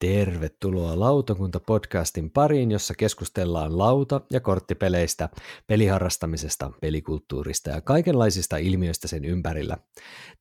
Tervetuloa 0.00 0.94
Lautakunta-podcastin 0.96 2.30
pariin, 2.34 2.70
jossa 2.70 2.94
keskustellaan 2.94 3.78
lauta- 3.78 4.20
ja 4.32 4.40
korttipeleistä, 4.40 5.28
peliharrastamisesta, 5.66 6.70
pelikulttuurista 6.80 7.70
ja 7.70 7.80
kaikenlaisista 7.80 8.56
ilmiöistä 8.56 9.08
sen 9.08 9.24
ympärillä. 9.24 9.76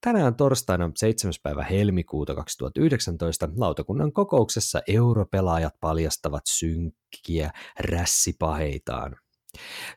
Tänään 0.01 0.35
torstaina 0.35 0.91
7. 0.95 1.33
päivä 1.43 1.63
helmikuuta 1.63 2.35
2019 2.35 3.49
lautakunnan 3.57 4.13
kokouksessa 4.13 4.81
europelaajat 4.87 5.73
paljastavat 5.79 6.43
synkkiä 6.47 7.51
rässipaheitaan. 7.79 9.15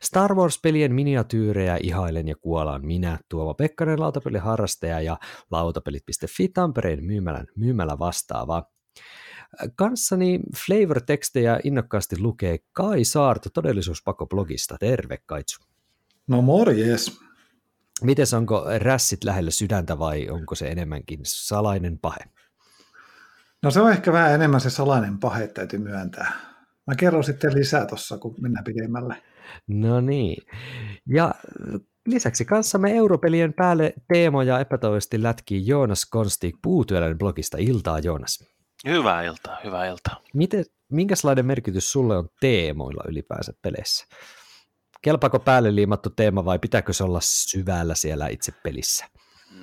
Star 0.01 0.35
Wars-pelien 0.35 0.93
miniatyyrejä 0.93 1.77
ihailen 1.83 2.27
ja 2.27 2.35
kuolaan 2.41 2.85
minä, 2.85 3.19
Tuomo 3.29 3.53
Pekkanen, 3.53 3.99
lautapeliharrastaja 3.99 5.01
ja 5.01 5.17
lautapelit.fi 5.51 6.49
Tampereen 6.49 7.03
myymälän 7.03 7.47
myymälä 7.55 7.99
vastaava. 7.99 8.63
Kanssani 9.75 10.39
flavor-tekstejä 10.55 11.59
innokkaasti 11.63 12.19
lukee 12.19 12.57
Kai 12.71 13.03
Saarto 13.03 13.49
todellisuuspako-blogista. 13.49 14.77
Terve 14.79 15.17
Kaitsu. 15.25 15.59
No 16.27 16.41
morjes. 16.41 17.19
Mites 18.01 18.33
onko 18.33 18.65
rässit 18.77 19.23
lähellä 19.23 19.51
sydäntä 19.51 19.99
vai 19.99 20.29
onko 20.29 20.55
se 20.55 20.67
enemmänkin 20.67 21.19
salainen 21.23 21.99
pahe? 21.99 22.19
No 23.63 23.71
se 23.71 23.81
on 23.81 23.91
ehkä 23.91 24.11
vähän 24.11 24.33
enemmän 24.33 24.61
se 24.61 24.69
salainen 24.69 25.17
pahe, 25.17 25.47
täytyy 25.47 25.79
myöntää. 25.79 26.33
Mä 26.87 26.95
kerron 26.95 27.23
sitten 27.23 27.53
lisää 27.53 27.85
tuossa, 27.85 28.17
kun 28.17 28.35
mennään 28.41 28.63
pidemmälle. 28.63 29.23
No 29.67 30.01
niin. 30.01 30.43
Ja 31.07 31.35
lisäksi 32.05 32.45
kanssamme 32.45 32.95
europelien 32.95 33.53
päälle 33.53 33.93
teemoja 34.13 34.59
epätoivoisesti 34.59 35.23
lätkii 35.23 35.67
Joonas 35.67 36.05
Konstig 36.05 36.55
Puutyölän 36.61 37.17
blogista. 37.17 37.57
Iltaa 37.59 37.99
Joonas. 37.99 38.52
Hyvää 38.87 39.21
iltaa, 39.21 39.57
hyvää 39.63 39.85
iltaa. 39.85 40.21
Miten, 40.33 40.65
minkälainen 40.89 41.45
merkitys 41.45 41.91
sulle 41.91 42.17
on 42.17 42.29
teemoilla 42.39 43.03
ylipäänsä 43.07 43.53
peleissä? 43.61 44.05
Kelpaako 45.01 45.39
päälle 45.39 45.75
liimattu 45.75 46.09
teema 46.09 46.45
vai 46.45 46.59
pitääkö 46.59 46.93
se 46.93 47.03
olla 47.03 47.19
syvällä 47.21 47.95
siellä 47.95 48.27
itse 48.27 48.51
pelissä? 48.51 49.05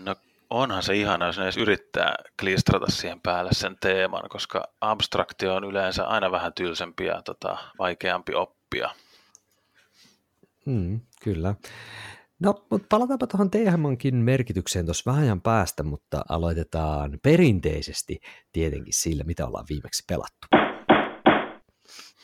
No 0.04 0.16
onhan 0.50 0.82
se 0.82 0.96
ihana, 0.96 1.26
jos 1.26 1.38
ne 1.38 1.44
edes 1.44 1.56
yrittää 1.56 2.14
klistrata 2.40 2.86
siihen 2.90 3.20
päälle 3.20 3.50
sen 3.52 3.76
teeman, 3.80 4.28
koska 4.28 4.64
abstraktio 4.80 5.54
on 5.54 5.64
yleensä 5.64 6.04
aina 6.04 6.30
vähän 6.30 6.52
tylsempi 6.54 7.04
ja 7.04 7.22
tota, 7.22 7.58
vaikeampi 7.78 8.34
oppia. 8.34 8.90
Hmm, 10.66 11.00
kyllä. 11.22 11.54
No, 12.40 12.66
mutta 12.70 12.86
palataanpa 12.88 13.26
tuohon 13.26 13.50
THMankin 13.50 14.14
merkitykseen 14.14 14.84
tuossa 14.84 15.10
vähän 15.10 15.24
ajan 15.24 15.40
päästä, 15.40 15.82
mutta 15.82 16.22
aloitetaan 16.28 17.18
perinteisesti 17.22 18.20
tietenkin 18.52 18.94
sillä, 18.94 19.24
mitä 19.24 19.46
ollaan 19.46 19.66
viimeksi 19.68 20.04
pelattu. 20.08 20.46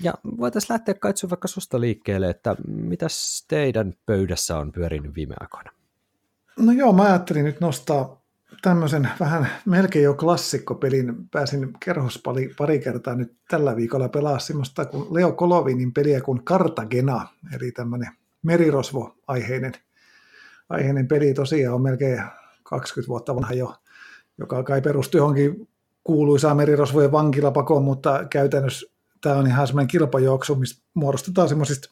Ja 0.03 0.15
voitaisiin 0.25 0.73
lähteä 0.75 0.95
kaitsuun 0.95 1.31
vaikka 1.31 1.49
susta 1.49 1.81
liikkeelle, 1.81 2.31
että 2.31 2.57
mitäs 2.69 3.45
teidän 3.49 3.95
pöydässä 4.07 4.59
on 4.59 4.73
pyörinyt 4.73 5.15
viime 5.15 5.35
aikoina? 5.41 5.71
No 6.59 6.73
joo, 6.73 6.93
mä 6.93 7.03
ajattelin 7.03 7.45
nyt 7.45 7.61
nostaa 7.61 8.23
tämmöisen 8.63 9.09
vähän 9.21 9.51
melkein 9.67 10.05
jo 10.05 10.15
klassikkopelin. 10.15 11.29
Pääsin 11.31 11.73
kerhos 11.85 12.21
pari, 12.25 12.55
pari 12.59 12.79
kertaa 12.79 13.15
nyt 13.15 13.37
tällä 13.49 13.77
viikolla 13.77 14.09
pelaa 14.09 14.39
semmoista 14.39 14.85
kuin 14.85 15.15
Leo 15.15 15.33
Kolovinin 15.33 15.93
peliä 15.93 16.21
kuin 16.21 16.45
Cartagena, 16.45 17.29
eli 17.57 17.73
tämmöinen 17.73 18.13
merirosvo-aiheinen 18.43 19.73
aiheinen 20.69 21.09
peli 21.09 21.35
tosiaan 21.35 21.75
on 21.75 21.83
melkein 21.83 22.23
20 22.63 23.09
vuotta 23.09 23.35
vanha 23.35 23.53
jo, 23.53 23.75
joka 24.39 24.63
kai 24.63 24.83
perustuu 24.83 25.19
johonkin 25.19 25.69
kuuluisaa 26.05 26.55
merirosvojen 26.55 27.13
vankilapakoon, 27.13 27.85
mutta 27.85 28.25
käytännössä 28.31 28.87
tämä 29.21 29.37
on 29.37 29.47
ihan 29.47 29.67
semmoinen 29.67 29.89
kilpajuoksu, 29.89 30.55
missä 30.55 30.83
muodostetaan 30.95 31.49
semmoisista 31.49 31.91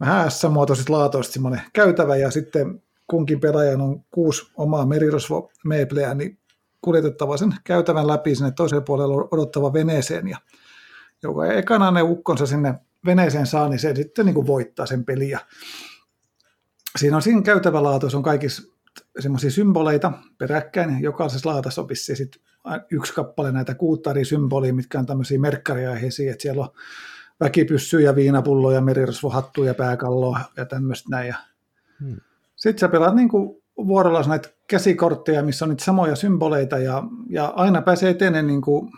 vähän 0.00 0.30
S-muotoisista 0.30 0.92
laatoista 0.92 1.32
semmoinen 1.32 1.62
käytävä, 1.72 2.16
ja 2.16 2.30
sitten 2.30 2.82
kunkin 3.06 3.40
pelaajan 3.40 3.80
on 3.80 4.04
kuusi 4.10 4.52
omaa 4.56 4.86
merirosvo 4.86 5.50
meepleä, 5.64 6.14
niin 6.14 6.38
kuljetettava 6.80 7.36
sen 7.36 7.54
käytävän 7.64 8.06
läpi 8.06 8.34
sinne 8.34 8.50
toiselle 8.50 8.84
puolelle 8.84 9.28
odottava 9.30 9.72
veneeseen, 9.72 10.28
ja 10.28 10.38
joka 11.22 11.46
ekana 11.46 11.90
ne 11.90 12.02
ukkonsa 12.02 12.46
sinne 12.46 12.74
veneeseen 13.06 13.46
saa, 13.46 13.68
niin 13.68 13.78
se 13.78 13.94
sitten 13.94 14.26
niin 14.26 14.34
kuin 14.34 14.46
voittaa 14.46 14.86
sen 14.86 15.04
peliä 15.04 15.40
siinä 16.98 17.16
on 17.16 17.22
siinä 17.22 17.42
käytävälaatoissa 17.42 18.18
on 18.18 18.24
kaikissa 18.24 18.72
semmoisia 19.18 19.50
symboleita 19.50 20.12
peräkkäin. 20.38 21.02
Jokaisessa 21.02 21.50
laatassa 21.50 21.82
on 21.82 21.88
sit 21.92 22.40
yksi 22.90 23.14
kappale 23.14 23.52
näitä 23.52 23.74
kuuttari 23.74 24.24
symbolia, 24.24 24.74
mitkä 24.74 24.98
on 24.98 25.06
tämmöisiä 25.06 25.38
merkkariaiheisia, 25.38 26.32
että 26.32 26.42
siellä 26.42 26.62
on 26.62 26.68
väkipyssyjä, 27.40 28.14
viinapulloja, 28.14 28.80
merirosvohattuja, 28.80 29.74
pääkalloa 29.74 30.40
ja 30.56 30.64
tämmöistä 30.64 31.08
näin. 31.10 31.34
Hmm. 32.00 32.16
Sitten 32.56 32.78
sä 32.78 32.88
pelaat 32.88 33.14
niin 33.14 33.28
kuin 33.28 33.62
vuorolla 33.76 34.22
näitä 34.22 34.48
käsikortteja, 34.66 35.42
missä 35.42 35.64
on 35.64 35.68
niitä 35.68 35.84
samoja 35.84 36.16
symboleita 36.16 36.78
ja, 36.78 37.02
ja 37.28 37.46
aina 37.46 37.82
pääsee 37.82 38.10
eteneen 38.10 38.46
niin 38.46 38.62
kuin 38.62 38.90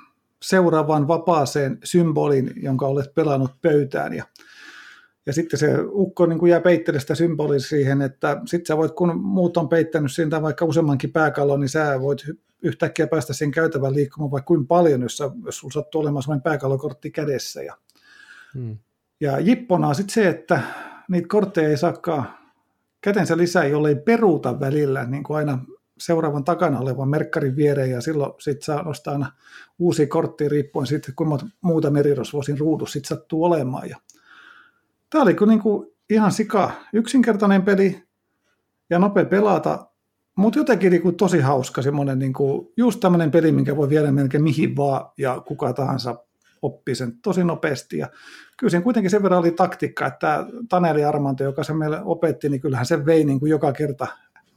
seuraavaan 0.42 1.08
vapaaseen 1.08 1.78
symbolin, 1.84 2.52
jonka 2.56 2.86
olet 2.86 3.14
pelannut 3.14 3.50
pöytään. 3.62 4.12
Ja 4.12 4.24
ja 5.26 5.32
sitten 5.32 5.58
se 5.58 5.68
ukko 5.92 6.26
niin 6.26 6.38
kuin 6.38 6.50
jää 6.50 6.60
peittelemään 6.60 7.00
sitä 7.00 7.14
symbolia 7.14 7.60
siihen, 7.60 8.02
että 8.02 8.40
sitten 8.46 8.66
sä 8.66 8.76
voit, 8.76 8.92
kun 8.92 9.20
muut 9.20 9.56
on 9.56 9.68
peittänyt 9.68 10.12
siitä 10.12 10.42
vaikka 10.42 10.64
useammankin 10.64 11.12
pääkallon, 11.12 11.60
niin 11.60 11.68
sä 11.68 12.00
voit 12.00 12.24
yhtäkkiä 12.62 13.06
päästä 13.06 13.32
siihen 13.32 13.52
käytävän 13.52 13.94
liikkumaan 13.94 14.30
vaikka 14.30 14.46
kuin 14.46 14.66
paljon, 14.66 15.02
jos, 15.02 15.16
sä, 15.16 15.30
jos 15.44 15.58
sulla 15.58 15.72
sattuu 15.72 16.00
olemaan 16.00 16.22
sellainen 16.22 16.42
pääkallokortti 16.42 17.10
kädessä. 17.10 17.62
Ja, 17.62 17.76
hmm. 18.54 18.78
ja 19.20 19.38
jippona 19.38 19.88
on 19.88 19.94
sitten 19.94 20.14
se, 20.14 20.28
että 20.28 20.60
niitä 21.08 21.28
kortteja 21.28 21.68
ei 21.68 21.76
saakaan 21.76 22.24
kätensä 23.00 23.36
lisää, 23.36 23.64
jollei 23.64 23.94
peruuta 23.94 24.60
välillä, 24.60 25.04
niin 25.04 25.22
kuin 25.22 25.36
aina 25.36 25.58
seuraavan 25.98 26.44
takana 26.44 26.80
olevan 26.80 27.08
merkkarin 27.08 27.56
viereen, 27.56 27.90
ja 27.90 28.00
silloin 28.00 28.32
sit 28.38 28.62
saa 28.62 28.82
nostaa 28.82 29.12
aina 29.12 29.32
uusia 29.78 30.06
kortteja 30.06 30.50
riippuen 30.50 30.86
siitä, 30.86 31.12
kuinka 31.16 31.46
muuta 31.60 31.90
merirosvoisin 31.90 32.58
ruudussa 32.58 32.92
sit 32.92 33.04
sattuu 33.04 33.44
olemaan. 33.44 33.88
Ja 33.88 33.96
Tämä 35.14 35.22
oli 35.22 35.36
niin 35.46 35.60
kuin 35.60 35.86
ihan 36.10 36.32
sika 36.32 36.70
yksinkertainen 36.92 37.62
peli 37.62 38.02
ja 38.90 38.98
nopea 38.98 39.24
pelata, 39.24 39.86
mutta 40.36 40.58
jotenkin 40.58 40.90
niin 40.90 41.02
kuin 41.02 41.16
tosi 41.16 41.40
hauska 41.40 41.82
semmoinen, 41.82 42.18
niin 42.18 42.32
kuin, 42.32 42.68
just 42.76 43.00
tämmöinen 43.00 43.30
peli, 43.30 43.52
minkä 43.52 43.76
voi 43.76 43.88
viedä 43.88 44.12
melkein 44.12 44.42
mihin 44.42 44.76
vaan 44.76 45.10
ja 45.18 45.40
kuka 45.46 45.72
tahansa 45.72 46.24
oppii 46.62 46.94
sen 46.94 47.20
tosi 47.22 47.44
nopeasti. 47.44 47.98
Ja 47.98 48.08
kyllä 48.56 48.70
siinä 48.70 48.82
kuitenkin 48.82 49.10
sen 49.10 49.22
verran 49.22 49.40
oli 49.40 49.50
taktiikka, 49.50 50.06
että 50.06 50.46
Taneli 50.68 51.04
Armanto, 51.04 51.44
joka 51.44 51.64
se 51.64 51.74
meille 51.74 52.00
opetti, 52.04 52.48
niin 52.48 52.60
kyllähän 52.60 52.86
se 52.86 53.06
vei 53.06 53.24
niin 53.24 53.40
kuin 53.40 53.50
joka 53.50 53.72
kerta 53.72 54.06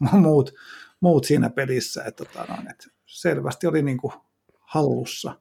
muut, 0.11 0.53
muut 0.99 1.23
siinä 1.25 1.49
pelissä. 1.49 2.03
Että, 2.03 2.25
tota, 2.25 2.53
no, 2.53 2.55
että 2.69 2.87
selvästi 3.05 3.67
oli 3.67 3.81
niin 3.81 3.97
kuin 3.97 4.13
hallussa. 4.59 5.35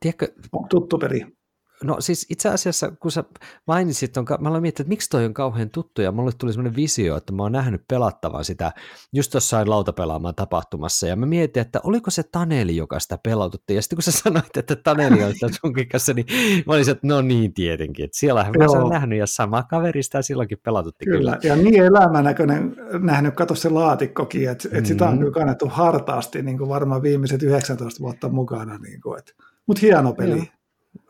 Tiedätkö, 0.00 0.28
tuttu 0.68 0.98
peli. 0.98 1.37
No 1.84 1.96
siis 2.00 2.26
itse 2.30 2.48
asiassa, 2.48 2.90
kun 2.90 3.12
sä 3.12 3.24
mainitsit, 3.66 4.16
on, 4.16 4.26
mä 4.40 4.48
aloin 4.48 4.62
miettiä, 4.62 4.82
että 4.82 4.88
miksi 4.88 5.10
toi 5.10 5.24
on 5.24 5.34
kauhean 5.34 5.70
tuttu, 5.70 6.02
ja 6.02 6.12
mulle 6.12 6.32
tuli 6.38 6.52
semmoinen 6.52 6.76
visio, 6.76 7.16
että 7.16 7.32
mä 7.32 7.42
oon 7.42 7.52
nähnyt 7.52 7.82
pelattavan 7.88 8.44
sitä 8.44 8.72
just 9.12 9.34
jossain 9.34 9.70
lautapelaamaan 9.70 10.34
tapahtumassa, 10.34 11.06
ja 11.06 11.16
mä 11.16 11.26
mietin, 11.26 11.60
että 11.60 11.80
oliko 11.84 12.10
se 12.10 12.22
Taneli, 12.22 12.76
joka 12.76 13.00
sitä 13.00 13.18
pelaututti, 13.22 13.74
ja 13.74 13.82
sitten 13.82 13.96
kun 13.96 14.02
sä 14.02 14.12
sanoit, 14.12 14.56
että 14.56 14.76
Taneli 14.76 15.24
on 15.24 15.32
sitä 15.32 15.48
sunkin 15.60 15.88
kanssa, 15.88 16.12
niin 16.12 16.26
mä 16.66 16.74
olisin, 16.74 16.92
että 16.92 17.06
no 17.06 17.20
niin 17.20 17.54
tietenkin, 17.54 18.04
että 18.04 18.18
siellä 18.18 18.44
mä 18.58 18.68
sen 18.68 18.88
nähnyt, 18.90 19.18
ja 19.18 19.26
sama 19.26 19.62
kaveri 19.62 20.02
sitä 20.02 20.22
silloinkin 20.22 20.58
pelaututti 20.64 21.04
kyllä. 21.04 21.38
kyllä. 21.40 21.54
Ja 21.54 21.62
niin 21.62 21.82
elämänäköinen 21.82 22.76
nähnyt, 23.00 23.34
kato 23.34 23.54
se 23.54 23.68
laatikkokin, 23.68 24.50
että, 24.50 24.68
että 24.68 24.80
mm. 24.80 24.84
sitä 24.84 25.08
on 25.08 25.14
mm. 25.14 25.18
kyllä 25.18 25.32
kannettu 25.32 25.68
hartaasti, 25.68 26.42
niin 26.42 26.58
kuin 26.58 26.68
varmaan 26.68 27.02
viimeiset 27.02 27.42
19 27.42 28.00
vuotta 28.00 28.28
mukana, 28.28 28.78
niin 28.78 29.00
kuin, 29.00 29.18
että, 29.18 29.32
mutta 29.66 29.80
hieno 29.80 30.12
peli. 30.12 30.36
Joo. 30.36 30.57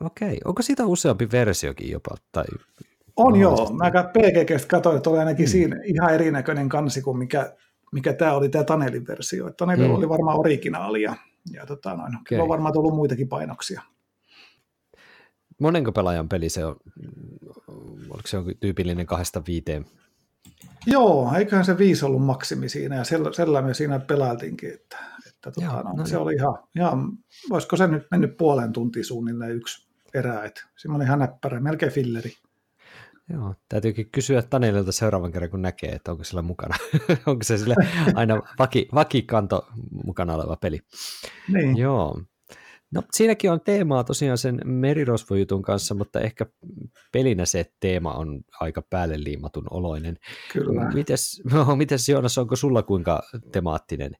Okei, 0.00 0.40
onko 0.44 0.62
siitä 0.62 0.86
useampi 0.86 1.28
versiokin 1.32 1.90
jopa? 1.90 2.16
Tai 2.32 2.44
on 3.19 3.36
joo, 3.36 3.72
mä 3.72 3.90
PGGstä 3.90 4.69
katsoin, 4.69 4.96
että 4.96 5.10
oli 5.10 5.19
ainakin 5.19 5.46
hmm. 5.46 5.50
siinä 5.50 5.80
ihan 5.84 6.14
erinäköinen 6.14 6.69
kansi 6.69 7.02
kuin 7.02 7.19
mikä, 7.19 7.56
mikä 7.92 8.12
tämä 8.12 8.32
oli 8.32 8.48
tämä 8.48 8.64
Tanelin 8.64 9.06
versio. 9.06 9.50
Taneli 9.50 9.84
hmm. 9.84 9.94
oli 9.94 10.08
varmaan 10.08 10.38
originaali 10.38 11.02
ja, 11.02 11.16
ja 11.52 11.66
tota 11.66 11.94
noin, 11.94 12.16
okay. 12.16 12.38
on 12.38 12.48
varmaan 12.48 12.72
tullut 12.72 12.94
muitakin 12.94 13.28
painoksia. 13.28 13.82
Monenko 15.60 15.92
pelaajan 15.92 16.28
peli 16.28 16.48
se 16.48 16.64
on? 16.64 16.76
Oliko 18.10 18.26
se 18.26 18.36
tyypillinen 18.60 19.06
kahdesta 19.06 19.42
viiteen? 19.46 19.86
Joo, 20.86 21.32
eiköhän 21.38 21.64
se 21.64 21.78
viisi 21.78 22.04
ollut 22.04 22.25
maksimi 22.25 22.69
siinä 22.69 22.96
ja 22.96 23.04
sellainen 23.04 23.64
me 23.64 23.75
siinä 23.75 23.98
pelailtiinkin, 23.98 24.75
että, 24.75 24.96
että 25.38 25.50
tota, 25.50 25.67
Joo, 25.67 25.82
no, 25.82 25.93
no 25.96 26.06
se 26.06 26.14
niin. 26.14 26.23
oli 26.23 26.35
ihan, 26.35 26.58
ihan, 26.76 27.12
olisiko 27.50 27.76
se 27.76 27.87
nyt 27.87 28.06
mennyt 28.11 28.37
puolen 28.37 28.73
tuntia 28.73 29.05
suunnilleen 29.05 29.56
yksi 29.56 29.88
erää, 30.14 30.44
että 30.44 30.69
semmoinen 30.76 31.06
ihan 31.06 31.19
näppärä, 31.19 31.61
melkein 31.61 31.93
filleri. 31.93 32.32
Joo, 33.32 33.55
täytyykin 33.69 34.11
kysyä 34.11 34.43
Tanelilta 34.43 34.93
seuraavan 34.93 35.32
kerran, 35.32 35.50
kun 35.50 35.62
näkee, 35.62 35.90
että 35.90 36.12
onko 36.12 36.25
sillä 36.25 36.43
mukana. 36.43 36.75
onko 37.26 37.44
se 37.44 37.58
sille 37.58 37.75
aina 38.14 38.43
vaki, 38.58 38.88
vakikanto 38.94 39.69
mukana 40.05 40.35
oleva 40.35 40.56
peli. 40.56 40.81
Niin. 41.52 41.76
Joo. 41.76 42.20
No 42.90 43.02
siinäkin 43.12 43.52
on 43.52 43.61
teemaa 43.61 44.05
tosiaan 44.05 44.38
sen 44.38 44.61
merirosvojutun 44.64 45.62
kanssa, 45.62 45.94
mutta 45.94 46.20
ehkä 46.20 46.46
pelinä 47.12 47.46
se 47.46 47.73
teema 47.81 48.12
on 48.12 48.40
aika 48.61 48.82
päälle 48.82 49.25
liimatun 49.25 49.67
oloinen. 49.70 50.19
Kyllä. 50.52 50.90
Mites, 50.94 51.43
no, 51.52 51.76
mites 51.76 52.08
Joonas, 52.08 52.38
onko 52.38 52.56
sulla 52.56 52.82
kuinka 52.82 53.23
temaattinen? 53.52 54.12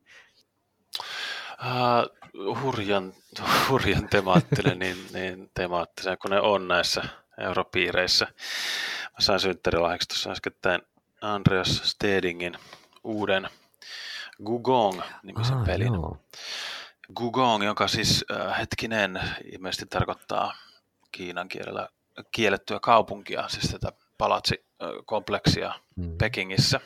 Uh, 1.61 2.61
hurjan, 2.63 3.15
hurjan 3.69 4.09
temaattinen, 4.09 4.79
niin, 4.79 4.97
niin 5.13 5.51
temaattinen 5.55 6.19
kuin 6.19 6.31
ne 6.31 6.41
on 6.41 6.69
näissä 6.69 7.03
europiireissä. 7.39 8.27
Mä 9.03 9.19
sain 9.19 9.41
synttärilahjaksi 9.41 10.09
tuossa 10.09 10.31
äskettäin 10.31 10.83
Andreas 11.21 11.81
Stedingin 11.85 12.59
uuden 13.05 13.49
Gugong-nimisen 14.45 15.57
ah, 15.57 15.65
pelin. 15.65 15.95
Joo. 15.95 16.17
Gugong, 17.17 17.65
joka 17.65 17.89
siis 17.89 18.25
äh, 18.31 18.59
hetkinen 18.59 19.21
ilmeisesti 19.53 19.87
tarkoittaa 19.87 20.55
kiinan 21.13 21.49
kielellä 21.49 21.89
kiellettyä 22.33 22.81
kaupunkia, 22.81 23.49
siis 23.49 23.71
tätä 23.71 23.93
palatsikompleksia 24.19 25.73
mm. 25.97 26.19
Pekingissä, 26.19 26.81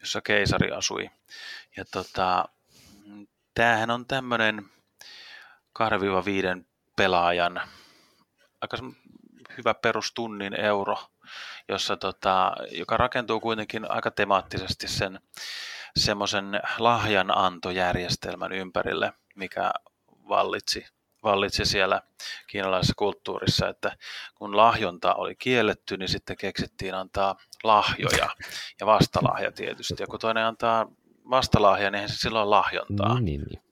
jossa 0.00 0.20
keisari 0.20 0.72
asui. 0.72 1.10
Ja 1.76 1.84
tota, 1.84 2.48
tämähän 3.54 3.90
on 3.90 4.06
tämmöinen 4.06 4.70
2-5 5.78 6.64
pelaajan 6.96 7.60
aika 8.60 8.76
hyvä 9.58 9.74
perustunnin 9.74 10.60
euro, 10.60 10.96
jossa 11.68 11.96
tota, 11.96 12.52
joka 12.70 12.96
rakentuu 12.96 13.40
kuitenkin 13.40 13.90
aika 13.90 14.10
temaattisesti 14.10 14.88
sen 14.88 15.20
semmoisen 15.96 16.60
lahjanantojärjestelmän 16.78 18.52
ympärille, 18.52 19.12
mikä 19.34 19.72
vallitsi, 20.28 20.86
vallitsi 21.22 21.64
siellä 21.64 22.02
kiinalaisessa 22.46 22.94
kulttuurissa, 22.96 23.68
että 23.68 23.96
kun 24.34 24.56
lahjonta 24.56 25.14
oli 25.14 25.36
kielletty, 25.36 25.96
niin 25.96 26.08
sitten 26.08 26.36
keksittiin 26.36 26.94
antaa 26.94 27.36
lahjoja 27.64 28.28
ja 28.80 28.86
vastalahja 28.86 29.52
tietysti. 29.52 29.94
Ja 29.98 30.06
kun 30.06 30.20
toinen 30.20 30.44
antaa 30.44 30.86
vastalahja, 31.30 31.90
niin 31.90 31.94
eihän 31.94 32.08
se 32.08 32.16
silloin 32.16 32.50
lahjontaa. 32.50 33.14
Niin, 33.14 33.24
niin, 33.24 33.40
niin. 33.40 33.62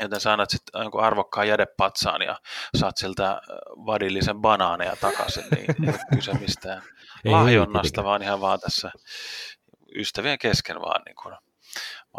Joten 0.00 0.20
sä 0.20 0.32
annat 0.32 0.50
sitten 0.50 0.82
jonkun 0.82 1.04
arvokkaan 1.04 1.48
jädepatsaan 1.48 2.22
ja 2.22 2.40
saat 2.78 2.96
siltä 2.96 3.40
vadillisen 3.86 4.40
banaaneja 4.40 4.96
takaisin, 4.96 5.44
niin 5.50 5.88
ei 5.88 5.94
kyse 6.14 6.32
mistään 6.32 6.82
lahjonnasta, 7.24 8.04
vaan 8.04 8.22
ihan 8.22 8.40
vaan 8.40 8.60
tässä 8.60 8.92
ystävien 9.96 10.38
kesken 10.38 10.80
vaan 10.80 11.02
niin 11.06 11.16
kuin 11.22 11.36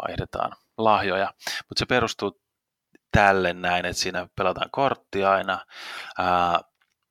vaihdetaan 0.02 0.52
lahjoja. 0.78 1.34
Mutta 1.68 1.78
se 1.78 1.86
perustuu 1.86 2.40
tälle 3.12 3.52
näin, 3.52 3.84
että 3.84 4.02
siinä 4.02 4.28
pelataan 4.36 4.70
korttia 4.70 5.30
aina, 5.30 5.66
ää, 6.18 6.60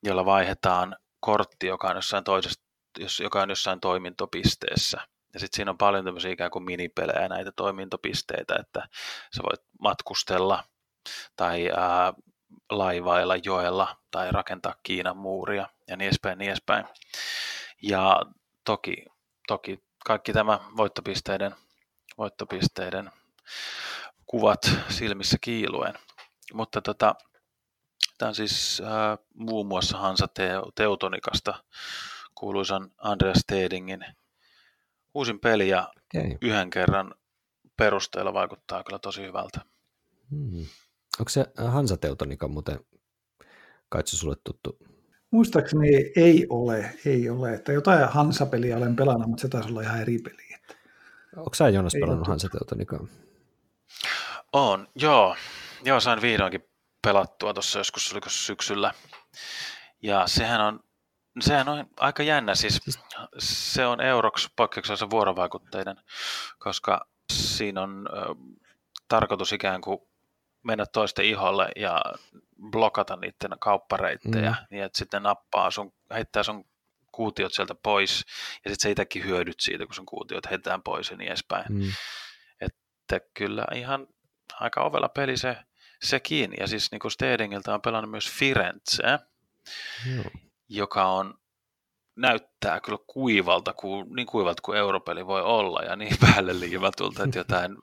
jolla 0.04 0.26
vaihdetaan 0.26 0.96
kortti, 1.20 1.68
joka 1.68 1.88
on 1.88 1.96
jossain, 1.96 2.24
toisessa, 2.24 2.62
jos, 3.00 3.20
joka 3.20 3.42
on 3.42 3.50
jossain 3.50 3.80
toimintopisteessä. 3.80 4.98
Ja 5.34 5.40
sitten 5.40 5.56
siinä 5.56 5.72
on 5.72 5.78
paljon 5.78 6.06
tämmöisiä 6.06 6.32
ikään 6.32 6.52
kuin 6.52 6.64
minipelejä 6.64 7.30
näitä 7.30 7.52
toimintopisteitä, 7.52 8.56
että 8.60 8.88
sä 9.38 9.44
voit 9.44 9.62
matkustella 9.80 10.64
tai 11.36 11.70
ää, 11.78 12.14
laivailla 12.70 13.36
joella 13.36 13.98
tai 14.12 14.32
rakentaa 14.32 14.76
Kiinan 14.84 15.18
muuria 15.18 15.70
ja 15.88 15.98
niin 15.98 16.08
edespäin, 16.08 16.40
niin 16.40 16.50
edespäin. 16.50 16.86
Ja 17.82 18.22
toki, 18.66 19.06
toki 19.48 19.84
kaikki 20.06 20.34
tämä 20.34 20.60
voittopisteiden 20.78 21.56
voittopisteiden 22.18 23.12
kuvat 24.26 24.72
silmissä 24.90 25.38
kiiluen. 25.42 25.94
Mutta 26.54 26.82
tota, 26.82 27.16
tämä 28.18 28.30
on 28.30 28.36
siis 28.36 28.82
äh, 28.86 29.18
muun 29.34 29.68
muassa 29.68 29.98
Hansa 29.98 30.28
Teutonikasta 30.76 31.64
kuuluisan 32.36 32.92
Andreas 32.98 33.38
Stedingin 33.38 34.06
uusin 35.14 35.40
peli 35.40 35.70
ja 35.70 35.94
okay. 36.16 36.38
yhden 36.42 36.70
kerran 36.70 37.16
perusteella 37.78 38.34
vaikuttaa 38.34 38.84
kyllä 38.84 39.00
tosi 39.00 39.22
hyvältä. 39.22 39.62
Hmm. 40.32 40.66
Onko 41.20 41.30
se 41.30 41.46
Hansa 41.58 41.98
Teutonika 41.98 42.48
muuten 42.48 42.80
kaitsu 43.90 44.18
sulle 44.18 44.36
tuttu? 44.44 44.78
Muistaakseni 45.32 45.88
ei 46.16 46.48
ole, 46.50 46.94
ei 47.06 47.30
ole. 47.30 47.54
Että 47.54 47.72
jotain 47.72 48.10
Hansa-peliä 48.10 48.78
olen 48.78 48.96
pelannut, 48.96 49.28
mutta 49.28 49.42
se 49.42 49.48
taisi 49.48 49.70
olla 49.70 49.82
ihan 49.82 50.02
eri 50.02 50.18
peli. 50.18 50.54
Onko 51.38 51.54
sä 51.54 51.70
Jonas 51.70 51.94
pelannut 52.00 52.28
Hansa 52.28 52.50
Teutonikaa? 52.50 53.08
On, 54.54 54.88
joo. 54.96 55.36
Joo, 55.86 56.00
sain 56.00 56.22
vihdoinkin 56.22 56.64
pelattua 57.02 57.54
tuossa 57.54 57.80
joskus 57.80 58.14
oliko 58.14 58.30
syksyllä. 58.30 58.94
Ja 60.02 60.28
sehän 60.28 60.62
on, 60.62 60.80
sehän 61.42 61.70
on 61.70 61.86
aika 61.98 62.24
jännä, 62.24 62.56
siis, 62.56 62.80
siis- 62.84 63.00
se 63.40 63.86
on 63.86 64.02
Eurox 64.02 64.50
poikkeuksellisen 64.56 65.10
vuorovaikutteinen, 65.10 65.96
koska 66.60 67.08
siinä 67.34 67.82
on 67.82 68.08
ö, 68.14 68.36
tarkoitus 69.08 69.54
ikään 69.54 69.82
kuin 69.82 70.00
mennä 70.64 70.86
toisten 70.86 71.26
iholle 71.26 71.70
ja 71.76 72.02
blokata 72.72 73.16
niiden 73.16 73.60
kauppareittejä, 73.60 74.50
mm. 74.52 74.68
niin 74.70 74.84
että 74.84 74.98
sitten 74.98 75.24
nappaa 75.24 75.72
sun, 75.72 75.94
heittää 76.14 76.44
sun 76.44 76.66
kuutiot 77.12 77.54
sieltä 77.54 77.76
pois, 77.76 78.26
ja 78.66 78.72
sitten 78.72 78.84
sä 78.84 78.90
itsekin 78.90 79.24
hyödyt 79.24 79.60
siitä, 79.60 79.86
kun 79.86 79.96
sun 79.96 80.06
kuutiot 80.06 80.50
heitetään 80.50 80.84
pois 80.84 81.12
ja 81.12 81.18
niin 81.18 81.28
edespäin. 81.28 81.66
Mm. 81.70 81.92
Että 82.62 83.20
kyllä 83.34 83.66
ihan 83.76 84.08
aika 84.54 84.84
ovella 84.84 85.10
peli 85.10 85.38
se, 85.38 85.58
sekin, 86.04 86.54
ja 86.60 86.68
siis 86.68 86.92
niin 86.92 87.00
kuin 87.00 87.12
Stedingiltä 87.12 87.74
on 87.74 87.82
pelannut 87.82 88.12
myös 88.12 88.32
Firenze, 88.32 89.20
mm. 90.06 90.24
joka 90.70 91.06
on 91.06 91.43
näyttää 92.16 92.80
kyllä 92.80 92.98
kuivalta, 93.08 93.74
kuin, 93.74 94.16
niin 94.16 94.28
kuivalta 94.28 94.62
kuin 94.62 94.78
europeli 94.78 95.28
voi 95.28 95.42
olla, 95.42 95.82
ja 95.82 95.96
niin 95.96 96.16
päälle 96.26 96.60
liivatulta, 96.60 97.24
että 97.24 97.40
jotain 97.40 97.76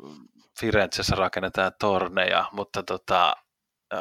Firenzessä 0.61 1.17
rakennetaan 1.17 1.73
torneja, 1.81 2.45
mutta 2.53 2.83
tota, 2.83 3.37
äh, 3.95 4.01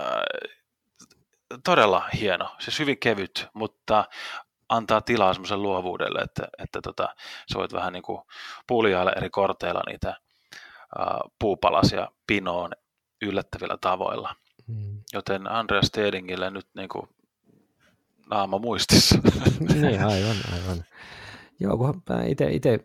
todella 1.63 2.09
hieno, 2.19 2.55
siis 2.59 2.79
hyvin 2.79 2.99
kevyt, 2.99 3.47
mutta 3.53 4.05
antaa 4.69 5.01
tilaa 5.01 5.33
semmoisen 5.33 5.61
luovuudelle, 5.61 6.19
että, 6.19 6.47
että 6.57 6.81
tota, 6.81 7.15
sä 7.53 7.59
voit 7.59 7.73
vähän 7.73 7.93
niin 7.93 8.03
kuin 8.03 8.21
puljailla 8.67 9.13
eri 9.13 9.29
korteilla 9.29 9.81
niitä 9.87 10.09
ää, 10.09 11.19
puupalasia 11.39 12.07
pinoon 12.27 12.71
yllättävillä 13.21 13.77
tavoilla. 13.81 14.35
Mm. 14.67 15.01
Joten 15.13 15.51
Andreas 15.51 15.85
Stedingille 15.85 16.51
nyt 16.51 16.67
niin 16.75 16.89
kuin 16.89 17.09
naama 18.29 18.59
muistissa. 18.59 19.15
niin, 19.73 20.05
aivan, 20.05 20.37
aivan. 20.53 20.83
Joo, 21.59 21.77
kun 21.77 22.01
mä 22.09 22.23
ite, 22.23 22.51
ite, 22.51 22.79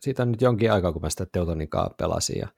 siitä 0.00 0.22
on 0.22 0.30
nyt 0.30 0.42
jonkin 0.42 0.72
aikaa, 0.72 0.92
kun 0.92 1.02
mä 1.02 1.10
sitä 1.10 1.26
Teutonikaa 1.32 1.94
pelasin, 1.98 2.38
ja, 2.38 2.48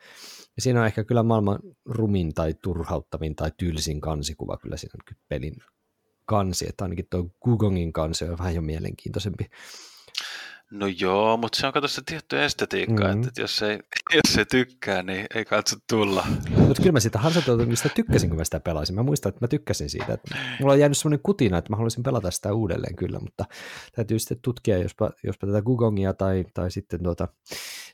ja 0.56 0.62
siinä 0.62 0.80
on 0.80 0.86
ehkä 0.86 1.04
kyllä 1.04 1.22
maailman 1.22 1.58
rumin 1.84 2.34
tai 2.34 2.54
turhauttavin 2.62 3.36
tai 3.36 3.52
tyylisin 3.56 4.00
kansikuva 4.00 4.56
kyllä 4.56 4.76
siinä 4.76 5.16
pelin 5.28 5.54
kansi, 6.24 6.68
että 6.68 6.84
ainakin 6.84 7.06
tuo 7.10 7.30
Gugongin 7.44 7.92
kansi 7.92 8.24
on 8.24 8.38
vähän 8.38 8.54
jo 8.54 8.62
mielenkiintoisempi. 8.62 9.44
No 10.70 10.86
joo, 10.86 11.36
mutta 11.36 11.60
se 11.60 11.66
on 11.66 11.72
kato 11.72 11.88
se 11.88 12.02
tietty 12.06 12.42
estetiikka, 12.44 13.04
mm-hmm. 13.04 13.22
että 13.28 13.40
jos 13.40 13.62
ei, 13.62 13.78
jos 14.16 14.38
ei 14.38 14.44
tykkää, 14.44 15.02
niin 15.02 15.26
ei 15.34 15.44
katso 15.44 15.76
tulla. 15.88 16.26
Mutta 16.56 16.82
kyllä 16.82 16.92
mä 16.92 17.00
sitä 17.00 17.18
Hansatoutumista 17.18 17.88
tykkäsin, 17.88 18.30
kun 18.30 18.36
mä 18.36 18.44
sitä 18.44 18.60
pelasin. 18.60 18.94
Mä 18.94 19.02
muistan, 19.02 19.30
että 19.30 19.44
mä 19.44 19.48
tykkäsin 19.48 19.90
siitä. 19.90 20.12
Että 20.12 20.36
mulla 20.60 20.72
on 20.72 20.78
jäänyt 20.78 20.98
semmoinen 20.98 21.20
kutina, 21.22 21.58
että 21.58 21.72
mä 21.72 21.76
haluaisin 21.76 22.02
pelata 22.02 22.30
sitä 22.30 22.52
uudelleen 22.52 22.96
kyllä, 22.96 23.18
mutta 23.18 23.44
täytyy 23.92 24.18
sitten 24.18 24.38
tutkia, 24.42 24.78
jospa, 24.78 25.10
jospa 25.24 25.46
tätä 25.46 25.62
Gugongia 25.62 26.14
tai, 26.14 26.44
tai 26.54 26.70
sitten 26.70 27.02
tuota, 27.02 27.28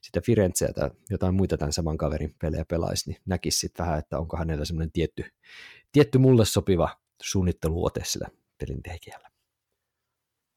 sitä 0.02 0.20
Firenzeä 0.20 0.72
tai 0.74 0.90
jotain 1.10 1.34
muita 1.34 1.56
tämän 1.56 1.72
saman 1.72 1.98
kaverin 1.98 2.34
pelejä 2.40 2.64
pelaisi, 2.64 3.10
niin 3.10 3.20
näkisi 3.26 3.58
sitten 3.58 3.86
vähän, 3.86 3.98
että 3.98 4.18
onko 4.18 4.36
hänellä 4.36 4.64
semmoinen 4.64 4.92
tietty, 4.92 5.24
tietty 5.92 6.18
mulle 6.18 6.44
sopiva 6.44 6.88
suunnitteluote 7.22 8.00
sillä 8.04 8.28
pelintekijällä. 8.58 9.33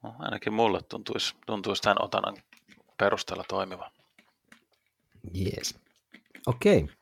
No, 0.04 0.16
ainakin 0.20 0.54
mulle 0.54 0.82
tuntuisi, 0.82 1.36
tuntuisi 1.46 1.82
tämän 1.82 2.04
otanan 2.04 2.38
perusteella 2.98 3.44
toimiva. 3.48 3.92
Jees. 5.34 5.80
Okei. 6.48 6.84
Okay. 6.84 6.96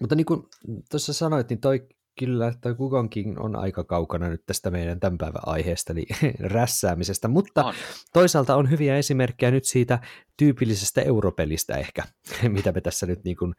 Mutta 0.00 0.14
niin 0.14 0.26
kuin 0.26 0.46
tuossa 0.90 1.12
sanoit, 1.12 1.48
niin 1.48 1.60
toi 1.60 1.88
kyllä 2.18 2.52
toi 2.60 2.74
Kukonkin 2.74 3.38
on 3.38 3.56
aika 3.56 3.84
kaukana 3.84 4.28
nyt 4.28 4.46
tästä 4.46 4.70
meidän 4.70 5.00
tämän 5.00 5.18
päivän 5.18 5.42
aiheesta, 5.46 5.92
eli 5.92 6.06
rässäämisestä, 6.54 7.28
mutta 7.28 7.64
on. 7.64 7.74
toisaalta 8.12 8.56
on 8.56 8.70
hyviä 8.70 8.96
esimerkkejä 8.96 9.50
nyt 9.50 9.64
siitä 9.64 9.98
tyypillisestä 10.36 11.02
europelistä 11.02 11.76
ehkä, 11.76 12.02
mitä 12.48 12.72
me 12.72 12.80
tässä 12.80 13.06
nyt 13.06 13.24
niin 13.24 13.36
kuin 13.36 13.54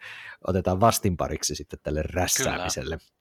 otetaan 0.47 0.79
vastinpariksi 0.79 1.55
sitten 1.55 1.79
tälle 1.83 2.01
rässäämiselle. 2.01 2.97
Kyllä. 2.97 3.15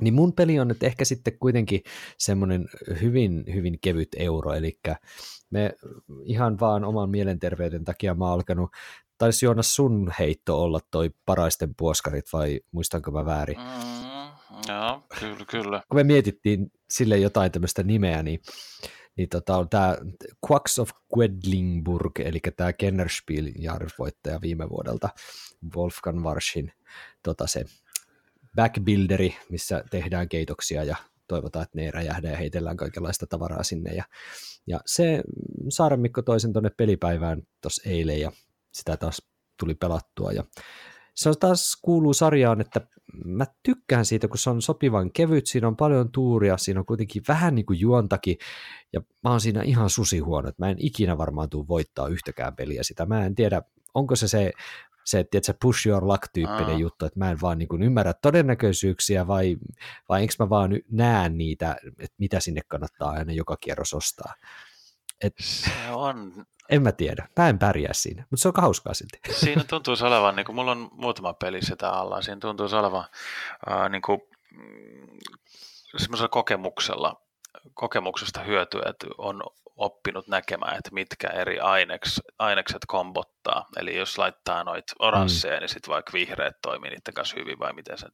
Niin 0.00 0.14
mun 0.14 0.32
peli 0.32 0.60
on 0.60 0.68
nyt 0.68 0.82
ehkä 0.82 1.04
sitten 1.04 1.38
kuitenkin 1.38 1.82
semmoinen 2.18 2.68
hyvin, 3.00 3.44
hyvin 3.54 3.78
kevyt 3.80 4.08
euro, 4.16 4.52
eli 4.52 4.78
me 5.50 5.74
ihan 6.24 6.60
vaan 6.60 6.84
oman 6.84 7.10
mielenterveyden 7.10 7.84
takia 7.84 8.14
mä 8.14 8.24
oon 8.24 8.34
alkanut, 8.34 8.70
taisi 9.18 9.46
Joonas 9.46 9.74
sun 9.74 10.12
heitto 10.18 10.62
olla 10.62 10.80
toi 10.90 11.10
paraisten 11.26 11.74
puoskarit 11.74 12.32
vai 12.32 12.60
muistanko 12.72 13.10
mä 13.10 13.24
väärin? 13.24 13.56
Mm, 13.58 14.28
Joo, 14.68 15.02
kyllä, 15.20 15.44
kyllä. 15.50 15.82
Kun 15.88 15.98
me 15.98 16.04
mietittiin 16.04 16.72
sille 16.90 17.18
jotain 17.18 17.52
tämmöistä 17.52 17.82
nimeä, 17.82 18.22
niin, 18.22 18.40
niin 19.16 19.28
tota, 19.28 19.56
on 19.56 19.68
tämä 19.68 19.96
Quacks 20.50 20.78
of 20.78 20.90
Quedlingburg, 21.16 22.20
eli 22.20 22.40
tämä 22.56 22.72
Kennerspiel 22.72 23.46
voittaja 23.98 24.40
viime 24.40 24.68
vuodelta, 24.68 25.08
Wolfgang 25.76 26.24
Warschin 26.24 26.72
tota 27.22 27.46
se 27.46 27.64
backbuilderi, 28.56 29.36
missä 29.50 29.84
tehdään 29.90 30.28
keitoksia 30.28 30.84
ja 30.84 30.96
toivotaan, 31.28 31.62
että 31.62 31.78
ne 31.78 31.84
ei 31.84 31.90
räjähdä 31.90 32.30
ja 32.30 32.36
heitellään 32.36 32.76
kaikenlaista 32.76 33.26
tavaraa 33.26 33.62
sinne. 33.62 33.94
Ja, 33.94 34.04
ja 34.66 34.80
se 34.86 35.22
Saaren 35.68 36.00
Mikko 36.00 36.22
toisen 36.22 36.52
tuonne 36.52 36.70
pelipäivään 36.76 37.42
tuossa 37.60 37.90
eilen 37.90 38.20
ja 38.20 38.32
sitä 38.72 38.96
taas 38.96 39.22
tuli 39.58 39.74
pelattua. 39.74 40.32
Ja 40.32 40.44
se 41.14 41.28
on 41.28 41.34
taas 41.40 41.78
kuuluu 41.82 42.14
sarjaan, 42.14 42.60
että 42.60 42.80
mä 43.24 43.46
tykkään 43.62 44.04
siitä, 44.04 44.28
kun 44.28 44.38
se 44.38 44.50
on 44.50 44.62
sopivan 44.62 45.12
kevyt, 45.12 45.46
siinä 45.46 45.68
on 45.68 45.76
paljon 45.76 46.12
tuuria, 46.12 46.56
siinä 46.56 46.80
on 46.80 46.86
kuitenkin 46.86 47.22
vähän 47.28 47.54
niin 47.54 47.66
kuin 47.66 47.80
juontakin, 47.80 48.36
ja 48.92 49.00
mä 49.24 49.30
oon 49.30 49.40
siinä 49.40 49.62
ihan 49.62 49.90
susihuono, 49.90 50.48
että 50.48 50.64
mä 50.64 50.70
en 50.70 50.76
ikinä 50.78 51.18
varmaan 51.18 51.50
tule 51.50 51.68
voittaa 51.68 52.08
yhtäkään 52.08 52.56
peliä 52.56 52.82
sitä. 52.82 53.06
Mä 53.06 53.26
en 53.26 53.34
tiedä, 53.34 53.62
onko 53.94 54.16
se 54.16 54.28
se 54.28 54.52
se, 55.08 55.18
että 55.18 55.38
se 55.42 55.54
push 55.62 55.86
your 55.86 56.04
luck-tyyppinen 56.04 56.74
Aa. 56.74 56.78
juttu, 56.78 57.06
että 57.06 57.18
mä 57.18 57.30
en 57.30 57.40
vaan 57.40 57.58
niin 57.58 57.68
kuin 57.68 57.82
ymmärrä 57.82 58.14
todennäköisyyksiä 58.14 59.26
vai, 59.26 59.56
vai 60.08 60.22
enkö 60.22 60.34
mä 60.38 60.50
vaan 60.50 60.70
näe 60.90 61.28
niitä, 61.28 61.76
että 61.98 62.16
mitä 62.18 62.40
sinne 62.40 62.60
kannattaa 62.68 63.10
aina 63.10 63.32
joka 63.32 63.56
kierros 63.56 63.94
ostaa. 63.94 64.34
Et, 65.20 65.34
se 65.38 65.70
on... 65.90 66.46
En 66.68 66.82
mä 66.82 66.92
tiedä, 66.92 67.28
mä 67.36 67.48
en 67.48 67.58
pärjää 67.58 67.92
siinä, 67.92 68.26
mutta 68.30 68.42
se 68.42 68.48
on 68.48 68.54
hauskaa 68.56 68.94
silti. 68.94 69.18
Siinä 69.30 69.64
tuntuu 69.70 69.94
olevan, 70.00 70.36
niin 70.36 70.46
kuin 70.46 70.56
mulla 70.56 70.70
on 70.70 70.88
muutama 70.92 71.32
peli 71.32 71.62
sitä 71.62 71.90
alla, 71.90 72.22
siinä 72.22 72.40
tuntuu 72.40 72.66
olevan 72.72 73.04
äh, 73.70 73.90
niin 73.90 74.02
kuin, 74.02 74.20
mm, 74.50 75.18
semmoisella 75.96 76.28
kokemuksella, 76.28 77.20
kokemuksesta 77.74 78.40
hyötyä, 78.42 78.82
että 78.86 79.06
on 79.18 79.42
oppinut 79.78 80.28
näkemään, 80.28 80.76
että 80.78 80.90
mitkä 80.92 81.28
eri 81.28 81.60
aineks, 81.60 82.20
ainekset 82.38 82.82
kombottaa. 82.86 83.66
Eli 83.76 83.96
jos 83.96 84.18
laittaa 84.18 84.64
noita 84.64 84.92
oransseja, 84.98 85.56
mm. 85.56 85.60
niin 85.60 85.68
sitten 85.68 85.92
vaikka 85.92 86.12
vihreät 86.12 86.56
toimii 86.62 86.90
niiden 86.90 87.14
kanssa 87.14 87.36
hyvin, 87.38 87.58
vai 87.58 87.72
miten 87.72 87.98
se 87.98 88.06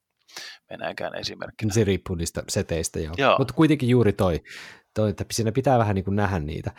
meneekään 0.71 1.15
esimerkkinä. 1.15 1.75
Se 1.75 1.85
riippuu 1.85 2.17
niistä 2.17 2.43
seteistä, 2.49 3.01
joo. 3.01 3.15
joo. 3.19 3.39
Mutta 3.39 3.55
kuitenkin 3.55 3.89
juuri 3.89 4.13
toi, 4.13 4.41
toi, 4.95 5.11
että 5.11 5.25
siinä 5.33 5.53
pitää 5.53 5.79
vähän 5.79 5.95
niin 5.95 6.05
kuin 6.05 6.17
nähdä 6.17 6.39
niitä. 6.39 6.71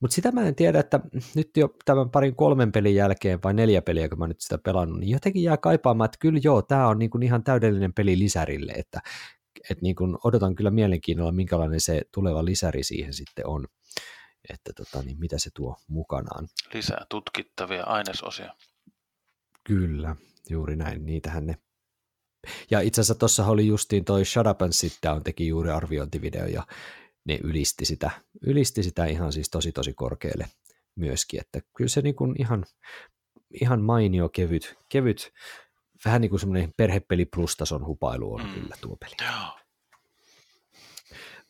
Mutta 0.00 0.14
sitä 0.14 0.32
mä 0.32 0.42
en 0.42 0.54
tiedä, 0.54 0.80
että 0.80 1.00
nyt 1.34 1.50
jo 1.56 1.68
tämän 1.84 2.10
parin 2.10 2.36
kolmen 2.36 2.72
pelin 2.72 2.94
jälkeen, 2.94 3.42
vai 3.44 3.54
neljä 3.54 3.82
peliä, 3.82 4.08
kun 4.08 4.18
mä 4.18 4.26
nyt 4.26 4.40
sitä 4.40 4.58
pelannut, 4.58 5.00
niin 5.00 5.10
jotenkin 5.10 5.42
jää 5.42 5.56
kaipaamaan, 5.56 6.04
että 6.04 6.18
kyllä 6.20 6.40
joo, 6.42 6.62
tämä 6.62 6.88
on 6.88 6.98
niin 6.98 7.10
kuin 7.10 7.22
ihan 7.22 7.44
täydellinen 7.44 7.94
peli 7.94 8.18
lisärille, 8.18 8.72
että 8.72 9.00
et 9.70 9.82
niin 9.82 9.94
kuin 9.94 10.16
odotan 10.24 10.54
kyllä 10.54 10.70
mielenkiinnolla, 10.70 11.32
minkälainen 11.32 11.80
se 11.80 12.02
tuleva 12.14 12.44
lisäri 12.44 12.82
siihen 12.82 13.12
sitten 13.12 13.46
on 13.46 13.66
että 14.48 14.72
tota, 14.72 15.02
niin 15.02 15.18
mitä 15.18 15.38
se 15.38 15.50
tuo 15.54 15.76
mukanaan. 15.88 16.48
Lisää 16.74 17.06
tutkittavia 17.08 17.84
ainesosia. 17.84 18.54
Kyllä, 19.64 20.16
juuri 20.50 20.76
näin, 20.76 21.06
niitähän 21.06 21.46
ne. 21.46 21.56
Ja 22.70 22.80
itse 22.80 23.00
asiassa 23.00 23.14
tuossa 23.14 23.46
oli 23.46 23.66
justiin 23.66 24.04
toi 24.04 24.24
Shut 24.24 24.46
Up 24.46 24.62
and 24.62 24.72
Sit 24.72 24.98
Down 25.02 25.24
teki 25.24 25.48
juuri 25.48 25.70
arviointivideo 25.70 26.46
ja 26.46 26.66
ne 27.24 27.38
ylisti 27.42 27.84
sitä, 27.84 28.10
ylisti 28.46 28.82
sitä 28.82 29.04
ihan 29.04 29.32
siis 29.32 29.50
tosi 29.50 29.72
tosi 29.72 29.92
korkealle 29.94 30.48
myöskin, 30.96 31.40
että 31.40 31.60
kyllä 31.76 31.88
se 31.88 32.00
niin 32.00 32.14
kuin 32.14 32.34
ihan, 32.38 32.64
ihan 33.60 33.82
mainio 33.82 34.28
kevyt, 34.28 34.78
kevyt 34.88 35.32
vähän 36.04 36.20
niin 36.20 36.30
kuin 36.30 36.40
semmoinen 36.40 36.72
perhepeli 36.76 37.24
plus 37.24 37.56
tason 37.56 37.86
hupailu 37.86 38.34
on 38.34 38.44
mm. 38.46 38.54
kyllä 38.54 38.76
tuo 38.80 38.96
peli. 38.96 39.16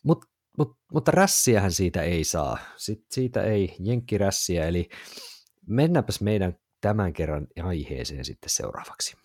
Mutta 0.03 0.27
Mut, 0.59 0.77
mutta 0.93 1.11
rässiähän 1.11 1.73
siitä 1.73 2.03
ei 2.03 2.25
saa. 2.25 2.59
Sit, 2.77 3.05
siitä 3.11 3.43
ei 3.43 3.77
jenkkirässiä, 3.81 4.67
eli 4.67 4.89
mennäänpäs 5.67 6.21
meidän 6.21 6.59
tämän 6.81 7.13
kerran 7.13 7.47
aiheeseen 7.63 8.25
sitten 8.25 8.51
seuraavaksi. 8.51 9.17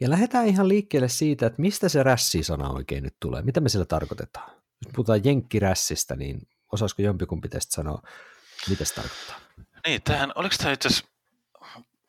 Ja 0.00 0.10
lähdetään 0.10 0.46
ihan 0.46 0.68
liikkeelle 0.68 1.08
siitä, 1.08 1.46
että 1.46 1.62
mistä 1.62 1.88
se 1.88 2.02
rässi-sana 2.02 2.70
oikein 2.70 3.02
nyt 3.02 3.16
tulee. 3.20 3.42
Mitä 3.42 3.60
me 3.60 3.68
sillä 3.68 3.84
tarkoitetaan? 3.84 4.50
Jos 4.84 4.92
puhutaan 4.94 5.24
jenkkirässistä, 5.24 6.16
niin 6.16 6.48
osaisiko 6.72 7.02
jompikumpi 7.02 7.48
tästä 7.48 7.72
sanoa, 7.74 8.02
mitä 8.68 8.84
se 8.84 8.94
tarkoittaa? 8.94 9.36
Niin, 9.86 10.02
tähän, 10.02 10.32
oliko 10.34 10.54
tämä 10.58 10.72
itse 10.72 10.88
asiassa 10.88 11.08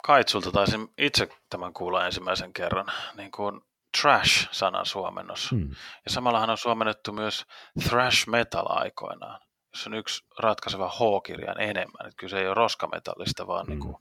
Kaitsulta 0.03 0.51
taisin 0.51 0.87
itse 0.97 1.29
tämän 1.49 1.73
kuulla 1.73 2.05
ensimmäisen 2.05 2.53
kerran, 2.53 2.85
niin 3.17 3.31
kuin 3.31 3.61
trash-sanan 4.01 4.85
suomennos. 4.85 5.51
Hmm. 5.51 5.69
Ja 6.05 6.11
samallahan 6.11 6.49
on 6.49 6.57
suomennettu 6.57 7.11
myös 7.11 7.45
thrash 7.89 8.27
metal 8.27 8.65
aikoinaan, 8.69 9.41
jos 9.73 9.87
on 9.87 9.93
yksi 9.93 10.25
ratkaiseva 10.39 10.89
H-kirjan 10.89 11.61
enemmän. 11.61 12.07
Että 12.07 12.17
kyllä 12.17 12.31
se 12.31 12.39
ei 12.39 12.47
ole 12.47 12.53
roskametallista, 12.53 13.47
vaan 13.47 13.65
hmm. 13.65 13.71
niin 13.71 13.79
kuin 13.79 13.95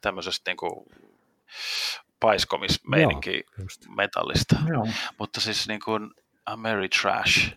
tämmöisestä 0.00 0.50
niin 0.50 0.56
kuin 0.56 0.86
paiskomismeininki 2.20 3.44
metallista. 3.96 4.56
Joo. 4.68 4.88
Mutta 5.18 5.40
siis 5.40 5.68
niin 5.68 5.80
kuin 5.84 6.10
Ameritrash 6.46 7.52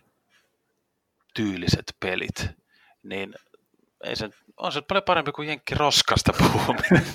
tyyliset 1.34 1.96
pelit, 2.00 2.46
niin 3.02 3.34
ei 4.04 4.16
se, 4.16 4.30
on 4.56 4.72
se 4.72 4.80
paljon 4.80 5.02
parempi 5.02 5.32
kuin 5.32 5.48
Jenkkiroskasta 5.48 6.32
puhuminen. 6.38 7.06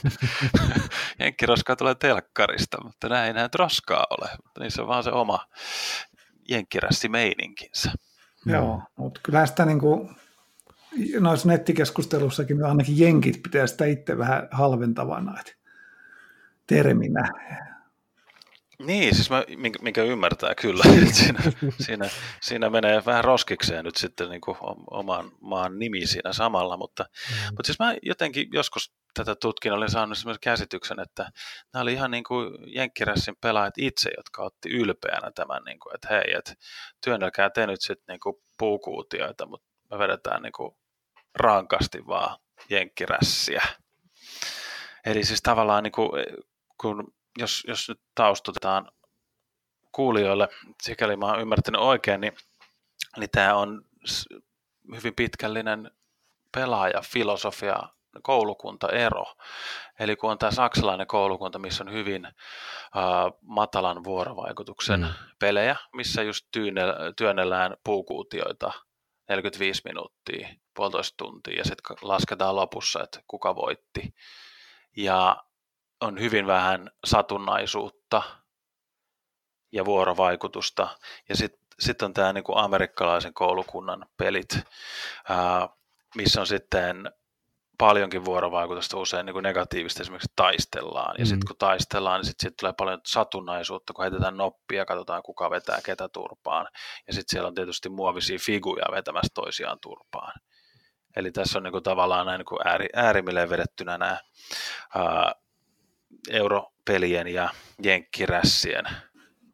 Jenkkiroskaa 1.19 1.75
tulee 1.75 1.95
telkkarista, 1.95 2.77
mutta 2.83 3.09
näin 3.09 3.37
ei 3.37 3.47
roskaa 3.55 4.05
ole. 4.09 4.29
Mutta 4.43 4.61
niissä 4.61 4.81
on 4.81 4.87
vaan 4.87 5.03
se 5.03 5.11
oma 5.11 5.45
jenkkirässi-meininkinsä. 6.49 7.91
Joo, 8.45 8.81
mutta 8.95 9.19
kyllä 9.23 9.45
sitä 9.45 9.65
niin 9.65 9.79
kuin, 9.79 10.15
noissa 11.19 11.47
nettikeskustelussakin 11.47 12.65
ainakin 12.65 12.99
jenkit 12.99 13.43
pitää 13.43 13.67
sitä 13.67 13.85
itse 13.85 14.17
vähän 14.17 14.47
halventavana 14.51 15.39
että 15.39 15.53
terminä. 16.67 17.31
Niin, 18.79 19.15
siis 19.15 19.29
mä, 19.29 19.43
minkä, 19.57 19.79
minkä 19.81 20.03
ymmärtää 20.03 20.55
kyllä, 20.55 20.83
että 21.01 21.13
siinä, 21.13 21.39
siinä, 21.79 22.09
siinä 22.41 22.69
menee 22.69 23.05
vähän 23.05 23.23
roskikseen 23.23 23.85
nyt 23.85 23.95
sitten 23.95 24.29
niin 24.29 24.41
kuin 24.41 24.57
oman 24.91 25.31
maan 25.41 25.79
nimi 25.79 26.07
siinä 26.07 26.33
samalla, 26.33 26.77
mutta, 26.77 27.03
mm. 27.03 27.45
mutta 27.45 27.63
siis 27.65 27.79
mä 27.79 27.95
jotenkin 28.01 28.47
joskus 28.53 28.93
tätä 29.13 29.35
tutkin 29.35 29.73
olin 29.73 29.91
saanut 29.91 30.17
sellaisen 30.17 30.39
käsityksen, 30.41 30.99
että 30.99 31.31
nämä 31.73 31.81
oli 31.81 31.93
ihan 31.93 32.11
niin 32.11 32.23
kuin 32.23 32.57
Jenkkirässin 32.75 33.35
pelaajat 33.41 33.77
itse, 33.77 34.09
jotka 34.17 34.43
otti 34.43 34.69
ylpeänä 34.69 35.31
tämän, 35.31 35.63
niin 35.63 35.79
kuin, 35.79 35.95
että 35.95 36.07
hei, 36.11 36.33
että 36.37 36.53
työnnelkää 37.03 37.49
te 37.49 37.67
nyt 37.67 37.81
sitten 37.81 38.13
niin 38.13 38.19
kuin 38.19 38.35
puukuutioita, 38.57 39.45
mutta 39.45 39.67
me 39.91 39.99
vedetään 39.99 40.41
niin 40.41 40.53
kuin 40.53 40.75
rankasti 41.35 42.07
vaan 42.07 42.37
Jenkkirässiä. 42.69 43.61
Eli 45.05 45.23
siis 45.23 45.41
tavallaan 45.41 45.83
niin 45.83 45.91
kuin, 45.91 46.09
kun 46.81 47.13
jos, 47.39 47.63
jos 47.67 47.89
nyt 47.89 48.01
taustutetaan 48.15 48.91
kuulijoille, 49.91 50.49
sikäli 50.83 51.15
mä 51.15 51.25
oon 51.25 51.41
ymmärtänyt 51.41 51.81
oikein, 51.81 52.21
niin, 52.21 52.33
niin 53.17 53.29
tämä 53.29 53.55
on 53.55 53.85
hyvin 54.95 55.15
pitkällinen 55.15 55.91
pelaajafilosofia 56.51 57.79
koulukuntaero. 58.21 59.25
Eli 59.99 60.15
kun 60.15 60.31
on 60.31 60.37
tämä 60.37 60.51
saksalainen 60.51 61.07
koulukunta, 61.07 61.59
missä 61.59 61.83
on 61.83 61.91
hyvin 61.91 62.27
uh, 62.27 63.39
matalan 63.41 64.03
vuorovaikutuksen 64.03 64.99
mm. 64.99 65.13
pelejä, 65.39 65.75
missä 65.93 66.23
just 66.23 66.47
työnnellään 67.17 67.77
puukuutioita 67.83 68.71
45 69.29 69.81
minuuttia, 69.85 70.49
puolitoista 70.73 71.17
tuntia 71.17 71.57
ja 71.57 71.63
sitten 71.63 71.97
lasketaan 72.01 72.55
lopussa, 72.55 73.03
että 73.03 73.21
kuka 73.27 73.55
voitti. 73.55 74.13
Ja 74.97 75.43
on 76.01 76.19
hyvin 76.19 76.47
vähän 76.47 76.91
satunnaisuutta 77.05 78.21
ja 79.71 79.85
vuorovaikutusta. 79.85 80.87
Ja 81.29 81.35
sitten 81.35 81.61
sit 81.79 82.01
on 82.01 82.13
tämä 82.13 82.33
niinku 82.33 82.53
amerikkalaisen 82.55 83.33
koulukunnan 83.33 84.05
pelit, 84.17 84.59
ää, 85.29 85.69
missä 86.15 86.41
on 86.41 86.47
sitten 86.47 87.11
paljonkin 87.77 88.25
vuorovaikutusta, 88.25 88.97
usein 88.97 89.25
niin 89.25 89.33
kuin 89.33 89.43
negatiivista 89.43 90.01
esimerkiksi 90.03 90.33
taistellaan. 90.35 91.15
Ja 91.19 91.25
sitten 91.25 91.45
mm. 91.45 91.47
kun 91.47 91.57
taistellaan, 91.57 92.19
niin 92.19 92.25
sitten 92.25 92.49
sit 92.49 92.57
tulee 92.57 92.73
paljon 92.77 93.01
satunnaisuutta, 93.05 93.93
kun 93.93 94.03
heitetään 94.03 94.37
noppia, 94.37 94.85
katsotaan 94.85 95.23
kuka 95.23 95.49
vetää 95.49 95.79
ketä 95.85 96.09
turpaan. 96.09 96.67
Ja 97.07 97.13
sitten 97.13 97.31
siellä 97.31 97.47
on 97.47 97.55
tietysti 97.55 97.89
muovisia 97.89 98.37
figuja 98.45 98.85
vetämässä 98.91 99.31
toisiaan 99.33 99.77
turpaan. 99.81 100.33
Eli 101.15 101.31
tässä 101.31 101.59
on 101.59 101.63
niin 101.63 101.71
kuin 101.71 101.83
tavallaan 101.83 102.25
näin 102.25 102.39
niin 102.39 102.45
kuin 102.45 102.67
ääri, 102.67 102.89
äärimmilleen 102.95 103.49
vedettynä 103.49 103.97
nämä 103.97 104.17
ää, 104.95 105.31
europelien 106.29 107.27
ja 107.27 107.49
jenkkirässien 107.83 108.85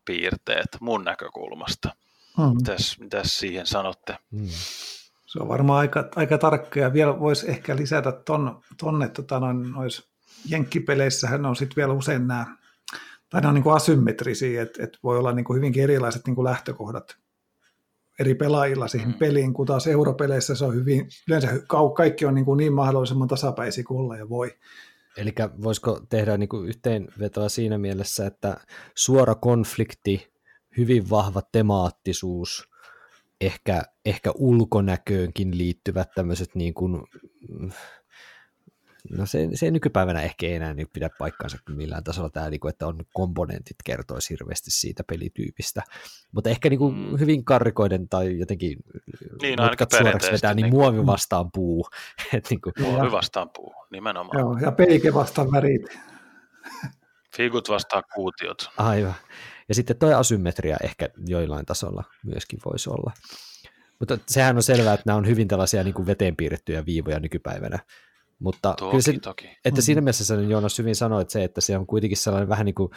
piirteet 0.06 0.68
mun 0.80 1.04
näkökulmasta. 1.04 1.96
Hmm. 2.38 2.56
Mitäs, 2.56 3.00
mitäs 3.00 3.40
siihen 3.40 3.66
sanotte? 3.66 4.18
Hmm. 4.32 4.48
Se 5.26 5.40
on 5.40 5.48
varmaan 5.48 5.80
aika, 5.80 6.10
aika 6.16 6.38
tarkka 6.38 6.80
ja 6.80 6.94
vielä 6.94 7.20
voisi 7.20 7.50
ehkä 7.50 7.76
lisätä 7.76 8.12
ton, 8.12 8.62
tonne 8.78 9.08
tota 9.10 9.40
noin, 9.40 9.72
nois 9.72 10.10
jenkkipeleissähän 10.50 11.46
on 11.46 11.56
sitten 11.56 11.76
vielä 11.76 11.94
usein 11.94 12.28
nämä 12.28 12.46
tai 13.30 13.42
ne 13.42 13.48
on 13.48 13.54
niin 13.54 13.64
kuin 13.64 13.76
asymmetrisiä, 13.76 14.62
että, 14.62 14.84
että 14.84 15.00
voi 15.04 15.18
olla 15.18 15.32
niin 15.32 15.46
kuin 15.46 15.58
hyvinkin 15.58 15.84
erilaiset 15.84 16.26
niin 16.26 16.36
kuin 16.36 16.46
lähtökohdat 16.46 17.18
eri 18.20 18.36
pelaajilla 18.36 18.88
siihen 18.88 19.10
mm. 19.10 19.14
peliin, 19.14 19.54
kun 19.54 19.66
taas 19.66 19.88
europeleissä 19.88 20.56
se 20.56 20.66
on 20.66 20.76
hyvin, 20.76 21.08
yleensä 21.28 21.48
kaikki 21.96 22.26
on 22.26 22.36
niin, 22.36 22.46
kuin 22.46 22.58
niin 22.58 22.74
mahdollisimman 22.74 23.28
tasapäisiä 23.28 23.84
kuin 23.84 24.00
olla 24.00 24.18
ja 24.18 24.30
voi. 24.30 24.58
Eli 25.18 25.34
voisiko 25.64 26.00
tehdä 26.10 26.38
niin 26.38 26.50
yhteenvetoa 26.68 27.50
siinä 27.50 27.78
mielessä, 27.78 28.26
että 28.26 28.58
suora 28.96 29.36
konflikti, 29.36 30.34
hyvin 30.78 31.10
vahva 31.10 31.42
temaattisuus, 31.52 32.70
ehkä, 33.42 33.84
ehkä 34.06 34.32
ulkonäköönkin 34.36 35.58
liittyvät 35.58 36.10
tämmöiset 36.16 36.56
niin 36.56 36.74
kuin, 36.74 37.04
no 39.10 39.26
se, 39.26 39.50
se 39.54 39.72
nykypäivänä 39.72 40.22
ehkä 40.22 40.46
ei 40.46 40.54
enää 40.54 40.74
niin 40.74 40.88
pidä 40.94 41.10
paikkaansa 41.20 41.58
millään 41.70 42.04
tasolla 42.04 42.30
tämä, 42.30 42.50
niin 42.50 42.60
kuin, 42.60 42.70
että 42.70 42.88
on 42.88 43.00
komponentit 43.14 43.76
kertoisi 43.84 44.30
hirveästi 44.30 44.72
siitä 44.72 45.04
pelityypistä, 45.04 45.82
mutta 46.32 46.50
ehkä 46.50 46.70
niin 46.70 46.80
kuin 46.80 46.96
mm. 46.96 47.20
hyvin 47.20 47.46
karrikoiden 47.46 48.10
tai 48.10 48.40
jotenkin 48.40 48.78
niin, 49.42 49.60
aika 49.60 49.86
suoraksi 49.98 50.32
vetää, 50.32 50.54
niin, 50.54 50.64
niin 50.64 50.74
muovi 50.74 51.06
vastaan 51.06 51.52
puu. 51.52 51.88
Et 52.38 52.48
niin 52.50 52.62
kuin, 52.62 52.74
muovi 52.80 53.12
vastaan 53.12 53.50
puu, 53.56 53.74
nimenomaan. 53.92 54.40
Joo, 54.40 54.58
ja 54.58 54.72
peike 54.72 55.14
vastaan 55.14 55.52
värit. 55.52 55.86
Figut 57.36 57.70
vastaan 57.70 58.04
kuutiot. 58.16 58.70
Aivan. 58.78 59.14
Ja 59.70 59.76
sitten 59.76 59.98
tuo 59.98 60.16
asymmetria 60.16 60.78
ehkä 60.84 61.10
joillain 61.28 61.66
tasolla 61.66 62.04
myöskin 62.26 62.60
voisi 62.66 62.90
olla. 62.90 63.12
Mutta 64.00 64.18
sehän 64.28 64.56
on 64.56 64.64
selvää, 64.64 64.94
että 64.94 65.04
nämä 65.06 65.18
on 65.18 65.28
hyvin 65.28 65.48
tällaisia 65.48 65.84
niin 65.84 65.94
kuin 65.94 66.06
veteen 66.06 66.36
piirrettyjä 66.36 66.86
viivoja 66.86 67.20
nykypäivänä. 67.20 67.80
Mutta 68.46 68.74
toki, 68.78 68.92
kyllä 68.92 69.02
se, 69.02 69.20
toki. 69.20 69.50
että 69.66 69.82
siinä 69.82 70.02
mielessä 70.02 70.25
sen 70.25 70.50
Joonas 70.50 70.80
hyvin 70.80 70.96
sanoi, 70.96 71.22
että 71.22 71.32
se, 71.32 71.44
että 71.44 71.62
se 71.62 71.78
on 71.78 71.88
kuitenkin 71.88 72.18
sellainen 72.18 72.50
vähän 72.50 72.66
niin 72.66 72.75
kuin, 72.75 72.90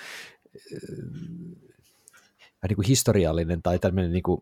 vähän 2.37 2.69
niin 2.69 2.77
kuin 2.77 2.87
historiallinen 2.87 3.63
tai 3.63 3.79
tämmöinen 3.79 4.13
niin 4.17 4.23
kuin 4.23 4.41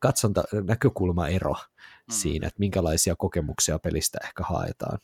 katsonta 0.00 0.44
näkökulmaero 0.66 1.52
mm. 1.52 2.12
siinä, 2.12 2.46
että 2.46 2.58
minkälaisia 2.58 3.16
kokemuksia 3.16 3.78
pelistä 3.78 4.18
ehkä 4.24 4.42
haetaan. 4.42 4.98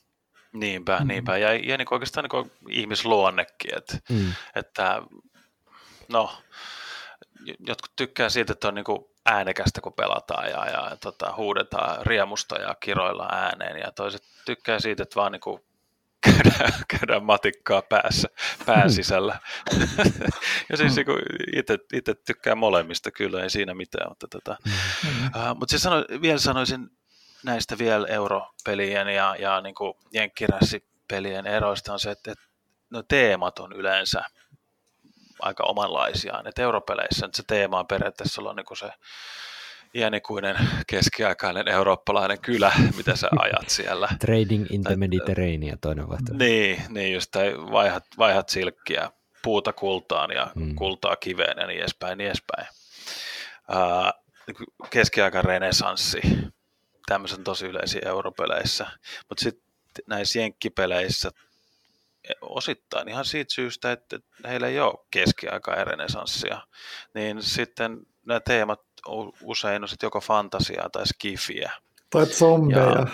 Niinpä, 0.53 1.01
mm. 1.01 1.09
niinpä. 1.09 1.39
Ja, 1.39 1.55
ja 1.55 1.77
niin 1.77 1.89
oikeastaan 1.91 2.29
niin 2.33 2.51
ihmisluonnekin, 2.69 3.77
että, 3.77 3.99
mm. 4.11 4.33
että 4.55 5.03
no, 6.09 6.31
jotkut 7.67 7.93
tykkää 7.97 8.29
siitä, 8.29 8.53
että 8.53 8.69
on 8.69 8.75
niin 8.75 8.85
kuin 8.85 9.05
äänekästä, 9.27 9.81
kun 9.81 9.93
pelataan 9.93 10.51
ja, 10.51 10.67
ja 10.67 10.97
tota, 11.01 11.35
huudetaan 11.37 12.07
riemusta 12.07 12.61
ja 12.61 12.75
kiroilla 12.81 13.29
ääneen. 13.33 13.77
Ja 13.81 13.93
toiset 13.93 14.23
tykkää 14.45 14.81
siitä, 14.81 15.03
että 15.03 15.17
vaan 15.17 15.33
niin 15.33 15.41
kuin 15.41 15.61
käydään, 16.21 16.73
käydään 16.99 17.25
matikkaa 17.25 17.83
päässä, 17.83 18.29
pään 18.67 18.83
hmm. 18.83 18.91
sisällä. 18.91 19.39
ja 20.71 20.77
siis 20.77 20.97
niin 20.97 21.07
itse 21.93 22.15
tykkää 22.15 22.55
molemmista, 22.55 23.11
kyllä 23.11 23.43
ei 23.43 23.51
siinä 23.51 23.75
mitään. 23.75 24.09
Mutta, 24.09 24.29
tota, 24.29 24.57
uh, 24.65 25.57
mutta 25.59 25.71
siis 25.71 25.83
sano, 25.83 26.05
vielä 26.23 26.39
sanoisin 26.39 26.91
näistä 27.45 27.79
vielä 27.79 28.07
europelien 28.07 29.09
ja, 29.09 29.37
ja 29.39 29.61
niin 29.61 29.75
kuin 29.75 29.95
jenkkirässipelien 30.13 31.47
eroista 31.47 31.93
on 31.93 32.01
se, 32.01 32.11
että, 32.11 32.33
että 32.33 32.45
no 32.91 33.03
teemat 33.03 33.59
on 33.59 33.73
yleensä 33.73 34.23
aika 35.43 35.65
omanlaisiaan. 35.65 36.47
Et 36.47 36.59
europeleissä 36.59 37.27
nyt 37.27 37.35
se 37.35 37.43
teema 37.47 37.79
on 37.79 37.87
periaatteessa 37.87 38.43
on 38.43 38.57
niin 38.57 38.77
se 38.79 38.93
iänikuinen 39.95 40.57
keskiaikainen 40.87 41.69
eurooppalainen 41.69 42.41
kylä, 42.41 42.73
mitä 42.97 43.17
sä 43.17 43.29
ajat 43.39 43.69
siellä. 43.69 44.09
Trading 44.27 44.67
in 44.71 44.85
the 44.85 44.97
Mediterranean 44.97 45.79
toinen 45.81 46.09
vaihtoehto. 46.09 46.45
Niin, 46.45 46.83
niin 46.89 47.15
just, 47.15 47.31
tai 47.31 47.55
vaihat, 47.57 48.05
vaihat 48.19 48.49
silkkiä 48.49 49.11
puuta 49.43 49.73
kultaan 49.73 50.31
ja 50.31 50.51
mm. 50.55 50.75
kultaa 50.75 51.17
kiveen 51.17 51.59
ja 51.59 51.67
niin 51.67 51.81
edespäin, 51.81 52.19
niin 52.19 52.27
edespäin. 52.27 52.67
Uh, 53.71 54.13
keskiaikan 54.91 55.45
renesanssi, 55.45 56.21
tämmöisen 57.07 57.45
tosi 57.45 57.67
yleisiä 57.67 58.03
europeleissä, 58.05 58.87
mutta 59.29 59.43
sitten 59.43 59.65
näissä 60.07 60.39
jenkkipeleissä 60.39 61.31
osittain 62.41 63.09
ihan 63.09 63.25
siitä 63.25 63.55
syystä, 63.55 63.93
että 63.93 64.19
heillä 64.49 64.67
ei 64.67 64.81
ole 64.81 65.07
keskiaika 65.11 65.73
ja 65.73 65.85
renesanssia, 65.85 66.61
niin 67.15 67.43
sitten 67.43 68.01
nämä 68.27 68.41
teemat 68.41 68.81
usein 69.43 69.83
on 69.83 69.89
sitten 69.89 70.07
joko 70.07 70.21
fantasiaa 70.21 70.91
tai 70.91 71.07
skifiä. 71.07 71.73
Tai 72.11 72.27
zombeja. 72.27 72.81
Ja, 72.81 73.07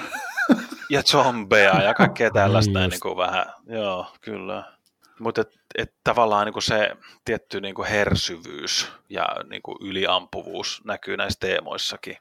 ja 0.90 1.02
zombeja 1.02 1.82
ja 1.82 1.94
kaikkea 1.94 2.30
tällaista 2.40 2.78
niin, 2.78 2.90
niin 2.90 3.00
kuin 3.00 3.16
vähän, 3.16 3.46
joo, 3.66 4.12
kyllä. 4.20 4.76
Mutta 5.20 5.40
et, 5.40 5.50
et 5.78 5.94
tavallaan 6.04 6.46
niin 6.46 6.52
kuin 6.52 6.62
se 6.62 6.90
tietty 7.24 7.60
niin 7.60 7.74
kuin 7.74 7.88
hersyvyys 7.88 8.92
ja 9.08 9.26
niin 9.50 9.62
kuin 9.62 9.78
yliampuvuus 9.80 10.82
näkyy 10.84 11.16
näissä 11.16 11.40
teemoissakin. 11.40 12.16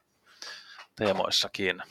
teemoissakin. 0.96 1.82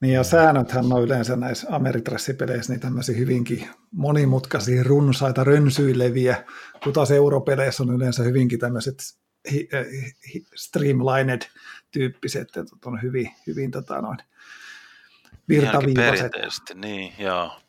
Niin 0.00 0.14
ja 0.14 0.24
säännöthän 0.24 0.92
on 0.92 1.02
yleensä 1.02 1.36
näissä 1.36 1.66
ameritrassipeleissä 1.70 2.72
niin 2.72 2.80
tämmöisiä 2.80 3.16
hyvinkin 3.16 3.68
monimutkaisia, 3.92 4.82
runsaita, 4.82 5.44
rönsyileviä, 5.44 6.44
kun 6.84 6.92
taas 6.92 7.10
europeleissä 7.10 7.82
on 7.82 7.94
yleensä 7.94 8.22
hyvinkin 8.22 8.58
tämmöiset 8.58 9.02
hi, 9.52 9.68
hi, 10.34 10.44
streamlined 10.54 11.42
tyyppiset, 11.90 12.56
että 12.56 12.76
on 12.84 13.02
hyvin, 13.02 13.30
hyvin 13.46 13.70
tota 13.70 14.00
noin, 14.00 14.18
virtaviivaiset. 15.48 16.32
niin, 16.74 17.12
joo. 17.18 17.60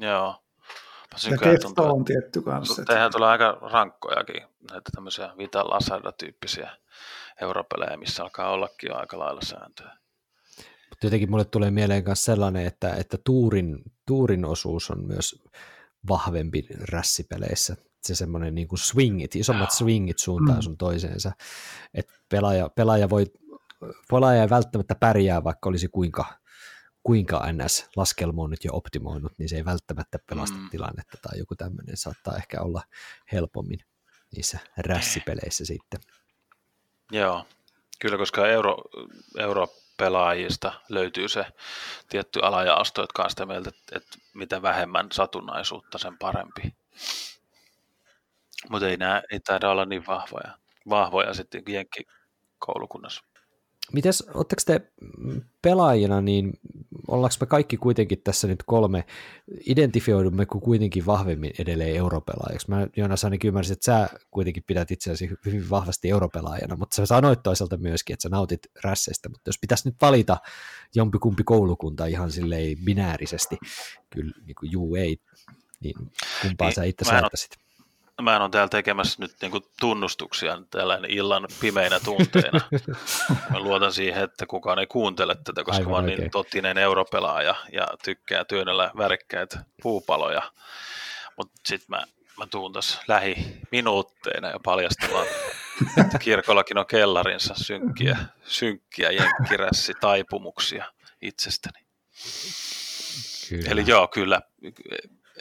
joo. 0.00 0.42
Ja 1.30 1.38
kesto 1.38 1.92
on 1.94 2.04
tietty 2.04 2.42
kanssa. 2.42 2.84
Tehän 2.84 3.12
tulee 3.12 3.28
aika 3.28 3.58
rankkojakin, 3.72 4.42
näitä 4.70 4.90
tämmöisiä 4.94 5.32
Vital 5.38 5.72
Asada-tyyppisiä 5.72 6.70
europelejä, 7.40 7.96
missä 7.96 8.22
alkaa 8.22 8.50
ollakin 8.50 8.88
jo 8.88 8.96
aika 8.96 9.18
lailla 9.18 9.40
sääntöjä. 9.44 9.97
Mutta 10.98 11.06
jotenkin 11.06 11.30
mulle 11.30 11.44
tulee 11.44 11.70
mieleen 11.70 12.02
myös 12.06 12.24
sellainen, 12.24 12.66
että, 12.66 12.94
että 12.94 13.18
tuurin, 13.24 13.82
tuurin 14.06 14.44
osuus 14.44 14.90
on 14.90 15.06
myös 15.06 15.42
vahvempi 16.08 16.66
rässipeleissä. 16.80 17.76
Se 18.02 18.14
semmoinen 18.14 18.54
niin 18.54 18.68
kuin 18.68 18.78
swingit, 18.78 19.36
isommat 19.36 19.70
swingit 19.70 20.18
suuntaan 20.18 20.58
mm. 20.58 20.62
sun 20.62 20.76
toiseensa. 20.76 21.32
Että 21.94 22.12
pelaaja, 22.28 22.68
pelaaja, 22.68 23.10
voi, 23.10 23.26
pelaaja 24.10 24.42
ei 24.42 24.50
välttämättä 24.50 24.94
pärjää, 24.94 25.44
vaikka 25.44 25.68
olisi 25.68 25.88
kuinka, 25.88 26.24
kuinka 27.02 27.52
NS 27.52 27.88
laskelmo 27.96 28.42
on 28.42 28.50
nyt 28.50 28.64
jo 28.64 28.70
optimoinut, 28.74 29.32
niin 29.38 29.48
se 29.48 29.56
ei 29.56 29.64
välttämättä 29.64 30.18
pelasta 30.30 30.58
mm. 30.58 30.70
tilannetta 30.70 31.18
tai 31.22 31.38
joku 31.38 31.54
tämmöinen 31.54 31.96
saattaa 31.96 32.36
ehkä 32.36 32.60
olla 32.60 32.82
helpommin 33.32 33.80
niissä 34.36 34.58
rässipeleissä 34.76 35.64
sitten. 35.64 36.00
Joo, 37.12 37.44
kyllä 37.98 38.18
koska 38.18 38.48
euro, 38.48 38.76
euro 39.38 39.68
pelaajista 39.98 40.72
löytyy 40.88 41.28
se 41.28 41.46
tietty 42.08 42.40
alajaasto, 42.42 43.00
jotka 43.00 43.22
on 43.22 43.30
sitä 43.30 43.46
mieltä, 43.46 43.68
että, 43.68 43.96
että 43.96 44.18
mitä 44.34 44.62
vähemmän 44.62 45.08
satunnaisuutta, 45.12 45.98
sen 45.98 46.18
parempi. 46.18 46.74
Mutta 48.70 48.88
ei, 48.88 48.96
nämä, 48.96 49.22
ei 49.32 49.40
taida 49.40 49.70
olla 49.70 49.84
niin 49.84 50.06
vahvoja, 50.06 50.58
vahvoja 50.88 51.34
sitten 51.34 51.62
jenkkikoulukunnassa. 51.68 53.24
Mites, 53.92 54.24
oletteko 54.34 54.62
te 54.66 54.80
pelaajina, 55.62 56.20
niin 56.20 56.52
ollaanko 57.08 57.36
me 57.40 57.46
kaikki 57.46 57.76
kuitenkin 57.76 58.22
tässä 58.24 58.48
nyt 58.48 58.62
kolme, 58.66 59.04
identifioidumme 59.66 60.46
kuitenkin 60.46 61.06
vahvemmin 61.06 61.52
edelleen 61.58 61.96
europelaajaksi? 61.96 62.70
Mä 62.70 62.86
Joonas 62.96 63.24
ainakin 63.24 63.48
ymmärsin, 63.48 63.72
että 63.72 63.84
sä 63.84 64.08
kuitenkin 64.30 64.62
pidät 64.66 64.90
itseäsi 64.90 65.30
hyvin 65.46 65.70
vahvasti 65.70 66.10
europelaajana, 66.10 66.76
mutta 66.76 66.96
sä 66.96 67.06
sanoit 67.06 67.42
toisaalta 67.42 67.76
myöskin, 67.76 68.14
että 68.14 68.22
sä 68.22 68.28
nautit 68.28 68.60
rässeistä, 68.84 69.28
mutta 69.28 69.48
jos 69.48 69.58
pitäisi 69.60 69.88
nyt 69.88 69.96
valita 70.00 70.36
jompikumpi 70.94 71.44
koulukunta 71.44 72.06
ihan 72.06 72.32
silleen 72.32 72.76
binäärisesti, 72.84 73.58
kyllä 74.10 74.32
niin 74.46 74.54
kuin 74.60 74.72
juu 74.72 74.94
ei, 74.94 75.16
niin 75.80 75.94
kumpaa 76.42 76.68
niin, 76.68 76.74
sä 76.74 76.84
itse 76.84 77.04
saattaisit? 77.04 77.67
Mä 78.22 78.36
en 78.36 78.42
ole 78.42 78.50
täällä 78.50 78.68
tekemässä 78.68 79.16
nyt 79.18 79.32
niin 79.42 79.62
tunnustuksia 79.80 80.58
tällainen 80.70 81.10
illan 81.10 81.48
pimeinä 81.60 82.00
tunteina. 82.00 82.60
Mä 83.50 83.60
luotan 83.60 83.92
siihen, 83.92 84.24
että 84.24 84.46
kukaan 84.46 84.78
ei 84.78 84.86
kuuntele 84.86 85.34
tätä, 85.44 85.64
koska 85.64 85.78
Aivan 85.78 85.90
mä 85.90 85.96
oon 85.96 86.06
niin 86.06 86.30
tottinen 86.30 86.78
europelaaja 86.78 87.54
ja 87.72 87.86
tykkää 88.04 88.44
työnnellä 88.44 88.90
värikkäitä 88.96 89.64
puupaloja. 89.82 90.42
Mutta 91.36 91.60
sitten 91.66 91.86
mä, 91.88 92.02
mä 92.38 92.46
tuun 92.46 92.72
tässä 92.72 93.02
lähiminuutteina 93.08 94.48
ja 94.48 94.58
paljastamaan, 94.64 95.26
että 96.00 96.18
kirkollakin 96.18 96.78
on 96.78 96.86
kellarinsa 96.86 97.54
synkkiä, 97.54 98.18
synkkiä 98.44 99.10
jenkkirässi 99.10 99.94
taipumuksia 100.00 100.84
itsestäni. 101.22 101.80
Kyllä. 103.48 103.70
Eli 103.70 103.84
joo, 103.86 104.08
kyllä 104.08 104.40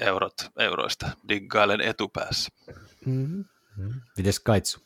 eurot, 0.01 0.33
euroista 0.59 1.09
diggailen 1.29 1.81
etupäässä. 1.81 2.49
Mm-hmm. 3.05 3.45
Mites 4.17 4.39
Kaitsu? 4.39 4.79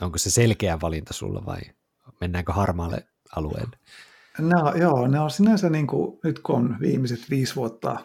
Onko 0.00 0.18
se 0.18 0.30
selkeä 0.30 0.78
valinta 0.82 1.12
sulla 1.12 1.46
vai 1.46 1.60
mennäänkö 2.20 2.52
harmaalle 2.52 3.08
alueelle? 3.36 3.78
No, 4.38 4.74
joo, 4.74 5.06
ne 5.06 5.20
on 5.20 5.30
sinänsä 5.30 5.70
niin 5.70 5.86
kuin, 5.86 6.18
nyt 6.24 6.38
kun 6.38 6.56
on 6.56 6.76
viimeiset 6.80 7.30
viisi 7.30 7.56
vuotta 7.56 7.96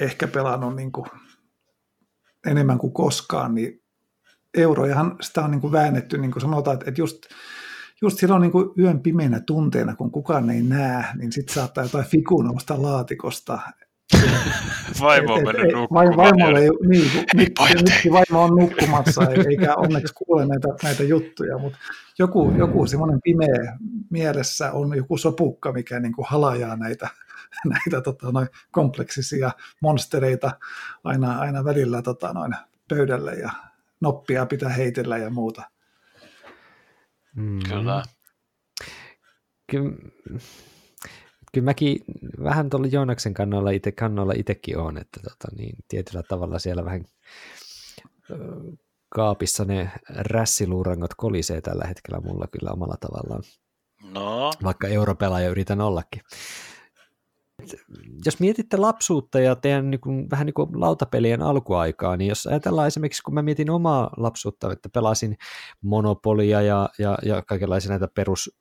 ehkä 0.00 0.28
pelannut 0.28 0.76
niin 0.76 0.92
kuin 0.92 1.06
enemmän 2.46 2.78
kuin 2.78 2.92
koskaan, 2.92 3.54
niin 3.54 3.82
eurojahan 4.56 5.16
sitä 5.20 5.44
on 5.44 5.50
niin 5.50 5.60
kuin 5.60 5.72
väännetty, 5.72 6.18
niin 6.18 6.32
kuin 6.32 6.40
sanotaan, 6.40 6.78
että, 6.86 7.00
just, 7.00 7.18
just 8.02 8.18
silloin 8.18 8.42
niin 8.42 8.52
kuin 8.52 8.68
yön 8.78 9.02
pimeänä 9.02 9.40
tunteena, 9.40 9.96
kun 9.96 10.10
kukaan 10.10 10.50
ei 10.50 10.62
näe, 10.62 11.04
niin 11.14 11.32
sitten 11.32 11.54
saattaa 11.54 11.84
jotain 11.84 12.06
fikua 12.06 12.44
nousta 12.44 12.82
laatikosta. 12.82 13.58
Vaimo 15.00 15.34
on 15.34 15.44
mennyt 15.44 15.72
nukkumaan. 15.72 16.16
Vaimo 16.16 16.58
ei, 16.58 16.70
niin, 16.88 17.10
nyt, 17.34 17.52
nyt 17.74 18.12
vaimo 18.12 18.44
on 18.44 18.56
nukkumassa, 18.56 19.22
eikä 19.30 19.74
onneksi 19.76 20.14
kuule 20.14 20.46
näitä, 20.46 20.68
näitä 20.82 21.02
juttuja, 21.02 21.58
mutta 21.58 21.78
joku, 22.18 22.52
joku 22.58 22.86
semmoinen 22.86 23.20
pimeä 23.24 23.78
mielessä 24.10 24.72
on 24.72 24.96
joku 24.96 25.18
sopukka, 25.18 25.72
mikä 25.72 26.00
niin 26.00 26.12
kuin 26.12 26.26
halajaa 26.28 26.76
näitä, 26.76 27.08
näitä 27.64 28.00
tota, 28.00 28.32
noin 28.32 28.48
kompleksisia 28.70 29.50
monstereita 29.80 30.50
aina, 31.04 31.38
aina 31.38 31.64
välillä 31.64 32.02
tota, 32.02 32.32
noin 32.32 32.52
pöydälle 32.88 33.34
ja 33.34 33.50
noppia 34.00 34.46
pitää 34.46 34.70
heitellä 34.70 35.18
ja 35.18 35.30
muuta. 35.30 35.62
Mm. 37.34 37.58
Kyllä. 37.68 38.02
Kyllä, 39.70 39.92
kyllä 41.56 41.64
mäkin 41.64 41.98
vähän 42.44 42.70
tuolla 42.70 42.86
Joonaksen 42.86 43.34
kannalla 43.34 43.70
itse 43.70 43.92
kannalla 43.92 44.32
itsekin 44.36 44.78
on, 44.78 44.98
että 44.98 45.20
tota, 45.22 45.56
niin, 45.56 45.76
tietyllä 45.88 46.22
tavalla 46.22 46.58
siellä 46.58 46.84
vähän 46.84 47.04
kaapissa 49.08 49.64
ne 49.64 49.90
rässiluurangot 50.08 51.14
kolisee 51.14 51.60
tällä 51.60 51.84
hetkellä 51.84 52.20
mulla 52.20 52.46
kyllä 52.46 52.70
omalla 52.70 52.96
tavallaan. 53.00 53.42
No. 54.12 54.50
Vaikka 54.64 54.88
europelaaja 54.88 55.48
yritän 55.48 55.80
ollakin 55.80 56.22
jos 58.24 58.40
mietitte 58.40 58.76
lapsuutta 58.76 59.40
ja 59.40 59.56
teidän 59.56 59.90
niin 59.90 60.00
kuin, 60.00 60.30
vähän 60.30 60.46
niin 60.46 60.54
kuin 60.54 60.80
lautapelien 60.80 61.42
alkuaikaa, 61.42 62.16
niin 62.16 62.28
jos 62.28 62.46
ajatellaan 62.46 62.86
esimerkiksi, 62.86 63.22
kun 63.22 63.34
mä 63.34 63.42
mietin 63.42 63.70
omaa 63.70 64.10
lapsuutta, 64.16 64.72
että 64.72 64.88
pelasin 64.88 65.36
Monopolia 65.82 66.62
ja, 66.62 66.88
ja, 66.98 67.18
ja 67.22 67.42
kaikenlaisia 67.42 67.90
näitä 67.90 68.08
perus 68.08 68.56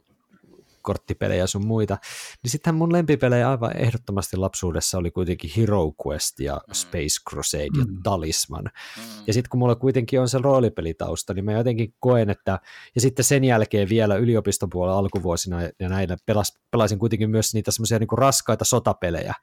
korttipelejä 0.85 1.47
sun 1.47 1.67
muita, 1.67 1.97
niin 2.43 2.51
sittenhän 2.51 2.77
mun 2.77 2.93
lempipelejä 2.93 3.49
aivan 3.49 3.77
ehdottomasti 3.77 4.37
lapsuudessa 4.37 4.97
oli 4.97 5.11
kuitenkin 5.11 5.51
Hero 5.57 5.91
Quest 6.07 6.39
ja 6.39 6.61
mm. 6.67 6.73
Space 6.73 7.21
Crusade 7.29 7.69
mm. 7.69 7.79
ja 7.79 7.85
Talisman. 8.03 8.63
Mm. 8.63 9.03
Ja 9.27 9.33
sitten 9.33 9.49
kun 9.49 9.59
mulla 9.59 9.75
kuitenkin 9.75 10.21
on 10.21 10.29
se 10.29 10.37
roolipelitausta, 10.37 11.33
niin 11.33 11.45
mä 11.45 11.51
jotenkin 11.51 11.93
koen, 11.99 12.29
että 12.29 12.59
ja 12.95 13.01
sitten 13.01 13.25
sen 13.25 13.43
jälkeen 13.43 13.89
vielä 13.89 14.15
yliopiston 14.15 14.69
puolella 14.69 14.99
alkuvuosina 14.99 15.61
ja 15.79 15.89
näillä 15.89 16.17
pelas, 16.25 16.59
pelasin 16.71 16.99
kuitenkin 16.99 17.29
myös 17.29 17.53
niitä 17.53 17.71
semmoisia 17.71 17.99
niin 17.99 18.07
raskaita 18.17 18.65
sotapelejä, 18.65 19.33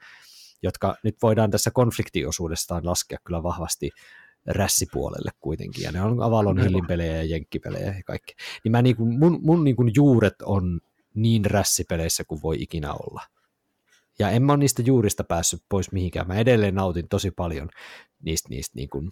jotka 0.62 0.96
nyt 1.05 1.16
voidaan 1.22 1.50
tässä 1.50 1.70
konfliktiosuudestaan 1.70 2.87
laskea 2.87 3.18
kyllä 3.24 3.42
vahvasti 3.42 3.90
rässipuolelle 4.46 5.31
kuitenkin, 5.40 5.85
ja 5.85 5.92
ne 5.92 6.02
on 6.02 6.22
Avalon 6.22 6.59
Hillin 6.59 6.87
pelejä 6.87 7.16
ja 7.16 7.24
Jenkkipelejä 7.24 7.87
ja 7.87 8.02
kaikki. 8.07 8.35
Niin 8.64 8.72
mä 8.72 8.83
niinku, 8.83 9.07
mun, 9.07 9.40
mun 9.42 9.64
niinku 9.64 9.85
juuret 9.94 10.42
on 10.42 10.81
niin 11.14 11.44
rässipeleissä 11.44 12.25
kuin 12.25 12.42
voi 12.42 12.57
ikinä 12.62 12.92
olla. 12.92 13.22
Ja 14.18 14.31
en 14.31 14.42
mä 14.42 14.53
ole 14.53 14.59
niistä 14.59 14.83
juurista 14.83 15.25
päässyt 15.25 15.62
pois 15.68 15.92
mihinkään. 15.92 16.27
Mä 16.27 16.35
edelleen 16.35 16.75
nautin 16.75 17.09
tosi 17.09 17.31
paljon 17.31 17.68
niistä, 18.20 18.48
niistä 18.48 18.72
niin 18.77 18.90
kuin 18.90 19.11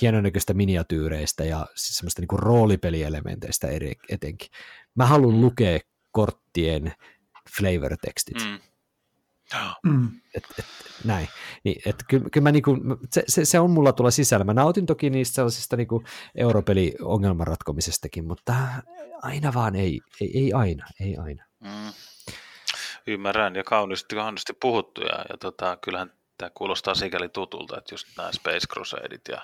hienonäköistä 0.00 0.54
miniatyyreistä 0.54 1.44
ja 1.44 1.66
siis 1.74 1.96
semmoista 1.96 2.22
niin 2.22 2.28
kuin 2.28 2.38
roolipelielementeistä 2.38 3.68
etenkin. 4.08 4.48
Mä 4.94 5.06
haluan 5.06 5.40
lukea 5.40 5.78
korttien 6.10 6.92
flavor-tekstit. 7.58 8.36
Mm. 8.36 8.71
Mm. 9.82 10.08
Et, 10.34 10.44
et, 10.58 10.64
näin. 11.04 11.28
Niin, 11.64 11.82
et, 11.86 11.96
kyllä, 12.08 12.30
kyllä 12.32 12.42
mä 12.42 12.52
niinku, 12.52 12.76
se, 13.10 13.24
se, 13.28 13.44
se, 13.44 13.60
on 13.60 13.70
mulla 13.70 13.92
tuolla 13.92 14.10
sisällä. 14.10 14.44
Mä 14.44 14.54
nautin 14.54 14.86
toki 14.86 15.10
niistä 15.10 15.34
sellaisista 15.34 15.76
niinku 15.76 16.04
europeli-ongelman 16.34 17.46
ratkomisestakin, 17.46 18.26
mutta 18.26 18.54
aina 19.22 19.54
vaan 19.54 19.74
ei, 19.76 20.00
ei, 20.20 20.30
ei 20.34 20.52
aina, 20.52 20.86
ei 21.00 21.16
aina. 21.16 21.44
Mm. 21.60 21.92
Ymmärrän 23.06 23.54
ja 23.56 23.64
kauniisti, 23.64 24.16
kauniisti 24.16 24.52
puhuttu 24.52 25.00
ja, 25.00 25.24
ja 25.28 25.36
tota, 25.40 25.76
kyllähän 25.76 26.12
tämä 26.38 26.50
kuulostaa 26.54 26.94
sikäli 26.94 27.28
tutulta, 27.28 27.78
että 27.78 27.94
just 27.94 28.08
nämä 28.16 28.32
Space 28.32 28.66
Crusadeit 28.66 29.28
ja 29.28 29.42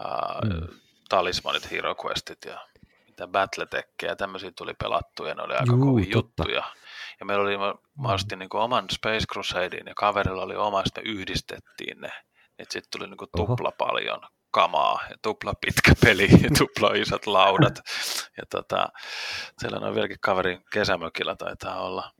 ää, 0.00 0.38
mm. 0.44 0.68
Talismanit, 1.08 1.70
Hero 1.70 1.94
Questit 2.04 2.44
ja 2.44 2.66
mitä 3.06 3.26
Battletech 3.26 3.88
ja 4.02 4.16
tämmöisiä 4.16 4.50
tuli 4.56 4.74
pelattuja, 4.74 5.28
ja 5.28 5.34
ne 5.34 5.42
oli 5.42 5.54
aika 5.54 5.72
Juu, 5.72 5.84
kovin 5.84 6.10
totta. 6.10 6.42
juttuja. 6.42 6.64
Ja 7.20 7.26
meillä 7.26 7.42
oli, 7.42 7.58
mä, 7.58 7.74
ostin 8.12 8.38
niin 8.38 8.48
kuin 8.48 8.62
oman 8.62 8.84
Space 8.90 9.26
Crusadein 9.32 9.86
ja 9.86 9.94
kaverilla 9.94 10.42
oli 10.42 10.56
oma, 10.56 10.84
sitten 10.84 11.06
yhdistettiin 11.06 12.00
ne. 12.00 12.12
Että 12.58 12.72
sitten 12.72 12.90
tuli 12.90 13.10
niin 13.10 13.18
kuin 13.18 13.30
tupla 13.36 13.72
paljon 13.78 14.20
kamaa 14.50 15.00
ja 15.10 15.16
tupla 15.22 15.54
pitkä 15.54 15.92
peli 16.04 16.28
ja 16.42 16.48
tupla 16.58 16.94
isot 16.94 17.26
laudat. 17.26 17.80
Ja 18.36 18.42
tota, 18.50 18.88
siellä 19.58 19.86
on 19.86 19.94
vieläkin 19.94 20.20
kaverin 20.20 20.64
kesämökillä 20.72 21.36
taitaa 21.36 21.80
olla. 21.80 22.12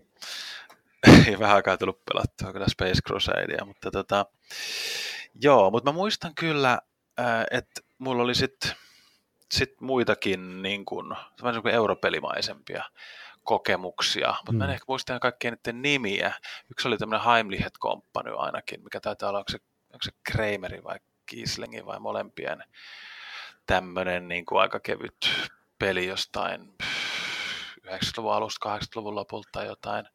Ei 1.26 1.38
vähän 1.38 1.56
aikaa 1.56 1.76
tullut 1.76 2.04
pelattua 2.04 2.52
kyllä 2.52 2.68
Space 2.68 3.00
Crusadea, 3.06 3.64
mutta 3.64 3.90
tota, 3.90 4.26
joo, 5.34 5.70
mutta 5.70 5.92
mä 5.92 5.96
muistan 5.96 6.34
kyllä, 6.34 6.78
että 7.50 7.80
mulla 7.98 8.22
oli 8.22 8.34
sitten 8.34 8.72
sit 9.52 9.80
muitakin 9.80 10.62
niin 10.62 10.84
kuin, 10.84 11.16
niin 11.52 11.62
kuin 11.62 11.74
europelimaisempia 11.74 12.84
kokemuksia, 13.50 14.28
mutta 14.28 14.52
mm. 14.52 14.58
mä 14.58 14.64
en 14.64 14.70
mm. 14.70 14.74
ehkä 14.74 14.84
muista 14.88 15.18
kaikkien 15.18 15.54
niiden 15.54 15.82
nimiä. 15.82 16.32
Yksi 16.70 16.88
oli 16.88 16.98
tämmöinen 16.98 17.26
Heimlichet 17.26 17.78
Company 17.80 18.34
ainakin, 18.38 18.84
mikä 18.84 19.00
taitaa 19.00 19.28
olla, 19.28 19.38
onko 19.38 19.52
se, 19.52 19.58
onko 19.92 20.02
se 20.02 20.10
Krameri 20.32 20.84
vai 20.84 20.98
Kieslingin 21.26 21.86
vai 21.86 22.00
molempien 22.00 22.64
tämmöinen 23.66 24.28
niin 24.28 24.46
kuin 24.46 24.60
aika 24.60 24.80
kevyt 24.80 25.30
peli 25.78 26.06
jostain 26.06 26.74
90-luvun 27.86 28.34
alusta, 28.34 28.78
80-luvun 28.78 29.14
lopulta 29.14 29.48
tai 29.52 29.66
jotain. 29.66 30.06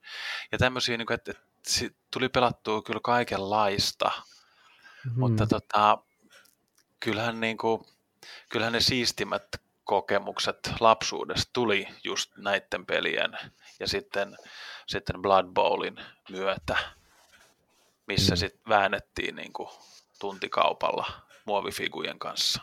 Ja 0.52 0.58
tämmöisiä, 0.58 0.98
niin 0.98 1.06
kuin, 1.06 1.16
että, 1.16 1.32
että 1.32 1.96
tuli 2.14 2.30
pelattua 2.30 2.82
kyllä 2.82 3.00
kaikenlaista, 3.04 4.12
mm. 5.06 5.20
mutta 5.20 5.48
tota, 5.48 5.98
kyllähän, 7.00 7.40
niin 7.40 7.58
kuin, 7.58 7.82
kyllähän 8.50 8.74
ne 8.74 8.82
siistimmät 8.82 9.65
kokemukset 9.86 10.72
lapsuudesta 10.80 11.50
tuli 11.54 11.88
just 12.04 12.38
näiden 12.38 12.86
pelien 12.86 13.32
ja 13.80 13.88
sitten, 13.88 14.38
sitten 14.88 15.22
Blood 15.22 15.48
Bowlin 15.54 15.96
myötä, 16.32 16.78
missä 18.08 18.34
mm. 18.34 18.38
sitten 18.38 18.62
väännettiin 18.70 19.36
niin 19.36 19.54
kuin 19.54 19.70
tuntikaupalla 20.20 21.06
muovifigujen 21.46 22.20
kanssa. 22.20 22.62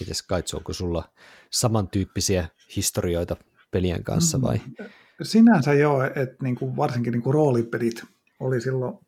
Mites 0.00 0.22
Kaitsu, 0.22 0.56
onko 0.56 0.72
sulla 0.72 1.04
samantyyppisiä 1.50 2.48
historioita 2.76 3.36
pelien 3.70 4.04
kanssa 4.04 4.42
vai? 4.42 4.60
Sinänsä 5.22 5.72
joo, 5.72 6.02
että 6.04 6.36
niinku 6.42 6.76
varsinkin 6.76 7.12
niinku 7.12 7.32
roolipelit 7.32 8.04
oli 8.40 8.60
silloin 8.60 8.98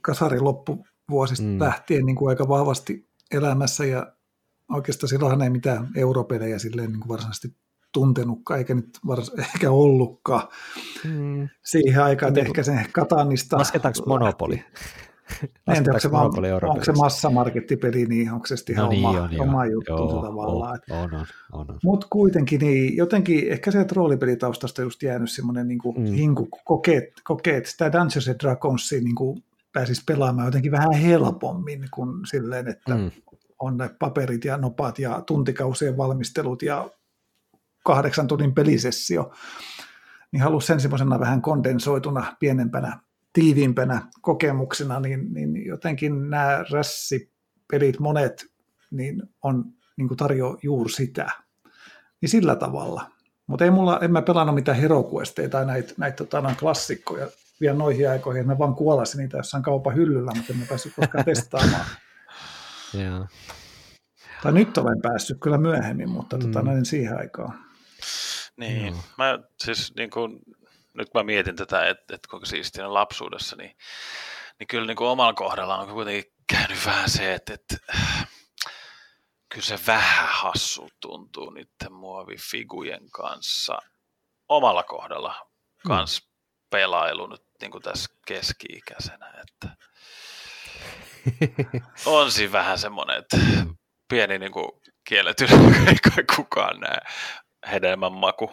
kasarin 0.00 0.44
loppuvuosista 0.44 1.44
mm. 1.44 1.60
lähtien 1.60 2.06
niinku 2.06 2.26
aika 2.26 2.48
vahvasti 2.48 3.08
elämässä 3.30 3.84
ja 3.84 4.12
oikeastaan 4.72 5.08
silloinhan 5.08 5.42
ei 5.42 5.50
mitään 5.50 5.88
europelejä 5.96 6.58
silleen 6.58 6.92
niin 6.92 7.00
kuin 7.00 7.08
varsinaisesti 7.08 7.56
tuntenutkaan, 7.94 8.58
eikä 8.58 8.74
nyt 8.74 8.98
vars, 9.06 9.32
ehkä 9.54 9.70
ollutkaan 9.70 10.48
mm. 11.04 11.48
siihen 11.64 12.02
aikaan, 12.02 12.28
että 12.28 12.40
ehkä 12.40 12.62
se 12.62 12.86
Katanista... 12.92 13.58
Lasketaanko 13.58 14.00
Monopoli? 14.06 14.64
En 15.68 15.74
tiedä, 15.74 15.90
onko 15.90 16.00
se, 16.00 16.08
Monopoli 16.08 16.52
onko 16.52 16.84
se 16.84 16.92
massamarkettipeli, 16.92 18.06
niin 18.06 18.32
onko 18.32 18.46
se 18.46 18.56
sitten 18.56 18.76
no 18.76 18.90
ihan 18.90 18.90
niin, 18.90 19.40
oma, 19.40 19.42
on, 19.42 19.48
oma 19.48 19.66
juttu 19.66 19.92
Joo, 19.92 20.22
tavallaan. 20.22 20.80
On, 20.90 21.14
on, 21.14 21.26
on, 21.52 21.70
on. 21.70 21.78
Mutta 21.84 22.06
kuitenkin 22.10 22.60
niin, 22.60 22.96
jotenkin 22.96 23.48
ehkä 23.48 23.70
se 23.70 23.86
roolipelitaustasta 23.92 24.82
just 24.82 25.02
jäänyt 25.02 25.30
semmoinen 25.30 25.68
niin 25.68 25.78
kuin, 25.78 26.00
mm. 26.00 26.04
hinku, 26.04 26.48
kokeet, 26.64 27.04
kokeet 27.24 27.66
sitä 27.66 27.92
Dungeons 27.92 28.28
and 28.28 28.36
Dragonsia 28.42 29.00
niin 29.00 29.14
kuin 29.14 29.44
pääsisi 29.72 30.02
pelaamaan 30.06 30.46
jotenkin 30.46 30.72
vähän 30.72 30.92
helpommin 30.92 31.84
kuin 31.94 32.26
silleen, 32.26 32.68
että 32.68 32.94
mm 32.94 33.10
on 33.58 33.76
ne 33.76 33.90
paperit 33.98 34.44
ja 34.44 34.56
nopat 34.56 34.98
ja 34.98 35.22
tuntikausien 35.26 35.96
valmistelut 35.96 36.62
ja 36.62 36.90
kahdeksan 37.84 38.26
tunnin 38.26 38.54
pelisessio, 38.54 39.32
niin 40.32 40.42
halusi 40.42 40.66
sen 40.66 40.80
semmoisena 40.80 41.20
vähän 41.20 41.42
kondensoituna, 41.42 42.36
pienempänä, 42.40 43.00
tiiviimpänä 43.32 44.02
kokemuksena, 44.20 45.00
niin, 45.00 45.34
niin 45.34 45.66
jotenkin 45.66 46.30
nämä 46.30 46.64
rässipelit 46.70 48.00
monet 48.00 48.46
niin 48.90 49.22
on 49.42 49.64
niin 49.96 50.16
tarjoaa 50.16 50.56
juuri 50.62 50.92
sitä. 50.92 51.26
Niin 52.20 52.28
sillä 52.28 52.56
tavalla. 52.56 53.10
Mutta 53.46 53.64
ei 53.64 53.70
mulla, 53.70 54.00
en 54.00 54.12
mä 54.12 54.22
pelannut 54.22 54.54
mitään 54.54 54.78
herokuesteja 54.78 55.48
tai 55.48 55.66
näitä, 55.66 55.94
näitä 55.96 56.16
tota, 56.16 56.54
klassikkoja 56.60 57.26
vielä 57.60 57.78
noihin 57.78 58.10
aikoihin. 58.10 58.46
Mä 58.46 58.58
vaan 58.58 58.74
kuolasin 58.74 59.18
niitä 59.18 59.36
jossain 59.36 59.62
kaupan 59.62 59.94
hyllyllä, 59.94 60.32
mutta 60.36 60.52
en 60.52 60.58
mä 60.58 60.64
päässyt 60.68 60.92
koskaan 60.96 61.24
testaamaan. 61.24 61.84
Joo. 62.94 63.26
Tai 64.42 64.52
nyt 64.52 64.78
olen 64.78 65.02
päässyt 65.02 65.40
kyllä 65.40 65.58
myöhemmin, 65.58 66.10
mutta 66.10 66.38
tota, 66.38 66.62
mm. 66.62 66.68
näin 66.68 66.84
siihen 66.84 67.18
aikaan. 67.18 67.64
Niin, 68.56 68.92
mm. 68.92 69.00
mä 69.18 69.38
siis 69.64 69.94
niin 69.96 70.10
kun, 70.10 70.40
nyt 70.94 71.10
kun 71.10 71.20
mä 71.20 71.24
mietin 71.24 71.56
tätä, 71.56 71.88
että, 71.88 72.14
että 72.14 72.28
kuinka 72.30 72.46
siistiä 72.46 72.94
lapsuudessa, 72.94 73.56
niin, 73.56 73.76
niin 74.58 74.66
kyllä 74.66 74.86
niin 74.86 74.96
kuin 74.96 75.08
omalla 75.08 75.34
kohdalla 75.34 75.78
on 75.78 75.88
kuitenkin 75.88 76.32
käynyt 76.46 76.86
vähän 76.86 77.10
se, 77.10 77.34
että, 77.34 77.54
että 77.54 77.76
kyllä 79.48 79.66
se 79.66 79.78
vähän 79.86 80.28
hassu 80.30 80.88
tuntuu 81.00 81.50
niiden 81.50 81.92
muovifigujen 81.92 83.10
kanssa 83.10 83.78
omalla 84.48 84.82
kohdalla 84.82 85.34
mm. 85.84 85.88
kans 85.88 86.22
mm. 86.22 86.28
pelailu 86.70 87.26
nyt 87.26 87.44
niin 87.60 87.70
kuin 87.70 87.82
tässä 87.82 88.10
keski-ikäisenä, 88.26 89.42
että 89.48 89.76
on 92.06 92.32
siinä 92.32 92.52
vähän 92.52 92.78
semmoinen, 92.78 93.18
että 93.18 93.36
pieni 94.08 94.38
niin 94.38 94.52
kuin 94.52 94.68
kielletty, 95.08 95.44
ei 95.88 95.96
kai 96.14 96.24
kukaan 96.36 96.80
näe 96.80 96.98
hedelmän 97.70 98.12
maku. 98.12 98.50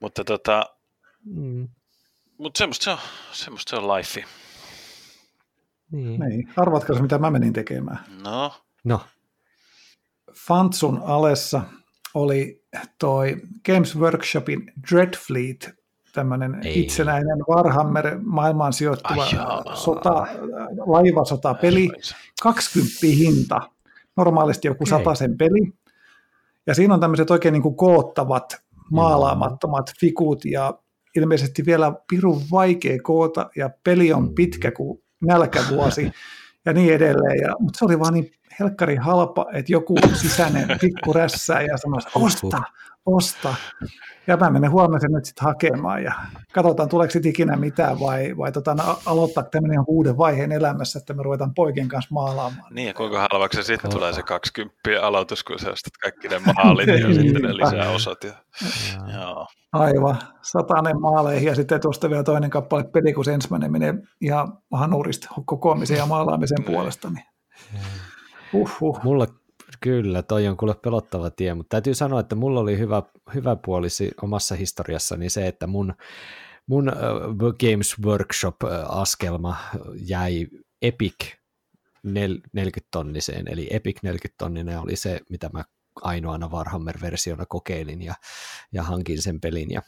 Mutta 0.00 0.24
tota, 0.24 0.66
mm. 1.24 1.68
mutta 2.38 2.58
semmoista 2.58 2.84
se 2.84 2.90
on, 2.90 2.98
semmoista 3.32 3.70
se 3.70 3.76
on 3.76 3.96
life. 3.96 4.24
Niin. 5.92 6.20
niin. 6.20 6.52
Arvatko 6.56 6.94
mitä 6.94 7.18
mä 7.18 7.30
menin 7.30 7.52
tekemään? 7.52 8.04
No. 8.22 8.52
No. 8.84 9.00
Fantsun 10.46 11.02
alessa 11.04 11.62
oli 12.14 12.62
toi 12.98 13.36
Games 13.66 13.96
Workshopin 13.96 14.72
Dreadfleet, 14.90 15.77
tämmöinen 16.12 16.60
itsenäinen 16.64 17.38
Warhammer 17.48 18.18
maailmaan 18.22 18.72
sijoittuva 18.72 19.26
sota, 19.74 20.26
laivasota-peli, 20.86 21.90
20 22.42 22.98
hinta, 23.02 23.60
normaalisti 24.16 24.68
joku 24.68 24.84
okay. 25.00 25.16
sen 25.16 25.38
peli. 25.38 25.72
Ja 26.66 26.74
siinä 26.74 26.94
on 26.94 27.00
tämmöiset 27.00 27.30
oikein 27.30 27.52
niin 27.52 27.62
kuin 27.62 27.76
koottavat, 27.76 28.56
maalaamattomat 28.90 29.92
fikut 30.00 30.44
ja 30.44 30.74
ilmeisesti 31.16 31.66
vielä 31.66 31.92
pirun 32.10 32.42
vaikea 32.50 32.98
koota 33.02 33.50
ja 33.56 33.70
peli 33.84 34.12
on 34.12 34.22
mm. 34.22 34.34
pitkä 34.34 34.72
kuin 34.72 35.02
nälkävuosi 35.26 36.12
ja 36.66 36.72
niin 36.72 36.94
edelleen. 36.94 37.38
Ja, 37.42 37.54
mutta 37.58 37.78
se 37.78 37.84
oli 37.84 37.98
vaan 37.98 38.14
niin 38.14 38.32
helkkari 38.60 38.96
halpa, 38.96 39.46
että 39.52 39.72
joku 39.72 39.94
sisäinen 40.14 40.68
pikku 40.80 41.12
rässää 41.12 41.62
ja 41.62 41.76
sanoi, 41.76 42.00
osta, 42.14 42.62
osta. 43.16 43.54
Ja 44.26 44.36
mä 44.36 44.50
menen 44.50 44.70
huomisen 44.70 45.12
nyt 45.12 45.24
sitten 45.24 45.44
hakemaan 45.44 46.02
ja 46.02 46.12
katsotaan, 46.52 46.88
tuleeko 46.88 47.10
sitten 47.10 47.30
ikinä 47.30 47.56
mitään 47.56 48.00
vai, 48.00 48.36
vai 48.36 48.52
tota, 48.52 48.76
aloittaa 49.06 49.42
tämmöinen 49.42 49.84
uuden 49.86 50.18
vaiheen 50.18 50.52
elämässä, 50.52 50.98
että 50.98 51.14
me 51.14 51.22
ruvetaan 51.22 51.54
poikien 51.54 51.88
kanssa 51.88 52.14
maalaamaan. 52.14 52.74
Niin 52.74 52.88
ja 52.88 52.94
kuinka 52.94 53.28
halvaksi 53.30 53.56
se 53.56 53.62
sitten 53.62 53.90
tulee 53.90 54.12
se 54.12 54.22
20 54.22 54.78
aloitus, 55.02 55.44
kun 55.44 55.58
sä 55.58 55.70
ostat 55.70 55.92
kaikki 56.02 56.28
ne 56.28 56.38
maalit 56.38 56.88
ja 56.88 57.14
sitten 57.14 57.42
ne 57.42 57.56
lisää 57.56 57.90
osat. 57.90 58.24
Ja, 58.24 58.32
joo. 59.20 59.46
Aivan, 59.72 60.18
satainen 60.42 61.00
maaleihin 61.00 61.46
ja 61.46 61.54
sitten 61.54 61.80
tuosta 61.80 62.10
vielä 62.10 62.22
toinen 62.22 62.50
kappale 62.50 62.84
peli, 62.84 63.12
kun 63.12 63.24
se 63.24 63.34
ensimmäinen 63.34 63.72
menee 63.72 63.94
ihan 64.20 64.52
hanurista 64.72 65.28
kokoamisen 65.44 65.96
ja 65.96 66.06
maalaamisen 66.06 66.64
puolesta. 66.66 67.10
Niin. 67.10 67.24
Uhuh. 68.52 69.00
Mulla 69.02 69.26
kyllä, 69.80 70.22
toi 70.22 70.48
on 70.48 70.56
kuule 70.56 70.74
pelottava 70.74 71.30
tie, 71.30 71.54
mutta 71.54 71.68
täytyy 71.74 71.94
sanoa, 71.94 72.20
että 72.20 72.34
mulla 72.34 72.60
oli 72.60 72.78
hyvä, 72.78 73.02
hyvä 73.34 73.56
puolisi 73.56 74.10
omassa 74.22 74.54
historiassani 74.54 75.30
se, 75.30 75.46
että 75.46 75.66
mun, 75.66 75.94
mun 76.66 76.92
Games 77.60 77.96
Workshop-askelma 78.04 79.56
jäi 79.94 80.46
Epic 80.82 81.14
40-tonniseen, 82.06 83.42
eli 83.46 83.68
Epic 83.70 83.98
40-tonninen 84.06 84.78
oli 84.82 84.96
se, 84.96 85.20
mitä 85.30 85.50
mä 85.52 85.64
ainoana 86.02 86.48
Warhammer-versiona 86.48 87.46
kokeilin 87.48 88.02
ja, 88.02 88.14
ja 88.72 88.82
hankin 88.82 89.22
sen 89.22 89.40
pelin 89.40 89.70
ja 89.70 89.82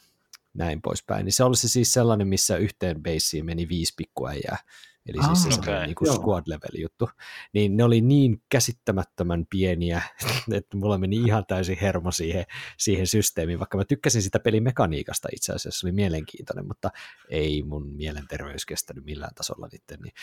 näin 0.53 0.81
poispäin. 0.81 1.25
Niin 1.25 1.33
se 1.33 1.43
olisi 1.43 1.69
siis 1.69 1.93
sellainen, 1.93 2.27
missä 2.27 2.57
yhteen 2.57 3.03
beissiin 3.03 3.45
meni 3.45 3.69
viisi 3.69 3.93
pikkuäjää, 3.97 4.57
eli 5.05 5.17
ah, 5.19 5.35
siis 5.35 5.55
se 5.55 5.61
okay. 5.61 5.85
niin 5.85 5.95
kuin 5.95 6.13
squad 6.13 6.43
level 6.45 6.81
juttu, 6.81 7.09
niin 7.53 7.77
ne 7.77 7.83
oli 7.83 8.01
niin 8.01 8.41
käsittämättömän 8.49 9.45
pieniä, 9.49 10.01
että 10.53 10.77
mulla 10.77 10.97
meni 10.97 11.15
ihan 11.15 11.45
täysin 11.47 11.77
hermo 11.81 12.11
siihen, 12.11 12.45
siihen 12.77 13.07
systeemiin, 13.07 13.59
vaikka 13.59 13.77
mä 13.77 13.85
tykkäsin 13.85 14.21
sitä 14.21 14.39
pelimekaniikasta 14.39 15.27
itse 15.35 15.53
asiassa, 15.53 15.79
se 15.79 15.87
oli 15.87 15.91
mielenkiintoinen, 15.91 16.67
mutta 16.67 16.89
ei 17.29 17.63
mun 17.63 17.87
mielenterveys 17.87 18.65
kestänyt 18.65 19.05
millään 19.05 19.35
tasolla 19.35 19.67
niiden, 19.71 20.03
niin 20.03 20.13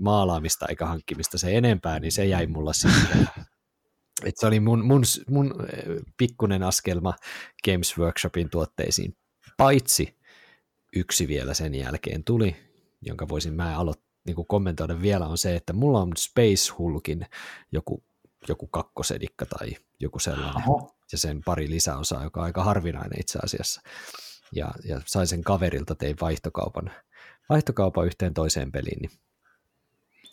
maalaamista 0.00 0.66
eikä 0.68 0.86
hankkimista 0.86 1.38
se 1.38 1.56
enempää, 1.56 2.00
niin 2.00 2.12
se 2.12 2.24
jäi 2.24 2.46
mulla 2.46 2.72
sitten. 2.72 3.28
Et 4.26 4.36
se 4.36 4.46
oli 4.46 4.60
mun, 4.60 4.84
mun, 4.84 5.02
mun 5.28 5.54
eh, 5.72 5.84
pikkunen 6.16 6.62
askelma 6.62 7.14
Games 7.64 7.98
Workshopin 7.98 8.50
tuotteisiin, 8.50 9.16
paitsi 9.56 10.18
yksi 10.96 11.28
vielä 11.28 11.54
sen 11.54 11.74
jälkeen 11.74 12.24
tuli, 12.24 12.56
jonka 13.02 13.28
voisin 13.28 13.54
mä 13.54 13.78
aloittaa 13.78 14.05
niin 14.26 14.36
kuin 14.36 14.46
kommentoida 14.46 15.02
vielä 15.02 15.26
on 15.26 15.38
se, 15.38 15.56
että 15.56 15.72
mulla 15.72 16.00
on 16.00 16.12
Space 16.16 16.72
Hulkin 16.78 17.26
joku, 17.72 18.02
joku 18.48 18.66
kakkosedikka 18.66 19.46
tai 19.46 19.76
joku 20.00 20.18
sellainen, 20.18 20.68
Oho. 20.68 20.96
ja 21.12 21.18
sen 21.18 21.42
pari 21.44 21.70
lisäosaa, 21.70 22.24
joka 22.24 22.40
on 22.40 22.46
aika 22.46 22.64
harvinainen 22.64 23.20
itse 23.20 23.38
asiassa. 23.44 23.80
Ja, 24.52 24.70
ja 24.84 25.00
sain 25.06 25.26
sen 25.26 25.44
kaverilta, 25.44 25.94
tein 25.94 26.16
vaihtokaupan, 26.20 26.90
vaihtokaupan 27.48 28.06
yhteen 28.06 28.34
toiseen 28.34 28.72
peliin, 28.72 28.98
niin 29.00 29.10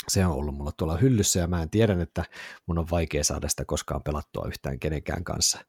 se 0.07 0.25
on 0.25 0.33
ollut 0.33 0.55
mulla 0.55 0.71
tuolla 0.77 0.97
hyllyssä 0.97 1.39
ja 1.39 1.47
mä 1.47 1.61
en 1.61 1.69
tiedä, 1.69 2.01
että 2.01 2.25
mun 2.65 2.77
on 2.77 2.89
vaikea 2.91 3.23
saada 3.23 3.49
sitä 3.49 3.65
koskaan 3.65 4.03
pelattua 4.03 4.45
yhtään 4.47 4.79
kenenkään 4.79 5.23
kanssa. 5.23 5.59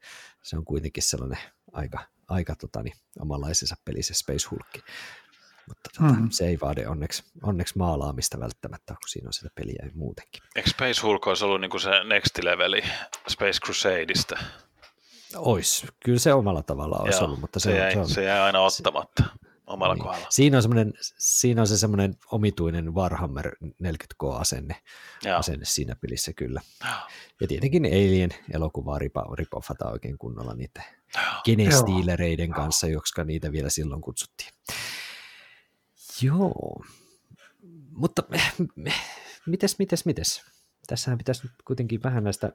Se 0.42 0.56
on 0.56 0.64
kuitenkin 0.64 1.02
sellainen 1.02 1.38
aika, 1.72 1.98
aika 2.28 2.54
totani, 2.56 2.92
omanlaisensa 3.18 3.76
peli 3.84 4.02
se 4.02 4.14
Space 4.14 4.48
Hulk. 4.50 4.87
Mutta 5.68 5.90
tota, 5.98 6.12
mm. 6.12 6.31
se 6.31 6.46
ei 6.46 6.59
vaadi 6.61 6.87
onneksi, 6.87 7.22
onneksi 7.42 7.79
maalaamista 7.79 8.40
välttämättä, 8.40 8.94
kun 8.94 9.09
siinä 9.09 9.29
on 9.29 9.33
sitä 9.33 9.48
peliä 9.55 9.90
muutenkin. 9.94 10.42
Eikö 10.57 10.70
Space 10.70 11.00
Hulk 11.03 11.27
olisi 11.27 11.44
ollut 11.44 11.61
niinku 11.61 11.79
se 11.79 12.05
next 12.05 12.38
leveli 12.42 12.83
Space 13.29 13.61
Crusadeista? 13.64 14.38
Ois, 15.37 15.87
kyllä 16.05 16.18
se 16.18 16.35
omalla 16.35 16.62
tavalla 16.62 16.96
olisi 16.96 17.18
Joo, 17.18 17.24
ollut, 17.24 17.40
mutta 17.40 17.61
se, 17.61 17.70
se, 17.70 17.79
jäi, 17.79 17.92
se, 17.92 17.98
on, 17.98 18.09
se 18.09 18.24
jäi 18.24 18.40
aina 18.40 18.61
ottamatta 18.61 19.22
se, 19.22 19.31
omalla 19.66 19.94
niin. 19.94 20.03
kohdalla. 20.03 20.27
Siinä 20.31 20.59
on, 20.59 20.92
siinä 21.18 21.61
on 21.61 21.66
se 21.66 21.79
semmoinen 21.79 22.14
omituinen 22.33 22.94
Warhammer 22.94 23.57
40K-asenne 23.64 24.77
asenne 25.37 25.64
siinä 25.64 25.96
pelissä 25.96 26.33
kyllä. 26.33 26.61
Ja 27.40 27.48
tietenkin 27.48 27.87
Alien 27.87 28.31
elokuvaa 28.55 28.98
ripa, 28.98 29.27
ripoffata 29.38 29.90
oikein 29.90 30.18
kunnolla 30.18 30.55
niiden 30.55 30.85
genestiilereiden 31.44 32.50
kanssa, 32.50 32.87
jotka 32.87 33.24
niitä 33.24 33.53
vielä 33.53 33.70
silloin 33.70 34.00
kutsuttiin. 34.00 34.50
Joo, 36.22 36.85
mutta 37.90 38.22
mites, 39.46 39.79
mites, 39.79 40.07
mites? 40.07 40.42
Tässähän 40.87 41.18
pitäisi 41.18 41.42
nyt 41.42 41.53
kuitenkin 41.66 42.03
vähän 42.03 42.24
näistä 42.24 42.53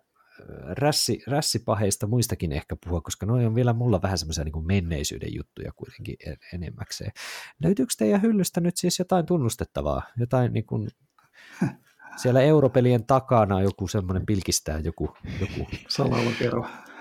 rässi, 0.69 1.24
rässipaheista 1.28 2.08
muistakin 2.08 2.52
ehkä 2.52 2.76
puhua, 2.84 3.02
koska 3.02 3.26
noin 3.26 3.48
on 3.48 3.56
vielä 3.56 3.74
mulla 3.74 4.02
vähän 4.02 4.17
semmoisia 4.17 4.43
niin 4.43 4.65
menneisyyden 4.65 5.36
juttuja 5.36 5.72
kuitenkin 5.72 6.15
enemmäkseen. 6.54 7.12
Löytyykö 7.63 7.93
teidän 7.98 8.22
hyllystä 8.22 8.62
nyt 8.62 8.78
siis 8.78 9.00
jotain 9.00 9.26
tunnustettavaa? 9.26 10.02
Jotain 10.17 10.54
niin 10.54 10.65
kuin, 10.65 10.89
siellä 12.15 12.41
europelien 12.41 13.06
takana 13.06 13.62
joku 13.62 13.88
semmoinen 13.88 14.26
pilkistää 14.26 14.80
joku... 14.80 15.17
joku 15.39 15.67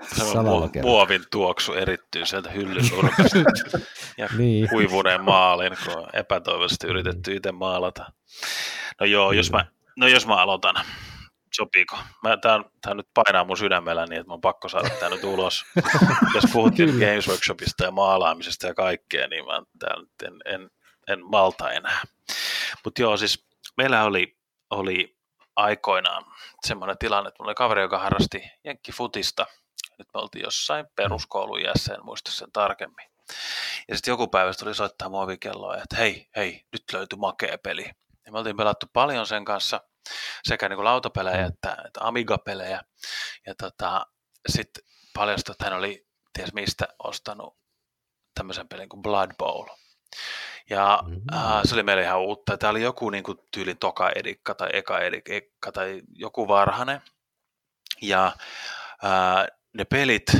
Salalokero. 0.01 0.87
Muovin 0.87 1.23
tuoksu 1.31 1.73
erittyy 1.73 2.25
sieltä 2.25 2.49
hyllysurkasta 2.49 3.37
ja 4.17 4.29
niin. 4.37 4.69
kuivuneen 4.69 5.23
maalin, 5.23 5.77
kun 5.85 5.97
on 5.97 6.09
epätoivoisesti 6.13 6.87
yritetty 6.87 7.35
itse 7.35 7.51
maalata. 7.51 8.05
No 8.99 9.05
joo, 9.05 9.31
jos 9.31 9.51
mä, 9.51 9.65
no 9.97 10.07
jos 10.07 10.27
mä 10.27 10.35
aloitan, 10.35 10.75
sopiiko? 11.53 11.97
Mä, 12.23 12.37
tää, 12.37 12.59
tää 12.81 12.93
nyt 12.93 13.07
painaa 13.13 13.43
mun 13.43 13.57
sydämellä 13.57 14.05
niin, 14.05 14.19
että 14.19 14.29
mä 14.29 14.33
on 14.33 14.41
pakko 14.41 14.69
saada 14.69 14.89
tää 14.89 15.09
nyt 15.09 15.23
ulos. 15.23 15.65
jos 16.35 16.43
puhuttiin 16.53 16.89
Games 16.89 17.27
Workshopista 17.27 17.83
ja 17.83 17.91
maalaamisesta 17.91 18.67
ja 18.67 18.73
kaikkea, 18.73 19.27
niin 19.27 19.45
mä 19.45 19.59
nyt 19.59 20.21
en, 20.23 20.53
en, 20.53 20.69
en 21.07 21.25
malta 21.25 21.71
enää. 21.71 22.01
Mutta 22.83 23.01
joo, 23.01 23.17
siis 23.17 23.45
meillä 23.77 24.03
oli 24.03 24.39
oli 24.69 25.17
aikoinaan 25.55 26.25
semmoinen 26.67 26.97
tilanne, 26.97 27.27
että 27.27 27.43
mulla 27.43 27.49
oli 27.49 27.55
kaveri, 27.55 27.81
joka 27.81 27.99
harrasti 27.99 28.41
jenkkifutista. 28.63 29.45
Nyt 29.99 30.07
me 30.13 30.21
oltiin 30.21 30.43
jossain 30.43 30.85
peruskoulun 30.95 31.61
iässä, 31.61 31.93
en 31.93 32.05
muista 32.05 32.31
sen 32.31 32.51
tarkemmin. 32.51 33.09
Ja 33.87 33.95
sitten 33.95 34.11
joku 34.11 34.27
päivä 34.27 34.53
tuli 34.53 34.75
soittaa 34.75 35.09
muovikelloa, 35.09 35.77
että 35.77 35.95
hei, 35.95 36.29
hei, 36.35 36.65
nyt 36.71 36.83
löytyi 36.93 37.19
makea 37.19 37.57
peli. 37.57 37.91
Ja 38.25 38.31
me 38.31 38.37
oltiin 38.37 38.57
pelattu 38.57 38.85
paljon 38.93 39.27
sen 39.27 39.45
kanssa, 39.45 39.81
sekä 40.43 40.69
niin 40.69 40.77
kuin 40.77 40.85
lautapelejä 40.85 41.45
että, 41.45 41.77
että 41.85 41.99
Amiga-pelejä. 42.03 42.81
Ja 43.45 43.55
tota, 43.55 44.05
sitten 44.49 44.83
paljastui, 45.13 45.53
että 45.53 45.65
hän 45.65 45.73
oli 45.73 46.07
ties 46.33 46.53
mistä 46.53 46.87
ostanut 47.03 47.57
tämmöisen 48.33 48.67
pelin 48.67 48.89
kuin 48.89 49.01
Blood 49.01 49.31
Bowl. 49.37 49.67
Ja 50.69 51.03
mm. 51.07 51.21
äh, 51.33 51.61
se 51.63 51.75
oli 51.75 51.83
meille 51.83 52.03
ihan 52.03 52.19
uutta. 52.19 52.57
Tämä 52.57 52.71
oli 52.71 52.81
joku 52.81 53.09
niin 53.09 53.23
kuin, 53.23 53.37
tyylin 53.51 53.77
toka 53.77 54.09
edikka 54.15 54.55
tai 54.55 54.69
eka 54.73 54.99
edikka 54.99 55.71
tai 55.71 56.01
joku 56.15 56.47
varhainen. 56.47 57.01
Ja 58.01 58.25
äh, 59.03 59.58
ne 59.73 59.85
pelit, 59.85 60.31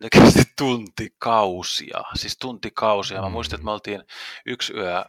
ne 0.00 0.08
kesti 0.12 0.42
tuntikausia, 0.58 2.00
siis 2.14 2.38
tuntikausia. 2.38 3.22
Mä 3.22 3.28
muistan, 3.28 3.56
että 3.56 3.64
me 3.64 3.70
oltiin 3.70 4.02
yksi 4.46 4.72
yö 4.72 5.04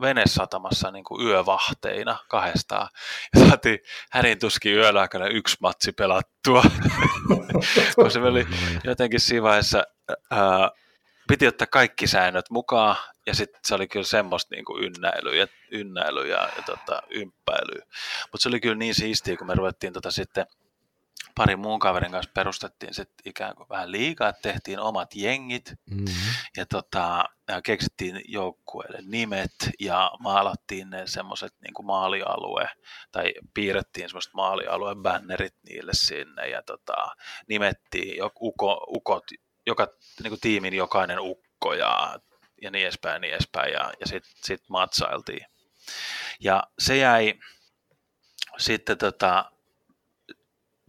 venesatamassa 0.00 0.90
niin 0.90 1.04
kuin 1.04 1.26
yövahteina 1.26 2.18
kahdestaan. 2.28 2.88
Ja 3.34 3.48
saatiin 3.48 3.78
hänin 4.10 4.38
tuskin 4.38 4.74
yön 4.74 4.96
aikana 4.96 5.26
yksi 5.26 5.56
matsi 5.60 5.92
pelattua, 5.92 6.62
kun 7.94 8.10
se 8.10 8.18
oli 8.18 8.46
jotenkin 8.84 9.20
siinä 9.20 9.42
vaiheessa, 9.42 9.84
ää, 10.30 10.70
piti 11.28 11.46
ottaa 11.46 11.66
kaikki 11.66 12.06
säännöt 12.06 12.50
mukaan, 12.50 12.96
ja 13.26 13.34
sitten 13.34 13.60
se 13.64 13.74
oli 13.74 13.88
kyllä 13.88 14.06
semmoista 14.06 14.54
niin 14.54 14.64
kuin 14.64 14.84
ynnäilyä, 14.84 15.46
ynnäilyä 15.70 16.26
ja, 16.26 16.48
ja 16.56 16.62
tota, 16.66 17.02
ympäilyä. 17.10 17.86
Mutta 18.32 18.42
se 18.42 18.48
oli 18.48 18.60
kyllä 18.60 18.74
niin 18.74 18.94
siistiä, 18.94 19.36
kun 19.36 19.46
me 19.46 19.54
ruvettiin 19.54 19.92
tota 19.92 20.10
sitten 20.10 20.46
pari 21.36 21.56
muun 21.56 21.78
kaverin 21.78 22.10
kanssa 22.10 22.32
perustettiin 22.34 22.94
sitten 22.94 23.30
ikään 23.30 23.56
kuin 23.56 23.68
vähän 23.68 23.92
liikaa, 23.92 24.28
että 24.28 24.52
tehtiin 24.52 24.80
omat 24.80 25.14
jengit 25.14 25.74
mm-hmm. 25.90 26.14
ja, 26.56 26.66
tota, 26.66 27.24
keksittiin 27.64 28.20
joukkueille 28.28 28.98
nimet 29.02 29.70
ja 29.80 30.10
maalattiin 30.20 30.90
ne 30.90 31.06
semmoiset 31.06 31.54
niin 31.60 31.86
maalialue 31.86 32.68
tai 33.12 33.34
piirrettiin 33.54 34.08
semmoiset 34.08 34.34
maalialueen 34.34 35.02
bannerit 35.02 35.54
niille 35.68 35.92
sinne 35.94 36.48
ja 36.48 36.62
tota, 36.62 37.16
nimettiin 37.48 38.18
uko, 38.40 38.86
ukot, 38.88 39.24
joka 39.66 39.88
niin 40.22 40.30
kuin 40.30 40.40
tiimin 40.40 40.74
jokainen 40.74 41.20
ukko 41.20 41.74
ja, 41.74 42.20
ja 42.62 42.70
niin 42.70 42.84
edespäin, 42.84 43.20
niin 43.20 43.34
edespäin 43.34 43.72
ja, 43.72 43.92
ja 44.00 44.06
sitten 44.06 44.32
sit 44.44 44.62
matsailtiin. 44.68 45.46
Ja 46.40 46.62
se 46.78 46.96
jäi 46.96 47.34
sitten 48.58 48.98
tota, 48.98 49.52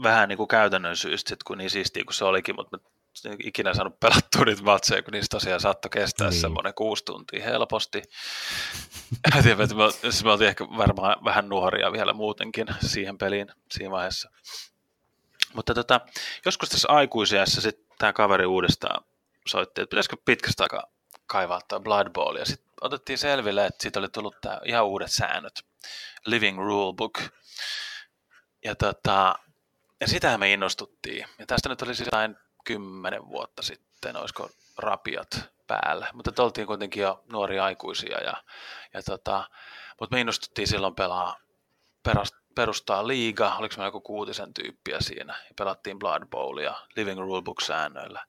vähän 0.03 0.29
niin 0.29 0.37
kuin 0.37 0.47
käytännön 0.47 0.97
syystä, 0.97 1.29
sit, 1.29 1.43
kun 1.43 1.57
niin 1.57 1.69
siistiä 1.69 2.03
kuin 2.03 2.13
se 2.13 2.25
olikin, 2.25 2.55
mutta 2.55 2.77
mä 2.77 2.83
en 3.31 3.37
ikinä 3.43 3.73
saanut 3.73 3.99
pelattua 3.99 4.45
niitä 4.45 4.63
matseja, 4.63 5.03
kun 5.03 5.11
niistä 5.11 5.37
tosiaan 5.37 5.59
saattoi 5.59 5.89
kestää 5.89 6.29
niin. 6.29 6.41
semmoinen 6.41 6.73
kuusi 6.73 7.05
tuntia 7.05 7.43
helposti. 7.43 8.01
Tiedän, 9.43 9.61
että 9.61 9.75
me, 9.75 9.91
siis 9.91 10.23
me 10.23 10.31
oltiin 10.31 10.47
ehkä 10.47 10.65
varmaan 10.77 11.15
vähän 11.23 11.49
nuoria 11.49 11.91
vielä 11.91 12.13
muutenkin 12.13 12.67
siihen 12.85 13.17
peliin 13.17 13.47
siinä 13.71 13.91
vaiheessa. 13.91 14.29
Mutta 15.53 15.73
tota, 15.73 16.01
joskus 16.45 16.69
tässä 16.69 16.87
aikuisiassa 16.91 17.61
sitten 17.61 17.87
tämä 17.97 18.13
kaveri 18.13 18.45
uudestaan 18.45 19.03
soitti, 19.47 19.81
että 19.81 19.89
pitäisikö 19.89 20.17
pitkästä 20.25 20.63
aikaa 20.63 20.83
kaivaa 21.27 21.61
tämä 21.67 21.79
Blood 21.79 22.09
Bowl. 22.09 22.35
Ja 22.35 22.45
sitten 22.45 22.67
otettiin 22.81 23.17
selville, 23.17 23.65
että 23.65 23.83
siitä 23.83 23.99
oli 23.99 24.09
tullut 24.09 24.35
tämä 24.41 24.59
ihan 24.65 24.85
uudet 24.85 25.11
säännöt. 25.11 25.65
Living 26.25 26.59
Rule 26.59 26.93
Book. 26.93 27.21
Ja 28.65 28.75
tota, 28.75 29.35
ja 30.01 30.07
sitä 30.07 30.37
me 30.37 30.53
innostuttiin. 30.53 31.25
Ja 31.39 31.45
tästä 31.45 31.69
nyt 31.69 31.81
olisi 31.81 32.03
jotain 32.03 32.35
kymmenen 32.65 33.27
vuotta 33.27 33.61
sitten, 33.61 34.15
olisiko 34.15 34.49
rapiat 34.77 35.49
päällä. 35.67 36.07
Mutta 36.13 36.43
oltiin 36.43 36.67
kuitenkin 36.67 37.01
jo 37.01 37.23
nuoria 37.31 37.63
aikuisia. 37.63 38.17
Ja, 38.17 38.43
ja 38.93 39.03
tota, 39.03 39.49
mutta 39.99 40.15
me 40.15 40.21
innostuttiin 40.21 40.67
silloin 40.67 40.95
pelaa, 40.95 41.35
perustaa 42.55 43.07
liiga, 43.07 43.55
oliko 43.55 43.75
meillä 43.77 43.87
joku 43.87 44.01
kuutisen 44.01 44.53
tyyppiä 44.53 44.97
siinä, 44.99 45.33
ja 45.33 45.53
pelattiin 45.57 45.99
Blood 45.99 46.25
Bowlia 46.25 46.75
Living 46.95 47.19
Rulebook-säännöillä. 47.19 48.25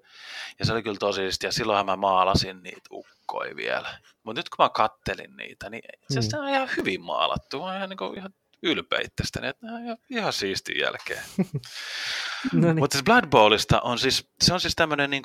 Ja 0.58 0.64
se 0.64 0.72
oli 0.72 0.82
kyllä 0.82 0.96
tosi 1.00 1.22
ja 1.42 1.52
silloinhan 1.52 1.86
mä 1.86 1.96
maalasin 1.96 2.62
niitä 2.62 2.88
ukkoja 2.92 3.56
vielä. 3.56 3.98
Mutta 4.22 4.38
nyt 4.38 4.48
kun 4.48 4.64
mä 4.64 4.68
kattelin 4.68 5.36
niitä, 5.36 5.70
niin 5.70 5.82
se 6.10 6.20
mm. 6.20 6.42
on 6.42 6.48
ihan 6.48 6.68
hyvin 6.76 7.02
maalattu, 7.02 7.62
on 7.62 7.76
ihan, 7.76 7.88
niin 7.88 7.96
kuin, 7.96 8.18
ihan 8.18 8.34
ylpeitä 8.62 9.12
tästä, 9.16 9.40
niin 9.40 9.48
että 9.50 9.66
ihan, 9.66 9.98
ihan 10.10 10.32
siisti 10.32 10.78
jälkeen. 10.78 11.22
no 12.52 12.66
niin. 12.66 12.78
Mutta 12.78 12.94
siis 12.94 13.04
Blood 13.04 13.26
Bowlista 13.26 13.80
on 13.80 13.98
siis, 13.98 14.30
se 14.40 14.54
on 14.54 14.60
siis 14.60 14.74
tämmöinen 14.76 15.10
niin 15.10 15.22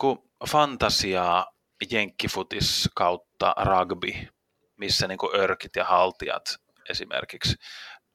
fantasia 0.50 1.48
jenkkifutis 1.92 2.90
kautta 2.96 3.56
rugby, 3.58 4.12
missä 4.78 5.08
niin 5.08 5.18
kuin 5.18 5.36
örkit 5.36 5.76
ja 5.76 5.86
haltijat 5.86 6.56
esimerkiksi 6.90 7.56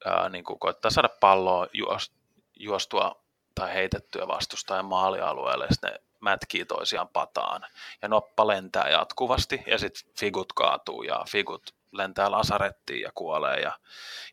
ää, 0.05 0.29
niin 0.29 0.43
kuin 0.43 0.59
koittaa 0.59 0.91
saada 0.91 1.09
palloa 1.19 1.67
juostua 2.55 3.23
tai 3.55 3.73
heitettyä 3.73 4.27
vastustajan 4.27 4.85
maalialueelle, 4.85 5.67
ja 5.69 5.89
ne 5.89 5.99
mätkii 6.19 6.65
toisiaan 6.65 7.09
pataan. 7.09 7.61
Ja 8.01 8.07
noppa 8.07 8.47
lentää 8.47 8.89
jatkuvasti, 8.89 9.63
ja 9.67 9.77
sitten 9.77 10.11
figut 10.19 10.53
kaatuu, 10.53 11.03
ja 11.03 11.25
figut 11.29 11.75
lentää 11.91 12.31
lasarettiin 12.31 13.01
ja 13.01 13.11
kuolee. 13.15 13.59
Ja, 13.59 13.79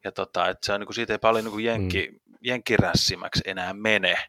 ja 0.04 0.12
tota, 0.12 0.48
että 0.48 0.66
se 0.66 0.72
on, 0.72 0.80
niin 0.80 0.86
kuin, 0.86 0.94
siitä 0.94 1.12
ei 1.12 1.18
paljon 1.18 1.44
niin 1.44 1.52
kuin 1.52 1.64
jenki, 1.64 2.08
mm. 2.10 2.34
jenkirässimäksi 2.40 3.42
enää 3.44 3.72
mene. 3.72 4.28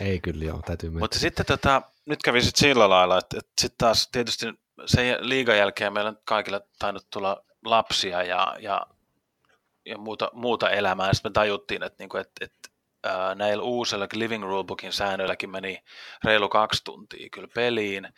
ei 0.00 0.20
kyllä 0.20 0.44
joo, 0.44 0.62
täytyy 0.66 0.90
mennä. 0.90 1.00
Mutta 1.00 1.18
sitten 1.18 1.46
tota, 1.46 1.82
nyt 2.06 2.22
kävi 2.22 2.42
sitten 2.42 2.60
sillä 2.60 2.88
lailla, 2.88 3.18
että, 3.18 3.38
että 3.38 3.52
sitten 3.60 3.78
taas 3.78 4.08
tietysti 4.12 4.46
sen 4.86 5.16
liigan 5.20 5.58
jälkeen 5.58 5.92
meillä 5.92 6.10
on 6.10 6.18
kaikilla 6.24 6.60
tainnut 6.78 7.06
tulla 7.12 7.44
lapsia 7.64 8.22
ja, 8.22 8.56
ja, 8.60 8.86
ja 9.86 9.98
muuta, 9.98 10.30
muuta 10.32 10.70
elämää. 10.70 11.14
Sitten 11.14 11.30
me 11.30 11.32
tajuttiin, 11.32 11.82
että, 11.82 12.02
niin 12.02 12.08
kuin, 12.08 12.20
että, 12.20 12.44
että 12.44 12.68
näillä 13.34 13.62
uusilla 13.62 14.06
Living 14.14 14.44
Rulebookin 14.44 14.92
säännöilläkin 14.92 15.50
meni 15.50 15.78
reilu 16.24 16.48
kaksi 16.48 16.84
tuntia 16.84 17.28
kyllä 17.32 17.48
peliin, 17.54 18.08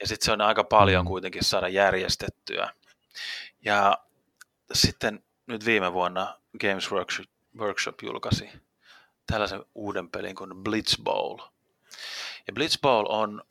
ja 0.00 0.06
sitten 0.06 0.24
se 0.24 0.32
on 0.32 0.40
aika 0.40 0.64
paljon 0.64 1.04
mm. 1.04 1.08
kuitenkin 1.08 1.44
saada 1.44 1.68
järjestettyä. 1.68 2.70
Ja 3.64 3.98
sitten 4.72 5.24
nyt 5.46 5.64
viime 5.64 5.92
vuonna 5.92 6.38
Games 6.60 6.90
Workshop, 6.92 7.26
Workshop 7.58 8.02
julkaisi 8.02 8.50
tällaisen 9.26 9.64
uuden 9.74 10.10
pelin 10.10 10.36
kuin 10.36 10.54
Blitz 10.54 10.96
Bowl. 11.02 11.38
Ja 12.46 12.52
Blitz 12.52 12.80
Bowl 12.80 13.06
on 13.08 13.42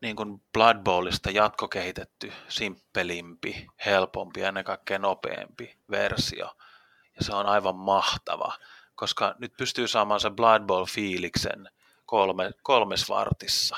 niin 0.00 0.16
kuin 0.16 0.42
Blood 0.52 0.76
Bowlista 0.84 1.30
jatkokehitetty, 1.30 2.32
simppelimpi, 2.48 3.66
helpompi 3.86 4.40
ja 4.40 4.48
ennen 4.48 4.64
kaikkea 4.64 4.98
nopeampi 4.98 5.76
versio. 5.90 6.56
Ja 7.16 7.24
se 7.24 7.34
on 7.34 7.46
aivan 7.46 7.76
mahtava, 7.76 8.58
koska 8.94 9.34
nyt 9.38 9.56
pystyy 9.56 9.88
saamaan 9.88 10.20
sen 10.20 10.36
Blood 10.36 10.62
Bowl-fiiliksen 10.62 11.70
kolme, 12.06 12.50
kolmes 12.62 13.08
vartissa. 13.08 13.76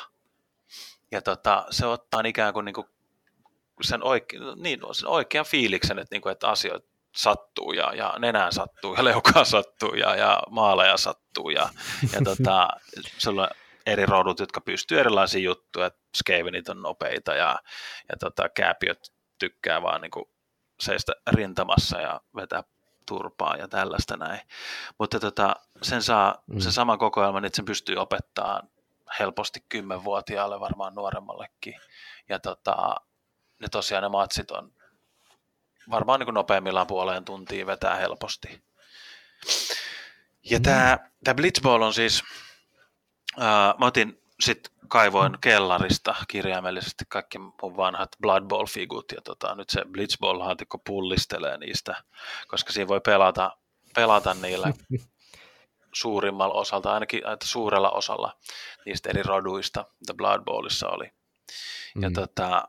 Ja 1.11 1.23
tota, 1.23 1.67
se 1.71 1.87
ottaa 1.87 2.23
ikään 2.25 2.53
kuin, 2.53 2.65
niin 2.65 2.75
kuin 2.75 2.87
sen, 3.83 4.05
oike, 4.05 4.39
niin, 4.57 4.81
sen 4.93 5.09
oikean 5.09 5.47
fiiliksen, 5.47 5.99
että, 5.99 6.15
niin 6.15 6.23
kuin, 6.23 6.33
että 6.33 6.49
asioita 6.49 6.89
sattuu 7.17 7.73
ja, 7.73 7.95
ja 7.95 8.15
nenään 8.19 8.53
sattuu 8.53 8.95
ja 8.95 9.05
leukaan 9.11 9.47
sattuu 9.47 9.95
ja, 9.95 10.17
ja 10.17 10.43
maaleja 10.51 10.97
sattuu 10.97 11.51
ja, 11.51 11.69
ja 12.13 12.21
tota, 12.37 12.69
sulla 13.19 13.43
on 13.43 13.49
eri 13.87 14.07
rodut, 14.07 14.41
jotka 14.41 14.61
pystyy 14.61 15.01
erilaisiin 15.01 15.45
juttuja, 15.45 15.87
että 15.87 16.01
Skavenit 16.17 16.69
on 16.69 16.83
nopeita 16.83 17.35
ja, 17.35 17.59
ja 18.09 18.17
tota, 18.21 18.49
kääpiöt 18.49 19.13
tykkää 19.39 19.83
vaan 19.83 20.01
niin 20.01 20.11
kuin 20.11 20.25
seistä 20.81 21.13
rintamassa 21.27 22.01
ja 22.01 22.21
vetää 22.37 22.65
turpaa 23.07 23.57
ja 23.57 23.69
tällaista 23.69 24.17
näin. 24.17 24.41
Mutta 24.99 25.21
tota, 25.21 25.57
sen 25.83 26.03
saa, 26.03 26.43
mm. 26.47 26.61
se 26.61 26.73
sama 26.73 26.97
kokoelma, 26.97 27.41
niin 27.41 27.55
sen 27.55 27.65
pystyy 27.65 27.97
opettaa 27.97 28.63
helposti 29.19 29.65
kymmenvuotiaalle, 29.69 30.61
varmaan 30.61 30.95
nuoremmallekin. 30.95 31.75
Ja 32.29 32.39
tota, 32.39 32.97
ne 33.63 33.69
tosiaan 33.69 34.03
ne 34.03 34.09
matsit 34.09 34.51
on 34.51 34.73
varmaan 35.91 36.21
niin 36.21 36.27
kuin 36.27 36.35
nopeimmillaan 36.35 36.87
puoleen 36.87 37.25
tuntiin 37.25 37.67
vetää 37.67 37.97
helposti. 37.97 38.63
Ja 40.51 40.59
mm. 40.59 40.63
tämä, 40.63 40.99
tämä 41.25 41.35
Blitzball 41.35 41.83
on 41.83 41.95
siis, 41.95 42.23
ää, 43.39 43.75
mä 43.79 43.87
otin 43.87 44.23
sitten 44.41 44.73
kaivoin 44.89 45.39
kellarista 45.41 46.15
kirjaimellisesti 46.29 47.05
kaikki 47.09 47.39
mun 47.39 47.77
vanhat 47.77 48.17
Blood 48.21 48.43
Bowl-figut, 48.43 49.13
ja 49.15 49.21
tota, 49.25 49.55
nyt 49.55 49.71
se 49.71 49.81
Blitzball-laatikko 49.81 50.79
pullistelee 50.87 51.59
niistä, 51.59 52.05
koska 52.49 52.73
siinä 52.73 52.89
voi 52.89 53.01
pelata, 53.01 53.57
pelata 53.95 54.35
niillä 54.35 54.73
suurimmalla 55.95 56.55
osalta, 56.55 56.93
ainakin 56.93 57.27
että 57.33 57.47
suurella 57.47 57.91
osalla 57.91 58.39
niistä 58.87 59.11
eri 59.11 59.23
roduista, 59.23 59.85
mitä 60.01 60.15
Blood 60.15 60.45
Bowlissa 60.45 60.89
oli. 60.89 61.13
Mm. 61.95 62.03
Ja 62.03 62.11
tota, 62.15 62.69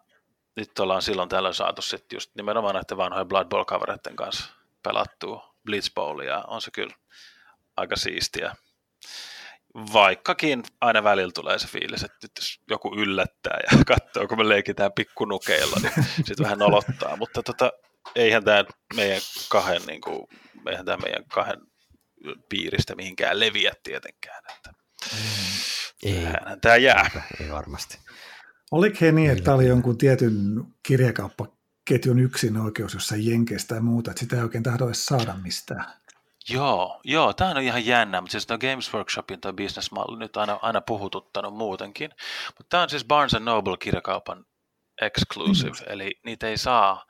nyt 0.55 0.79
ollaan 0.79 1.01
silloin 1.01 1.29
tällöin 1.29 1.53
saatu 1.53 1.81
sitten 1.81 2.15
just 2.15 2.35
nimenomaan 2.35 2.75
näiden 2.75 2.97
vanhojen 2.97 3.27
Blood 3.27 3.47
Bowl-kavereiden 3.47 4.15
kanssa 4.15 4.53
pelattua 4.83 5.55
Blitzbowlia, 5.65 6.43
on 6.47 6.61
se 6.61 6.71
kyllä 6.71 6.95
aika 7.77 7.95
siistiä. 7.95 8.55
Vaikkakin 9.93 10.63
aina 10.81 11.03
välillä 11.03 11.31
tulee 11.31 11.59
se 11.59 11.67
fiilis, 11.67 12.03
että 12.03 12.17
nyt 12.21 12.31
jos 12.37 12.59
joku 12.69 12.95
yllättää 12.97 13.57
ja 13.71 13.77
katsoo, 13.87 14.27
kun 14.27 14.37
me 14.37 14.49
leikitään 14.49 14.91
pikkunukeilla, 14.91 15.75
niin 15.81 16.05
sitten 16.15 16.43
vähän 16.43 16.59
nolottaa. 16.59 17.15
Mutta 17.15 17.43
tota, 17.43 17.71
eihän 18.15 18.43
tämä 18.43 18.63
meidän 18.95 19.21
kahden, 19.49 19.81
niin 19.87 20.01
kuin, 20.01 20.27
eihän 20.69 20.85
tämä 20.85 20.97
meidän 20.97 21.25
kahden 21.25 21.59
piiristä 22.49 22.95
mihinkään 22.95 23.39
leviä 23.39 23.73
tietenkään. 23.83 24.43
Että 24.55 24.73
ei. 26.03 26.27
tämä 26.61 26.75
jää. 26.75 27.09
Ei 27.41 27.51
varmasti. 27.51 27.97
Oliko 28.73 28.97
he 29.01 29.11
niin, 29.11 29.31
että 29.31 29.53
oli 29.53 29.67
jonkun 29.67 29.97
tietyn 29.97 30.63
kirjakauppaketjun 30.83 32.19
yksin 32.19 32.57
oikeus 32.57 32.93
jossain 32.93 33.25
Jenkeistä 33.25 33.75
ja 33.75 33.81
muuta, 33.81 34.11
että 34.11 34.19
sitä 34.19 34.35
ei 34.35 34.41
oikein 34.41 34.63
tahdo 34.63 34.85
edes 34.85 35.05
saada 35.05 35.33
mistään? 35.43 35.85
Joo, 36.49 37.01
joo, 37.03 37.33
tämä 37.33 37.51
on 37.51 37.61
ihan 37.61 37.85
jännä, 37.85 38.21
mutta 38.21 38.31
siis 38.31 38.47
Games 38.47 38.93
Workshopin 38.93 39.41
tuo 39.41 39.53
bisnesmalli 39.53 40.19
nyt 40.19 40.37
aina, 40.37 40.59
aina 40.61 40.81
puhututtanut 40.81 41.57
muutenkin. 41.57 42.11
Mutta 42.47 42.69
tämä 42.69 42.83
on 42.83 42.89
siis 42.89 43.05
Barnes 43.05 43.35
Noble 43.39 43.77
kirjakaupan 43.77 44.45
exclusive, 45.01 45.71
mm. 45.71 45.85
eli 45.93 46.19
niitä 46.25 46.47
ei 46.47 46.57
saa. 46.57 47.05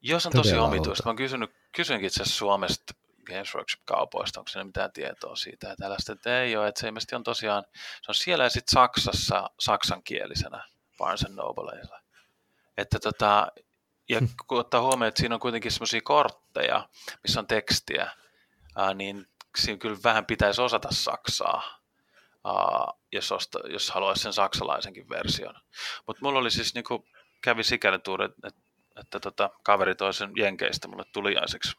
Jos 0.00 0.26
on 0.26 0.32
tosi 0.32 0.50
Todella 0.50 0.68
omituista, 0.68 1.04
mä 1.04 1.10
oon 1.10 1.16
kysynyt, 1.16 1.50
kysyinkin 1.76 2.06
itse 2.06 2.22
asiassa 2.22 2.38
Suomesta 2.38 2.94
Games 3.32 3.54
Workshop-kaupoista, 3.54 4.40
onko 4.40 4.48
siinä 4.48 4.64
mitään 4.64 4.92
tietoa 4.92 5.36
siitä 5.36 5.68
ja 5.68 5.76
tällaista, 5.76 6.12
että 6.12 6.42
ei 6.42 6.56
ole, 6.56 6.68
että 6.68 6.80
se 6.80 6.86
ilmeisesti 6.86 7.14
on 7.14 7.22
tosiaan, 7.22 7.64
se 7.74 8.10
on 8.10 8.14
siellä 8.14 8.44
ja 8.44 8.50
sitten 8.50 8.72
Saksassa 8.72 9.50
saksankielisenä 9.60 10.64
Barnes 10.98 11.26
Nobleilla. 11.28 12.00
Että 12.76 12.98
tota, 12.98 13.46
ja 14.08 14.20
kun 14.46 14.60
ottaa 14.60 14.80
huomioon, 14.80 15.08
että 15.08 15.20
siinä 15.20 15.34
on 15.34 15.40
kuitenkin 15.40 15.72
semmoisia 15.72 16.00
kortteja, 16.04 16.88
missä 17.22 17.40
on 17.40 17.46
tekstiä, 17.46 18.10
ää, 18.76 18.94
niin 18.94 19.26
siinä 19.58 19.78
kyllä 19.78 19.98
vähän 20.04 20.26
pitäisi 20.26 20.60
osata 20.60 20.88
saksaa, 20.90 21.80
ää, 22.44 22.54
jos, 23.12 23.32
osta, 23.32 23.58
jos 23.68 23.90
haluaisi 23.90 24.22
sen 24.22 24.32
saksalaisenkin 24.32 25.08
version. 25.08 25.54
Mutta 26.06 26.20
mulla 26.22 26.38
oli 26.38 26.50
siis, 26.50 26.74
niin 26.74 26.84
kuin, 26.84 27.04
kävi 27.42 27.64
sikäli 27.64 27.98
tuuri, 27.98 28.24
että, 28.24 28.60
että, 29.00 29.20
tota, 29.20 29.50
kaveri 29.62 29.94
toisen 29.94 30.30
jenkeistä 30.36 30.88
mulle 30.88 31.04
tuliaiseksi. 31.12 31.76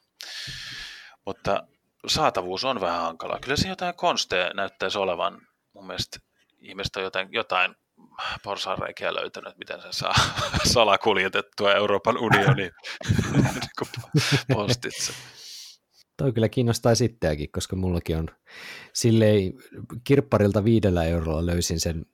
Mutta 1.25 1.67
saatavuus 2.07 2.63
on 2.63 2.81
vähän 2.81 3.01
hankalaa. 3.01 3.39
Kyllä 3.39 3.57
siinä 3.57 3.71
jotain 3.71 3.95
konsteja 3.95 4.53
näyttäisi 4.53 4.97
olevan. 4.97 5.41
Mun 5.73 5.87
mielestä 5.87 6.19
ihmiset 6.59 6.95
on 6.95 7.03
jotain, 7.03 7.27
jotain 7.31 7.75
porsaanreikiä 8.43 9.13
löytänyt, 9.13 9.57
miten 9.57 9.81
se 9.81 9.87
saa 9.91 10.13
salakuljetettua 10.73 11.73
Euroopan 11.73 12.17
unioniin 12.17 12.55
niin 12.55 12.71
postitse. 14.53 15.13
Toi 16.17 16.33
kyllä 16.33 16.49
kiinnostaa 16.49 16.95
sittenkin, 16.95 17.51
koska 17.51 17.75
mullakin 17.75 18.17
on 18.17 18.27
silleen 18.93 19.53
kirpparilta 20.03 20.63
viidellä 20.63 21.03
eurolla 21.03 21.45
löysin 21.45 21.79
sen, 21.79 22.05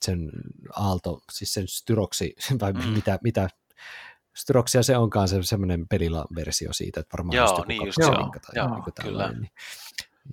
sen 0.00 0.30
aalto, 0.76 1.20
siis 1.32 1.54
sen 1.54 1.68
styroksi, 1.68 2.34
vai 2.60 2.72
mm. 2.72 2.88
mitä, 2.88 3.18
mitä 3.22 3.48
styroksia 4.38 4.82
se 4.82 4.96
onkaan 4.96 5.28
se 5.28 5.42
semmoinen 5.42 5.88
pelilaversio 5.88 6.72
siitä, 6.72 7.00
että 7.00 7.16
varmaan 7.16 7.36
joo, 7.36 7.64
niin 7.68 7.86
just 7.86 7.98
joo, 7.98 8.10
tai 8.12 8.54
joo, 8.54 8.68
niin 8.68 8.82
kyllä. 9.02 9.32
Niin, 9.32 9.50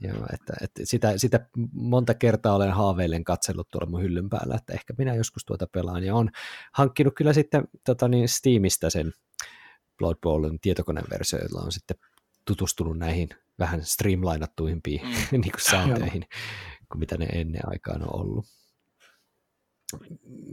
Joo, 0.01 0.26
että, 0.34 0.53
että 0.62 0.82
sitä, 0.84 1.18
sitä, 1.18 1.47
monta 1.74 2.14
kertaa 2.14 2.56
olen 2.56 2.72
haaveillen 2.72 3.24
katsellut 3.24 3.70
tuolla 3.72 3.89
mun 3.89 4.01
hyllyn 4.01 4.30
päällä, 4.30 4.56
että 4.56 4.74
ehkä 4.74 4.93
minä 4.97 5.16
joskus 5.16 5.45
tuota 5.45 5.68
pelaan, 5.68 6.03
ja 6.03 6.16
on 6.16 6.30
hankkinut 6.74 7.14
kyllä 7.16 7.34
sitten 7.34 7.68
tota 7.86 8.08
niin, 8.08 8.30
Steamista 8.30 8.89
sen 8.89 9.14
Blood 9.97 10.18
Bowlin 10.22 10.60
tietokoneen 10.60 11.08
versio, 11.10 11.39
jolla 11.39 11.66
on 11.66 11.72
sitten 11.72 11.97
tutustunut 12.45 12.97
näihin 12.97 13.30
vähän 13.60 13.86
streamlainattuimpiin 13.86 15.01
mm. 15.01 15.12
niin 15.41 15.51
kuin 15.51 15.72
sääntöihin, 15.72 16.26
kuin 16.91 16.99
mitä 16.99 17.18
ne 17.18 17.26
ennen 17.26 17.70
aikaan 17.70 18.01
on 18.01 18.20
ollut. 18.20 18.45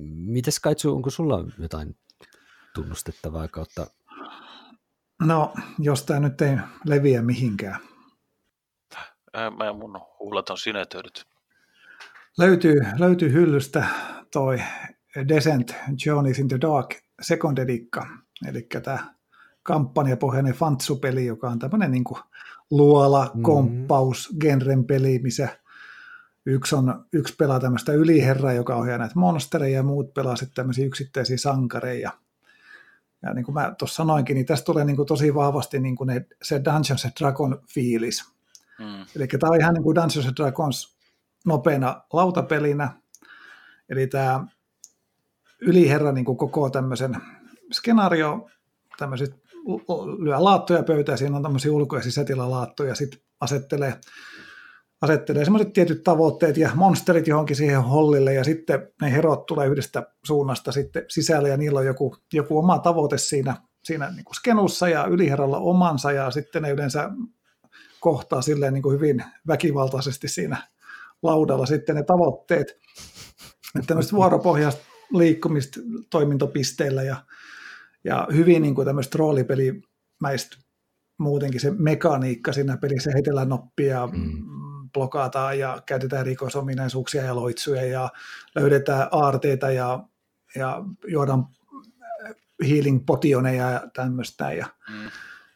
Mites 0.08 0.60
Kaitsu, 0.60 0.94
onko 0.94 1.10
sulla 1.10 1.44
jotain 1.58 1.96
tunnustettavaa 2.74 3.48
kautta? 3.48 3.86
No, 5.22 5.54
jos 5.78 6.02
tämä 6.02 6.20
nyt 6.20 6.40
ei 6.42 6.56
leviä 6.86 7.22
mihinkään, 7.22 7.80
Mä 9.36 9.72
mun 9.72 10.00
huulat 10.18 10.50
on 10.50 10.58
sinetöidyt. 10.58 11.24
Löytyy, 12.38 12.80
löytyy 12.98 13.32
hyllystä 13.32 13.86
toi 14.32 14.62
Descent 15.28 15.74
Journeys 16.06 16.38
in 16.38 16.48
the 16.48 16.60
Dark 16.60 16.94
Second 17.22 17.58
Edikka, 17.58 18.06
eli 18.48 18.66
tämä 18.82 19.14
kampanjapohjainen 19.62 20.54
Fantsu-peli, 20.54 21.26
joka 21.26 21.48
on 21.48 21.58
tämmöinen 21.58 21.90
niin 21.90 22.04
luola, 22.70 23.24
mm-hmm. 23.24 23.42
komppaus, 23.42 24.30
genren 24.40 24.84
peli, 24.84 25.18
missä 25.22 25.48
yksi, 26.46 26.74
on, 26.74 27.04
yksi 27.12 27.34
pelaa 27.38 27.60
tämmöistä 27.60 27.92
yliherraa, 27.92 28.52
joka 28.52 28.76
ohjaa 28.76 28.98
näitä 28.98 29.18
monstereja, 29.18 29.76
ja 29.76 29.82
muut 29.82 30.14
pelaa 30.14 30.36
sitten 30.36 30.54
tämmöisiä 30.54 30.86
yksittäisiä 30.86 31.36
sankareja. 31.36 32.10
Ja 33.22 33.34
niin 33.34 33.44
kuin 33.44 33.54
mä 33.54 33.74
tuossa 33.78 33.96
sanoinkin, 33.96 34.34
niin 34.34 34.46
tästä 34.46 34.64
tulee 34.64 34.84
niin 34.84 34.96
kuin 34.96 35.08
tosi 35.08 35.34
vahvasti 35.34 35.80
niin 35.80 35.96
kuin 35.96 36.06
ne, 36.06 36.26
se 36.42 36.60
Dungeons 36.64 37.04
and 37.04 37.12
Dragon 37.20 37.62
fiilis. 37.68 38.24
Mm. 38.78 39.06
Eli 39.16 39.26
tämä 39.26 39.50
on 39.50 39.60
ihan 39.60 39.74
niin 39.74 39.82
kuin 39.82 39.94
Dungeons 39.94 40.26
and 40.26 40.36
Dragons 40.36 40.96
nopeana 41.46 42.02
lautapelinä. 42.12 42.90
Eli 43.88 44.06
tämä 44.06 44.46
yliherra 45.60 46.12
niin 46.12 46.24
kuin 46.24 46.38
koko 46.38 46.70
tämmöisen 46.70 47.16
skenaario, 47.72 48.50
tämmöiset 48.98 49.42
lyö 50.18 50.44
laattoja 50.44 50.82
pöytään, 50.82 51.18
siinä 51.18 51.36
on 51.36 51.42
tämmöisiä 51.42 51.72
ulko- 51.72 51.96
ja 51.96 52.02
sisätilalaattoja, 52.02 52.94
sitten 52.94 53.20
asettelee, 53.40 54.00
asettelee 55.02 55.44
semmoiset 55.44 55.72
tietyt 55.72 56.04
tavoitteet 56.04 56.56
ja 56.56 56.70
monsterit 56.74 57.26
johonkin 57.26 57.56
siihen 57.56 57.82
hollille, 57.82 58.34
ja 58.34 58.44
sitten 58.44 58.88
ne 59.02 59.12
herot 59.12 59.46
tulee 59.46 59.68
yhdestä 59.68 60.06
suunnasta 60.24 60.72
sitten 60.72 61.04
sisälle, 61.08 61.48
ja 61.48 61.56
niillä 61.56 61.78
on 61.78 61.86
joku, 61.86 62.16
joku 62.32 62.58
oma 62.58 62.78
tavoite 62.78 63.18
siinä, 63.18 63.56
siinä 63.84 64.10
niin 64.10 64.24
kuin 64.24 64.34
skenussa, 64.34 64.88
ja 64.88 65.04
yliherralla 65.04 65.58
omansa, 65.58 66.12
ja 66.12 66.30
sitten 66.30 66.62
ne 66.62 66.70
yleensä 66.70 67.10
kohtaa 68.00 68.42
silleen 68.42 68.74
niin 68.74 68.82
kuin 68.82 68.94
hyvin 68.94 69.24
väkivaltaisesti 69.46 70.28
siinä 70.28 70.56
laudalla 71.22 71.66
sitten 71.66 71.96
ne 71.96 72.02
tavoitteet. 72.02 72.70
Että 73.76 73.86
tämmöistä 73.86 74.16
vuoropohjaista 74.16 74.82
liikkumista 75.12 75.80
toimintopisteillä 76.10 77.02
ja, 77.02 77.16
ja 78.04 78.28
hyvin 78.32 78.62
niin 78.62 78.74
kuin 78.74 78.86
tämmöistä 78.86 79.18
roolipelimäistä 79.18 80.56
muutenkin 81.18 81.60
se 81.60 81.70
mekaniikka 81.70 82.52
siinä 82.52 82.76
pelissä, 82.76 83.10
heitellään 83.14 83.48
noppia, 83.48 84.06
mm. 84.06 84.61
Blokataan 84.92 85.58
ja 85.58 85.82
käytetään 85.86 86.26
rikosominaisuuksia 86.26 87.24
ja 87.24 87.36
loitsuja 87.36 87.84
ja 87.84 88.08
löydetään 88.54 89.08
aarteita 89.10 89.70
ja, 89.70 90.04
ja 90.56 90.82
juodaan 91.08 91.46
healing 92.68 93.06
potioneja 93.06 93.70
ja 93.70 93.82
tämmöistä. 93.94 94.52
Ja, 94.52 94.66
mm 94.90 95.10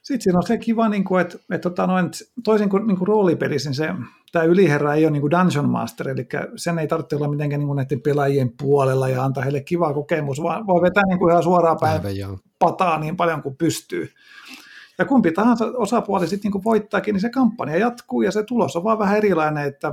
sitten 0.06 0.22
siinä 0.22 0.38
on 0.38 0.46
se 0.46 0.58
kiva, 0.58 0.88
niin 0.88 1.04
kuin, 1.04 1.20
että, 1.20 1.38
että 1.38 1.70
tota 1.70 1.86
noin, 1.86 2.10
toisin 2.44 2.68
kuin, 2.68 2.86
niin 2.86 2.98
kuin 2.98 3.08
roolipelissä, 3.08 3.70
niin 3.70 3.74
se, 3.74 3.88
tämä 4.32 4.44
yliherra 4.44 4.94
ei 4.94 5.04
ole 5.04 5.10
niin 5.10 5.20
kuin 5.20 5.30
Dungeon 5.30 5.68
Master, 5.68 6.08
eli 6.08 6.28
sen 6.56 6.78
ei 6.78 6.88
tarvitse 6.88 7.16
olla 7.16 7.28
mitenkään 7.28 7.60
niin 7.60 7.66
kuin 7.66 7.76
näiden 7.76 8.00
pelaajien 8.00 8.52
puolella 8.62 9.08
ja 9.08 9.24
antaa 9.24 9.42
heille 9.42 9.60
kiva 9.60 9.94
kokemus, 9.94 10.42
vaan 10.42 10.66
voi 10.66 10.82
vetää 10.82 11.02
niin 11.08 11.18
kuin 11.18 11.30
ihan 11.30 11.42
suoraan 11.42 11.76
päin 11.80 12.06
Aivan, 12.06 12.38
pataa 12.58 12.98
niin 12.98 13.16
paljon 13.16 13.42
kuin 13.42 13.56
pystyy. 13.56 14.12
Ja 14.98 15.04
kumpi 15.04 15.32
tahansa 15.32 15.64
osapuoli 15.64 16.28
sitten 16.28 16.50
niin 16.52 16.64
voittaakin, 16.64 17.12
niin 17.12 17.20
se 17.20 17.30
kampanja 17.30 17.76
jatkuu 17.76 18.22
ja 18.22 18.32
se 18.32 18.42
tulos 18.42 18.76
on 18.76 18.84
vaan 18.84 18.98
vähän 18.98 19.16
erilainen, 19.16 19.64
että 19.64 19.92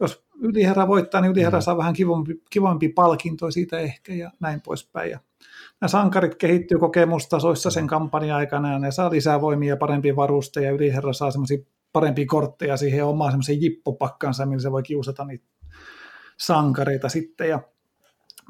jos 0.00 0.24
yliherra 0.40 0.88
voittaa, 0.88 1.20
niin 1.20 1.32
yliherra 1.32 1.58
mm. 1.58 1.62
saa 1.62 1.76
vähän 1.76 1.94
kivampi, 1.94 2.42
kivampi 2.50 2.88
palkinto 2.88 3.50
siitä 3.50 3.78
ehkä 3.78 4.14
ja 4.14 4.30
näin 4.40 4.60
poispäin. 4.60 5.10
Ja 5.10 5.18
nämä 5.80 5.88
sankarit 5.88 6.34
kehittyy 6.34 6.78
kokemustasoissa 6.78 7.70
sen 7.70 7.86
kampanjan 7.86 8.36
aikana 8.36 8.72
ja 8.72 8.78
ne 8.78 8.90
saa 8.90 9.10
lisää 9.10 9.40
voimia 9.40 9.68
ja 9.68 9.76
parempia 9.76 10.16
varusteja 10.16 10.66
ja 10.66 10.72
yliherra 10.72 11.12
saa 11.12 11.30
semmoisia 11.30 11.58
parempia 11.92 12.26
kortteja 12.26 12.76
siihen 12.76 13.04
omaan 13.04 13.32
semmoisen 13.32 13.62
jippopakkansa, 13.62 14.46
millä 14.46 14.62
se 14.62 14.72
voi 14.72 14.82
kiusata 14.82 15.24
niitä 15.24 15.46
sankareita 16.36 17.08
sitten. 17.08 17.48
Ja 17.48 17.60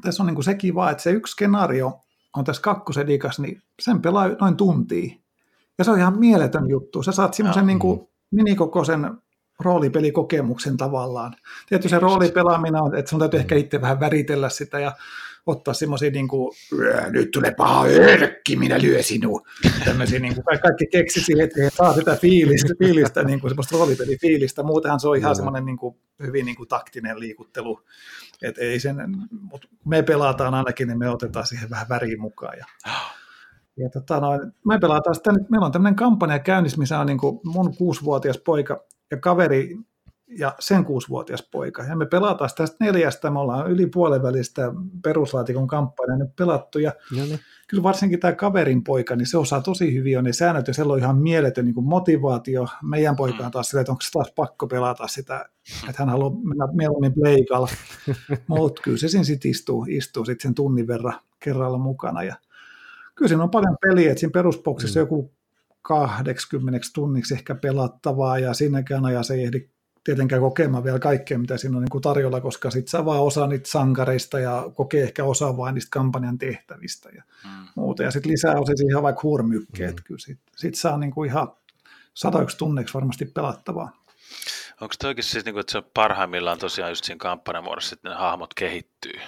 tässä 0.01 0.23
on 0.23 0.27
niin 0.27 0.35
kuin 0.35 0.45
se 0.45 0.55
kiva, 0.55 0.91
että 0.91 1.03
se 1.03 1.11
yksi 1.11 1.31
skenaario 1.31 2.01
on 2.35 2.43
tässä 2.43 2.61
kakkosedikas, 2.61 3.39
niin 3.39 3.61
sen 3.79 4.01
pelaa 4.01 4.29
noin 4.41 4.57
tuntia. 4.57 5.15
Ja 5.79 5.85
se 5.85 5.91
on 5.91 5.99
ihan 5.99 6.19
mieletön 6.19 6.69
juttu. 6.69 7.03
Sä 7.03 7.11
saat 7.11 7.33
semmoisen 7.33 7.67
niin 7.67 7.79
kuin 7.79 8.07
minikokoisen 8.31 9.11
roolipelikokemuksen 9.59 10.77
tavallaan. 10.77 11.35
Tietysti 11.69 11.89
se 11.89 11.99
roolipelaaminen 11.99 12.81
on, 12.81 12.95
että 12.95 13.09
sun 13.09 13.19
täytyy 13.19 13.39
ehkä 13.39 13.55
itse 13.55 13.81
vähän 13.81 13.99
väritellä 13.99 14.49
sitä 14.49 14.79
ja 14.79 14.91
ottaa 15.45 15.73
semmoisia 15.73 16.11
niin 16.11 16.27
kuin, 16.27 16.55
nyt 17.09 17.31
tulee 17.31 17.51
paha 17.51 17.85
örkki, 17.85 18.55
minä 18.55 18.81
lyö 18.81 19.03
sinua. 19.03 19.41
Tämmöisiä 19.85 20.19
niin 20.19 20.35
kuin, 20.35 20.59
kaikki 20.61 20.87
keksi 20.91 21.21
siihen, 21.21 21.43
että 21.43 21.69
saa 21.69 21.93
sitä 21.93 22.15
fiilistä, 22.15 22.73
fiilistä 22.79 23.23
niin 23.23 23.39
kuin 23.39 23.51
semmoista 23.51 23.77
roolipelifiilistä. 23.77 24.63
Muutenhan 24.63 24.99
se 24.99 25.07
on 25.07 25.17
ihan 25.17 25.35
semmoinen 25.35 25.65
niin 25.65 25.77
kuin, 25.77 25.95
hyvin 26.23 26.45
niin 26.45 26.55
kuin, 26.55 26.69
taktinen 26.69 27.19
liikuttelu. 27.19 27.81
Et 28.41 28.57
ei 28.57 28.79
sen, 28.79 28.95
mutta 29.41 29.67
me 29.85 30.03
pelataan 30.03 30.53
ainakin, 30.53 30.87
niin 30.87 30.99
me 30.99 31.09
otetaan 31.09 31.47
siihen 31.47 31.69
vähän 31.69 31.89
väriä 31.89 32.17
mukaan. 32.17 32.57
Ja, 32.57 32.65
ja 33.79 33.89
tota, 33.89 34.19
no, 34.19 34.27
me 34.65 34.79
pelataan 34.79 35.15
sitä 35.15 35.31
nyt, 35.31 35.49
meillä 35.49 35.65
on 35.65 35.71
tämmöinen 35.71 35.95
kampanja 35.95 36.39
käynnissä, 36.39 36.77
missä 36.77 36.99
on 36.99 37.07
niin 37.07 37.17
kuin 37.17 37.39
mun 37.45 37.77
kuusivuotias 37.77 38.37
poika 38.37 38.83
ja 39.11 39.17
kaveri 39.17 39.77
ja 40.37 40.55
sen 40.59 40.85
kuusivuotias 40.85 41.47
poika. 41.51 41.83
Ja 41.83 41.95
me 41.95 42.05
pelataan 42.05 42.49
tästä 42.57 42.85
neljästä, 42.85 43.31
me 43.31 43.39
ollaan 43.39 43.71
yli 43.71 43.87
puolen 43.87 44.23
välistä 44.23 44.71
peruslaatikon 45.03 45.67
kampanja 45.67 46.17
nyt 46.17 46.35
pelattu, 46.35 46.79
ja 46.79 46.93
niin. 47.15 47.39
kyllä 47.67 47.83
varsinkin 47.83 48.19
tämä 48.19 48.33
kaverin 48.33 48.83
poika, 48.83 49.15
niin 49.15 49.27
se 49.27 49.37
osaa 49.37 49.61
tosi 49.61 49.93
hyvin 49.93 50.17
on 50.17 50.23
ne 50.23 50.33
säännöt, 50.33 50.67
ja 50.67 50.73
siellä 50.73 50.93
on 50.93 50.99
ihan 50.99 51.17
mieletön 51.17 51.65
niin 51.65 51.83
motivaatio. 51.83 52.67
Meidän 52.83 53.15
poika 53.15 53.45
on 53.45 53.51
taas 53.51 53.69
silleen, 53.69 53.81
että 53.81 53.91
onko 53.91 54.01
se 54.01 54.11
taas 54.11 54.31
pakko 54.35 54.67
pelata 54.67 55.07
sitä, 55.07 55.45
että 55.89 56.01
hän 56.01 56.09
haluaa 56.09 56.31
mennä 56.43 56.67
mieluummin 56.73 57.13
pleikalla, 57.13 57.67
mutta 58.47 58.81
kyllä 58.81 58.97
se 58.97 59.07
siinä 59.07 59.23
sitten 59.23 59.51
istuu, 59.51 59.85
istuu 59.89 60.25
sit 60.25 60.41
sen 60.41 60.55
tunnin 60.55 60.87
verran 60.87 61.19
kerralla 61.39 61.77
mukana, 61.77 62.23
ja 62.23 62.35
kyllä 63.19 63.29
siinä 63.29 63.43
on 63.43 63.49
paljon 63.49 63.77
peliä, 63.81 64.11
että 64.11 64.19
siinä 64.19 64.31
perusboksissa 64.31 64.99
mm. 64.99 65.01
joku 65.01 65.33
80 65.81 66.79
tunniksi 66.93 67.33
ehkä 67.33 67.55
pelattavaa, 67.55 68.39
ja 68.39 68.53
sinnekään 68.53 69.05
ajassa 69.05 69.33
ei 69.33 69.43
ehdi 69.43 69.69
tietenkään 70.03 70.41
kokemaan 70.41 70.83
vielä 70.83 70.99
kaikkea, 70.99 71.37
mitä 71.37 71.57
siinä 71.57 71.77
on 71.77 71.83
niin 71.83 71.89
kuin 71.89 72.01
tarjolla, 72.01 72.41
koska 72.41 72.71
sitten 72.71 72.91
saa 72.91 73.05
vaan 73.05 73.21
osa 73.21 73.47
niitä 73.47 73.69
sankareista 73.69 74.39
ja 74.39 74.71
kokee 74.75 75.03
ehkä 75.03 75.23
osa 75.23 75.57
vain 75.57 75.75
niistä 75.75 75.89
kampanjan 75.91 76.37
tehtävistä 76.37 77.09
ja 77.09 77.23
mm. 77.43 77.67
muuta. 77.75 78.03
Ja 78.03 78.11
sitten 78.11 78.31
lisää 78.31 78.59
osa 78.59 78.73
ihan 78.89 79.03
vaikka 79.03 79.21
huormykkeet, 79.23 79.95
mm. 79.95 80.03
kyllä 80.03 80.19
sitten 80.19 80.53
sit 80.55 80.75
saa 80.75 80.97
niin 80.97 81.11
kuin 81.11 81.29
ihan 81.29 81.47
satoiksi 82.13 82.57
tunneiksi 82.57 82.93
varmasti 82.93 83.25
pelattavaa. 83.25 83.91
Onko 84.81 84.95
toikin 84.99 85.23
siis, 85.23 85.45
niin 85.45 85.53
kuin, 85.53 85.61
että 85.61 85.71
se 85.71 85.81
parhaimmillaan 85.93 86.59
tosiaan 86.59 86.91
just 86.91 87.05
siinä 87.05 87.19
kampanjamuodossa, 87.19 87.93
että 87.93 88.09
ne 88.09 88.15
hahmot 88.15 88.53
kehittyy? 88.53 89.19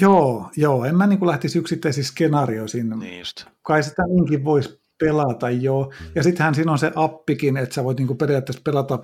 Joo, 0.00 0.50
joo. 0.56 0.84
En 0.84 0.96
mä 0.96 1.06
niin 1.06 1.18
kuin 1.18 1.28
lähtisi 1.28 1.58
yksittäisiin 1.58 2.04
skenaarioihin. 2.04 2.90
Niin 2.98 3.18
just. 3.18 3.44
Kai 3.62 3.82
sitä 3.82 4.02
niinkin 4.02 4.44
voisi 4.44 4.80
pelata 4.98 5.50
jo. 5.50 5.90
Mm. 6.00 6.06
Ja 6.14 6.22
sittenhän 6.22 6.54
siinä 6.54 6.72
on 6.72 6.78
se 6.78 6.92
appikin, 6.94 7.56
että 7.56 7.74
sä 7.74 7.84
voit 7.84 7.98
niin 7.98 8.06
kuin 8.06 8.18
periaatteessa 8.18 8.62
pelata, 8.64 8.98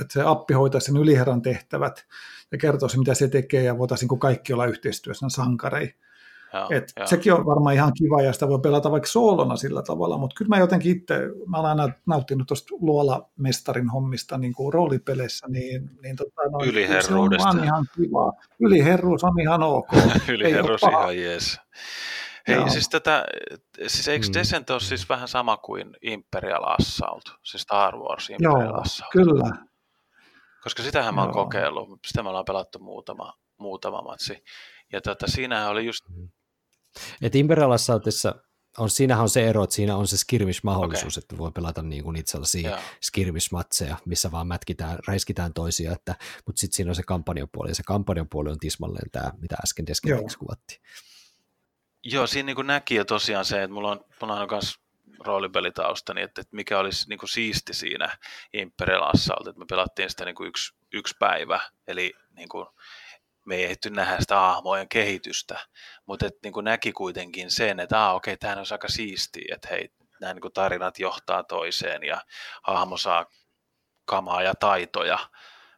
että 0.00 0.12
se 0.12 0.22
appi 0.24 0.54
hoitaa 0.54 0.80
sen 0.80 0.96
yliherran 0.96 1.42
tehtävät 1.42 2.06
ja 2.52 2.58
kertoo 2.58 2.88
mitä 2.96 3.14
se 3.14 3.28
tekee 3.28 3.62
ja 3.62 3.78
voitaisiin 3.78 4.08
niin 4.08 4.18
kaikki 4.18 4.52
olla 4.52 4.66
yhteistyössä 4.66 5.26
sankarei. 5.28 5.94
Joo, 6.54 6.66
Et 6.70 6.92
joo. 6.96 7.06
Sekin 7.06 7.32
on 7.32 7.46
varmaan 7.46 7.74
ihan 7.74 7.92
kiva 7.98 8.22
ja 8.22 8.32
sitä 8.32 8.48
voi 8.48 8.60
pelata 8.60 8.90
vaikka 8.90 9.08
soolona 9.08 9.56
sillä 9.56 9.82
tavalla, 9.82 10.18
mutta 10.18 10.34
kyllä 10.38 10.48
mä 10.48 10.58
jotenkin 10.58 10.96
itse, 10.96 11.20
mä 11.46 11.56
olen 11.56 11.70
aina 11.70 11.92
nauttinut 12.06 12.46
tuosta 12.46 12.74
Luola-mestarin 12.80 13.88
hommista 13.88 14.38
niin 14.38 14.52
kuin 14.52 14.72
roolipeleissä, 14.72 15.46
niin, 15.48 15.90
niin 16.02 16.16
tota, 16.16 16.50
noin, 16.52 16.68
Yliherruudesta. 16.68 17.52
Se 17.52 17.58
on 17.58 17.64
ihan 17.64 17.86
kiva. 17.96 18.32
Yliherruus 18.60 19.24
on 19.24 19.40
ihan 19.40 19.62
ok. 19.62 19.88
Yliherruus 20.28 20.82
ihan 20.82 21.16
jees. 21.16 21.60
Hei, 22.48 22.56
Joo. 22.56 22.68
siis, 22.68 22.88
tätä, 22.88 23.24
siis 23.86 24.08
eikö 24.08 24.26
mm. 24.26 24.32
Descent 24.34 24.70
ole 24.70 24.80
siis 24.80 25.08
vähän 25.08 25.28
sama 25.28 25.56
kuin 25.56 25.96
Imperial 26.02 26.64
Assault, 26.64 27.24
siis 27.42 27.62
Star 27.62 27.96
Wars 27.96 28.30
Imperial 28.30 28.70
Joo, 28.70 28.80
Assault? 28.80 29.12
kyllä. 29.12 29.50
Koska 30.62 30.82
sitähän 30.82 31.14
mä 31.14 31.22
oon 31.22 31.32
kokeillut, 31.32 31.98
sitä 32.06 32.22
me 32.22 32.28
ollaan 32.28 32.44
pelattu 32.44 32.78
muutama, 32.78 33.32
muutama 33.58 34.02
matsi. 34.02 34.44
Ja 34.92 35.00
tota, 35.00 35.26
siinähän 35.26 35.68
oli 35.68 35.86
just 35.86 36.04
mm. 36.08 36.28
Et 37.22 37.34
Imperial 37.34 37.70
Assaultissa 37.70 38.34
on, 38.78 38.90
siinähän 38.90 39.22
on 39.22 39.28
se 39.28 39.48
ero, 39.48 39.64
että 39.64 39.76
siinä 39.76 39.96
on 39.96 40.06
se 40.06 40.16
skirmish-mahdollisuus, 40.16 41.18
okay. 41.18 41.24
että 41.24 41.38
voi 41.38 41.50
pelata 41.50 41.82
niin 41.82 42.04
kuin 42.04 42.14
niitä 42.14 42.30
sellaisia 42.30 42.78
skirmish-matseja, 43.00 43.96
missä 44.04 44.30
vaan 44.30 44.46
mätkitään, 44.46 44.98
räiskitään 45.08 45.52
toisia, 45.54 45.92
että, 45.92 46.14
mutta 46.46 46.60
sitten 46.60 46.76
siinä 46.76 46.90
on 46.90 46.94
se 46.94 47.02
kampanjapuoli, 47.02 47.70
ja 47.70 47.74
se 47.74 47.82
kampanjapuoli 47.82 48.50
on 48.50 48.58
tismalleen 48.58 49.10
tämä, 49.10 49.32
mitä 49.38 49.56
äsken 49.64 49.86
Deskenteksi 49.86 50.38
kuvattiin. 50.38 50.80
Joo, 52.04 52.26
siinä 52.26 52.46
niin 52.46 52.56
kuin 52.56 52.66
näki 52.66 52.94
jo 52.94 53.04
tosiaan 53.04 53.44
se, 53.44 53.62
että 53.62 53.74
mulla 53.74 53.90
on, 53.90 54.04
mulla 54.20 54.40
on 54.40 54.48
myös 54.50 54.78
roolipelitausta, 55.18 56.14
niin 56.14 56.24
että, 56.24 56.40
että 56.40 56.56
mikä 56.56 56.78
olisi 56.78 57.08
niin 57.08 57.18
kuin 57.18 57.28
siisti 57.28 57.74
siinä 57.74 58.18
Imperial 58.52 59.02
Assault, 59.02 59.46
että 59.46 59.58
me 59.58 59.64
pelattiin 59.70 60.10
sitä 60.10 60.24
niin 60.24 60.34
kuin 60.34 60.48
yksi, 60.48 60.74
yksi 60.92 61.14
päivä, 61.18 61.60
eli 61.86 62.14
niin 62.36 62.48
kuin, 62.48 62.66
me 63.48 63.54
ei 63.54 63.64
ehditty 63.64 63.90
nähdä 63.90 64.16
sitä 64.20 64.36
hahmojen 64.36 64.88
kehitystä, 64.88 65.58
mutta 66.06 66.26
et, 66.26 66.34
niin 66.42 66.52
kuin 66.52 66.64
näki 66.64 66.92
kuitenkin 66.92 67.50
sen, 67.50 67.80
että 67.80 68.06
ah, 68.06 68.14
okei, 68.14 68.36
tämähän 68.36 68.58
on 68.58 68.66
aika 68.70 68.88
siistiä, 68.88 69.54
että 69.54 69.68
hei, 69.70 69.88
nämä 70.20 70.34
niin 70.34 70.42
kuin 70.42 70.52
tarinat 70.52 70.98
johtaa 70.98 71.42
toiseen 71.42 72.04
ja 72.04 72.20
hahmo 72.62 72.96
saa 72.96 73.26
kamaa 74.04 74.42
ja 74.42 74.54
taitoja, 74.54 75.18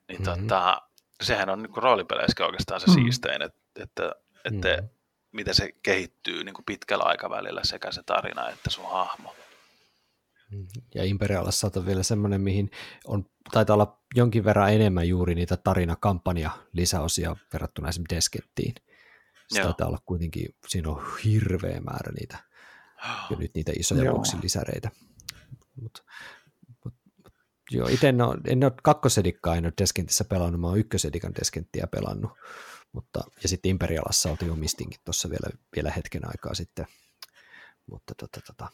niin 0.08 0.22
mm-hmm. 0.22 0.46
tota, 0.46 0.82
sehän 1.22 1.50
on 1.50 1.62
niin 1.62 1.72
kuin 1.72 1.82
roolipeleissäkin 1.82 2.46
oikeastaan 2.46 2.80
se 2.80 2.86
mm-hmm. 2.86 3.02
siistein, 3.02 3.42
että, 3.42 3.60
että, 3.82 4.12
että 4.44 4.68
mm-hmm. 4.68 4.88
miten 5.32 5.54
se 5.54 5.70
kehittyy 5.82 6.44
niin 6.44 6.54
kuin 6.54 6.64
pitkällä 6.64 7.04
aikavälillä 7.04 7.60
sekä 7.64 7.92
se 7.92 8.02
tarina 8.06 8.48
että 8.48 8.70
sun 8.70 8.90
hahmo. 8.90 9.34
Ja 10.94 11.04
Imperialassa 11.04 11.70
on 11.76 11.86
vielä 11.86 12.02
semmoinen, 12.02 12.40
mihin 12.40 12.70
on, 13.06 13.26
taitaa 13.52 13.74
olla 13.74 14.02
jonkin 14.14 14.44
verran 14.44 14.72
enemmän 14.72 15.08
juuri 15.08 15.34
niitä 15.34 15.56
tarinakampanja 15.56 16.50
lisäosia 16.72 17.36
verrattuna 17.52 17.88
esimerkiksi 17.88 18.16
Deskettiin. 18.16 18.74
Se 19.48 19.62
taitaa 19.62 19.88
olla 19.88 20.02
kuitenkin, 20.06 20.54
siinä 20.68 20.90
on 20.90 21.02
hirveä 21.24 21.80
määrä 21.80 22.12
niitä, 22.20 22.38
jo 23.30 23.36
nyt 23.36 23.54
niitä 23.54 23.72
isoja 23.78 24.12
lisäreitä. 24.42 24.90
Mut, 25.80 26.04
mut, 26.84 26.94
mut, 27.24 27.34
joo, 27.70 27.88
itse 27.88 28.08
en 28.08 28.20
ole, 28.20 28.36
en 28.46 28.64
ole 28.64 28.72
kakkosedikkaa 28.82 29.56
en 29.56 29.64
ole 29.64 29.72
Deskentissä 29.80 30.24
pelannut, 30.24 30.60
mä 30.60 30.66
oon 30.66 30.78
ykkösedikan 30.78 31.34
Deskenttiä 31.40 31.86
pelannut, 31.86 32.30
mutta, 32.92 33.20
ja 33.42 33.48
sitten 33.48 33.70
Imperialassa 33.70 34.30
oltiin 34.30 34.50
omistinkin 34.50 35.00
tuossa 35.04 35.30
vielä, 35.30 35.50
vielä 35.76 35.90
hetken 35.90 36.28
aikaa 36.28 36.54
sitten, 36.54 36.86
mutta 37.86 38.14
tota, 38.14 38.40
tota, 38.46 38.68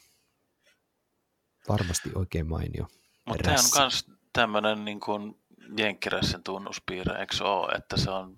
varmasti 1.69 2.11
oikein 2.15 2.47
mainio. 2.47 2.87
Mutta 3.25 3.43
tämä 3.43 3.55
on 3.55 3.81
myös 3.81 4.05
tämmöinen 4.33 4.85
niin 4.85 4.99
kuin 4.99 5.41
Jenkkiressen 5.77 6.43
tunnuspiirre, 6.43 7.19
eikö 7.19 7.43
ole, 7.43 7.75
että 7.75 7.97
se 7.97 8.11
on 8.11 8.37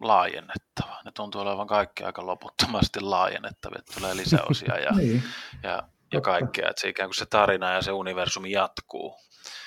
laajennettava. 0.00 1.02
Ne 1.04 1.10
tuntuu 1.14 1.40
olevan 1.40 1.66
kaikki 1.66 2.04
aika 2.04 2.26
loputtomasti 2.26 3.00
laajennettavia, 3.00 3.78
että 3.78 3.92
tulee 3.98 4.16
lisäosia 4.16 4.78
ja, 4.78 4.92
niin. 4.98 5.22
ja, 5.62 5.82
ja 6.12 6.20
kaikkea, 6.20 6.70
että 6.70 6.80
se 6.80 6.88
ikään 6.88 7.08
kuin 7.08 7.16
se 7.16 7.26
tarina 7.26 7.72
ja 7.72 7.82
se 7.82 7.92
universumi 7.92 8.50
jatkuu. 8.50 9.16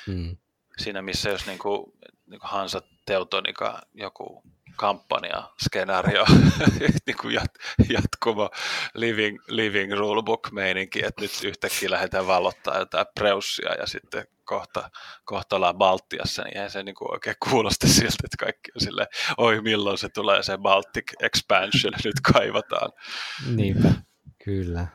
Hmm. 0.08 0.38
Siinä 0.78 1.02
missä 1.02 1.30
jos 1.30 1.46
niin 1.46 1.60
kuin, 1.60 1.94
niin 2.26 2.40
kuin 2.40 2.52
Hansa 2.52 2.82
Teutonika 3.06 3.82
joku 3.94 4.44
kampanja, 4.76 5.50
skenaario, 5.64 6.26
niin 7.08 7.18
kuin 7.22 7.34
jat, 7.34 7.52
jatkuva 7.90 8.50
living, 8.94 9.40
living 9.48 9.94
rulebook 9.94 10.52
meininki, 10.52 11.06
että 11.06 11.22
nyt 11.22 11.32
yhtäkkiä 11.44 11.90
lähdetään 11.90 12.28
valottaa 12.28 12.80
jotain 12.80 13.06
preussia 13.16 13.74
ja 13.74 13.88
sitten 13.88 14.28
kohta, 14.44 14.90
kohta 15.26 15.56
ollaan 15.56 15.78
Baltiassa, 15.78 16.44
niin 16.44 16.58
eihän 16.58 16.72
se 16.72 16.84
niin 16.84 16.96
kuin 16.96 17.14
oikein 17.14 17.36
kuulosta 17.50 17.88
siltä, 17.88 18.16
että 18.24 18.38
kaikki 18.40 18.72
on 18.76 18.82
silleen, 18.82 19.08
oi 19.38 19.62
milloin 19.62 19.98
se 19.98 20.10
tulee 20.10 20.44
se 20.44 20.58
Baltic 20.58 21.14
Expansion, 21.22 21.94
nyt 22.04 22.34
kaivataan. 22.34 22.92
Niinpä, 23.56 23.90
kyllä. 24.44 24.88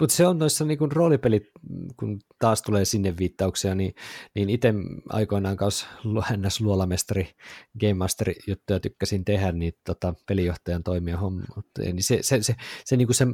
Mutta 0.00 0.16
se 0.16 0.26
on 0.26 0.38
noissa 0.38 0.64
niin 0.64 0.92
roolipelit, 0.92 1.42
kun 1.96 2.18
taas 2.38 2.62
tulee 2.62 2.84
sinne 2.84 3.14
viittauksia, 3.18 3.74
niin, 3.74 3.94
niin 4.34 4.50
itse 4.50 4.74
aikoinaan 5.08 5.56
kanssa 5.56 5.86
hännäs 6.22 6.60
luolamestari, 6.60 7.28
Game 7.80 7.94
Master 7.94 8.32
juttuja 8.46 8.80
tykkäsin 8.80 9.24
tehdä, 9.24 9.52
niin 9.52 9.72
tota, 9.84 10.14
pelijohtajan 10.28 10.82
toimia 10.82 11.16
homma. 11.16 11.42
Niin 11.78 12.02
se, 12.02 12.18
se, 12.22 12.42
se, 12.42 12.54
se, 12.84 12.96
niin 12.96 13.14
se 13.14 13.26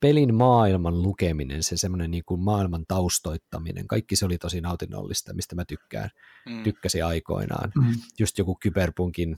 pelin 0.00 0.34
maailman 0.34 1.02
lukeminen, 1.02 1.62
se 1.62 1.76
semmoinen 1.76 2.10
niin 2.10 2.24
maailman 2.38 2.84
taustoittaminen, 2.88 3.86
kaikki 3.86 4.16
se 4.16 4.24
oli 4.24 4.38
tosi 4.38 4.60
nautinnollista, 4.60 5.34
mistä 5.34 5.54
mä 5.54 5.64
tykkään, 5.64 6.10
mm. 6.48 6.62
tykkäsin 6.62 7.04
aikoinaan. 7.04 7.72
Mm. 7.76 7.94
Just 8.18 8.38
joku 8.38 8.58
kyberpunkin 8.62 9.36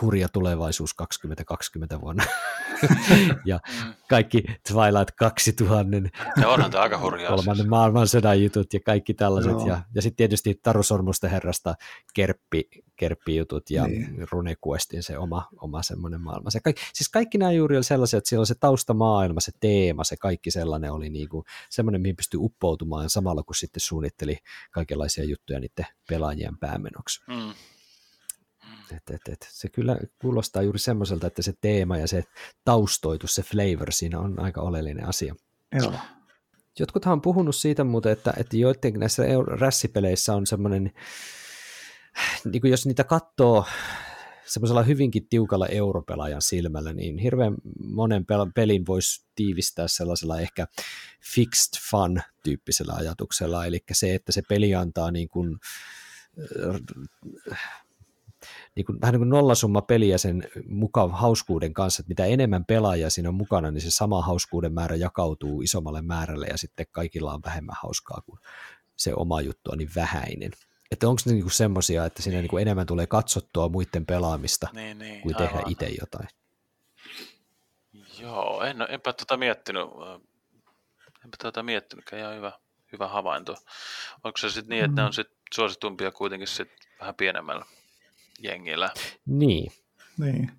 hurja 0.00 0.28
tulevaisuus 0.28 0.94
2020 0.94 2.00
vuonna. 2.00 2.24
ja 3.44 3.60
mm. 3.84 3.94
kaikki 4.08 4.44
Twilight 4.68 5.10
2000. 5.18 5.96
Ja 6.40 6.48
onhan 6.48 6.70
tämä 6.70 6.82
aika 6.82 6.98
hurjaa. 6.98 7.28
Kolmannen 7.28 7.56
siis. 7.56 7.68
maailmansodan 7.68 8.42
jutut 8.42 8.74
ja 8.74 8.80
kaikki 8.80 9.14
tällaiset. 9.14 9.52
Joo. 9.52 9.66
Ja, 9.66 9.82
ja 9.94 10.02
sitten 10.02 10.16
tietysti 10.16 10.60
Taru 10.62 10.82
Sormusten 10.82 11.30
herrasta 11.30 11.74
kerppi, 12.14 12.68
kerppijutut 12.96 13.70
ja 13.70 13.86
niin. 13.86 14.26
RuneQuestin 14.32 15.02
se 15.02 15.18
oma, 15.18 15.48
oma 15.60 15.82
semmoinen 15.82 16.20
maailma. 16.20 16.50
Se 16.50 16.60
kaikki, 16.60 16.82
siis 16.94 17.08
kaikki 17.08 17.38
nämä 17.38 17.52
juuri 17.52 17.76
oli 17.76 17.84
sellaisia, 17.84 18.18
että 18.18 18.28
siellä 18.28 18.42
on 18.42 18.46
se 18.46 18.54
taustamaailma, 18.60 19.40
se 19.40 19.52
teema, 19.60 20.04
se 20.04 20.16
kaikki 20.16 20.50
sellainen 20.50 20.92
oli 20.92 21.10
niinku 21.10 21.44
semmoinen, 21.70 22.00
mihin 22.00 22.16
pystyi 22.16 22.40
uppoutumaan 22.42 23.10
samalla, 23.10 23.42
kun 23.42 23.54
sitten 23.54 23.80
suunnitteli 23.80 24.38
kaikenlaisia 24.70 25.24
juttuja 25.24 25.60
niiden 25.60 25.86
pelaajien 26.08 26.58
päämenoksi. 26.58 27.20
Mm. 27.28 27.54
Et, 28.92 29.10
et, 29.10 29.28
et, 29.32 29.48
se 29.50 29.68
kyllä 29.68 29.98
kuulostaa 30.20 30.62
juuri 30.62 30.78
semmoiselta, 30.78 31.26
että 31.26 31.42
se 31.42 31.52
teema 31.60 31.96
ja 31.96 32.08
se 32.08 32.24
taustoitus, 32.64 33.34
se 33.34 33.42
flavor 33.42 33.92
siinä 33.92 34.20
on 34.20 34.40
aika 34.40 34.60
oleellinen 34.60 35.08
asia. 35.08 35.34
Joo. 35.72 35.92
Jotkuthan 36.78 37.12
on 37.12 37.22
puhunut 37.22 37.56
siitä 37.56 37.84
muuten, 37.84 38.12
että, 38.12 38.34
että 38.36 38.56
joidenkin 38.56 39.00
näissä 39.00 39.22
rässipeleissä 39.46 40.34
on 40.34 40.46
semmoinen, 40.46 40.92
niin 42.44 42.60
kuin 42.60 42.70
jos 42.70 42.86
niitä 42.86 43.04
katsoo 43.04 43.64
semmoisella 44.46 44.82
hyvinkin 44.82 45.28
tiukalla 45.28 45.66
europelaajan 45.66 46.42
silmällä, 46.42 46.92
niin 46.92 47.18
hirveän 47.18 47.54
monen 47.84 48.24
pelin 48.54 48.86
voisi 48.86 49.26
tiivistää 49.34 49.88
sellaisella 49.88 50.40
ehkä 50.40 50.66
fixed 51.34 51.80
fun 51.90 52.22
tyyppisellä 52.42 52.94
ajatuksella, 52.94 53.66
eli 53.66 53.84
se, 53.92 54.14
että 54.14 54.32
se 54.32 54.42
peli 54.48 54.74
antaa 54.74 55.10
niin 55.10 55.28
kuin 55.28 55.58
niin 58.76 58.86
kuin, 58.86 59.00
vähän 59.00 59.12
niin 59.12 59.20
kuin 59.20 59.28
nollasumma 59.28 59.82
peliä 59.82 60.18
sen 60.18 60.48
mukaan 60.68 61.10
hauskuuden 61.10 61.74
kanssa, 61.74 62.00
että 62.00 62.08
mitä 62.08 62.24
enemmän 62.24 62.64
pelaajia 62.64 63.10
siinä 63.10 63.28
on 63.28 63.34
mukana, 63.34 63.70
niin 63.70 63.80
se 63.80 63.90
sama 63.90 64.22
hauskuuden 64.22 64.72
määrä 64.72 64.96
jakautuu 64.96 65.62
isommalle 65.62 66.02
määrälle 66.02 66.46
ja 66.46 66.58
sitten 66.58 66.86
kaikilla 66.92 67.34
on 67.34 67.40
vähemmän 67.44 67.76
hauskaa, 67.82 68.22
kuin 68.26 68.38
se 68.96 69.14
oma 69.14 69.40
juttu 69.40 69.70
on 69.70 69.78
niin 69.78 69.90
vähäinen. 69.96 70.50
Että 70.90 71.08
onko 71.08 71.22
ne 71.26 71.32
niinku 71.32 71.50
semmoisia, 71.50 72.04
että 72.04 72.22
siinä 72.22 72.40
niinku 72.40 72.58
enemmän 72.58 72.86
tulee 72.86 73.06
katsottua 73.06 73.68
muiden 73.68 74.06
pelaamista 74.06 74.68
niin, 74.72 74.98
niin, 74.98 75.20
kuin 75.20 75.36
tehdä 75.36 75.62
itse 75.66 75.88
jotain? 76.00 76.28
Joo, 78.20 78.62
en, 78.62 78.76
enpä 78.88 79.12
tuota 79.12 79.36
miettinyt. 79.36 79.82
Enpä 81.24 81.36
tuota 81.42 81.62
miettinyt, 81.62 82.04
ihan 82.18 82.36
hyvä, 82.36 82.52
hyvä 82.92 83.08
havainto. 83.08 83.56
Onko 84.24 84.38
se 84.38 84.50
sitten 84.50 84.68
niin, 84.68 84.84
että 84.84 84.92
mm. 84.92 84.96
ne 84.96 85.04
on 85.04 85.12
sit 85.12 85.28
suositumpia 85.54 86.10
kuitenkin 86.10 86.48
sit 86.48 86.68
vähän 87.00 87.14
pienemmällä 87.14 87.64
jengillä? 88.42 88.90
Niin. 89.26 89.72
Niin. 90.18 90.50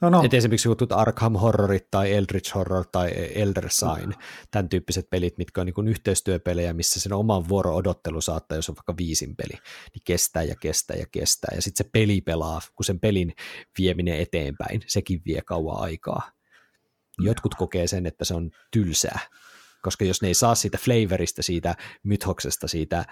No, 0.00 0.10
no. 0.10 0.22
Et 0.24 0.34
esimerkiksi 0.34 0.68
jutut 0.68 0.92
Arkham 0.92 1.32
Horrorit 1.32 1.90
tai 1.90 2.12
Eldritch 2.12 2.54
Horror 2.54 2.84
tai 2.92 3.10
Elder 3.34 3.70
Sign, 3.70 4.14
tämän 4.50 4.68
tyyppiset 4.68 5.10
pelit, 5.10 5.38
mitkä 5.38 5.60
on 5.60 5.66
niin 5.66 5.88
yhteistyöpelejä, 5.88 6.72
missä 6.72 7.00
sen 7.00 7.12
oman 7.12 7.48
vuoro 7.48 7.76
odottelu 7.76 8.20
saattaa, 8.20 8.58
jos 8.58 8.68
on 8.68 8.76
vaikka 8.76 8.96
viisin 8.96 9.36
peli, 9.36 9.58
niin 9.94 10.02
kestää 10.04 10.42
ja 10.42 10.54
kestää 10.60 10.96
ja 10.96 11.06
kestää. 11.12 11.52
Ja 11.54 11.62
sitten 11.62 11.84
se 11.84 11.90
peli 11.92 12.20
pelaa, 12.20 12.60
kun 12.74 12.84
sen 12.84 13.00
pelin 13.00 13.34
vieminen 13.78 14.20
eteenpäin, 14.20 14.80
sekin 14.86 15.22
vie 15.26 15.42
kauan 15.42 15.82
aikaa. 15.82 16.32
Jotkut 17.18 17.54
kokee 17.54 17.86
sen, 17.86 18.06
että 18.06 18.24
se 18.24 18.34
on 18.34 18.50
tylsää, 18.70 19.18
koska 19.82 20.04
jos 20.04 20.22
ne 20.22 20.28
ei 20.28 20.34
saa 20.34 20.54
siitä 20.54 20.78
flavorista, 20.78 21.42
siitä 21.42 21.76
mythoksesta, 22.02 22.68
siitä 22.68 23.04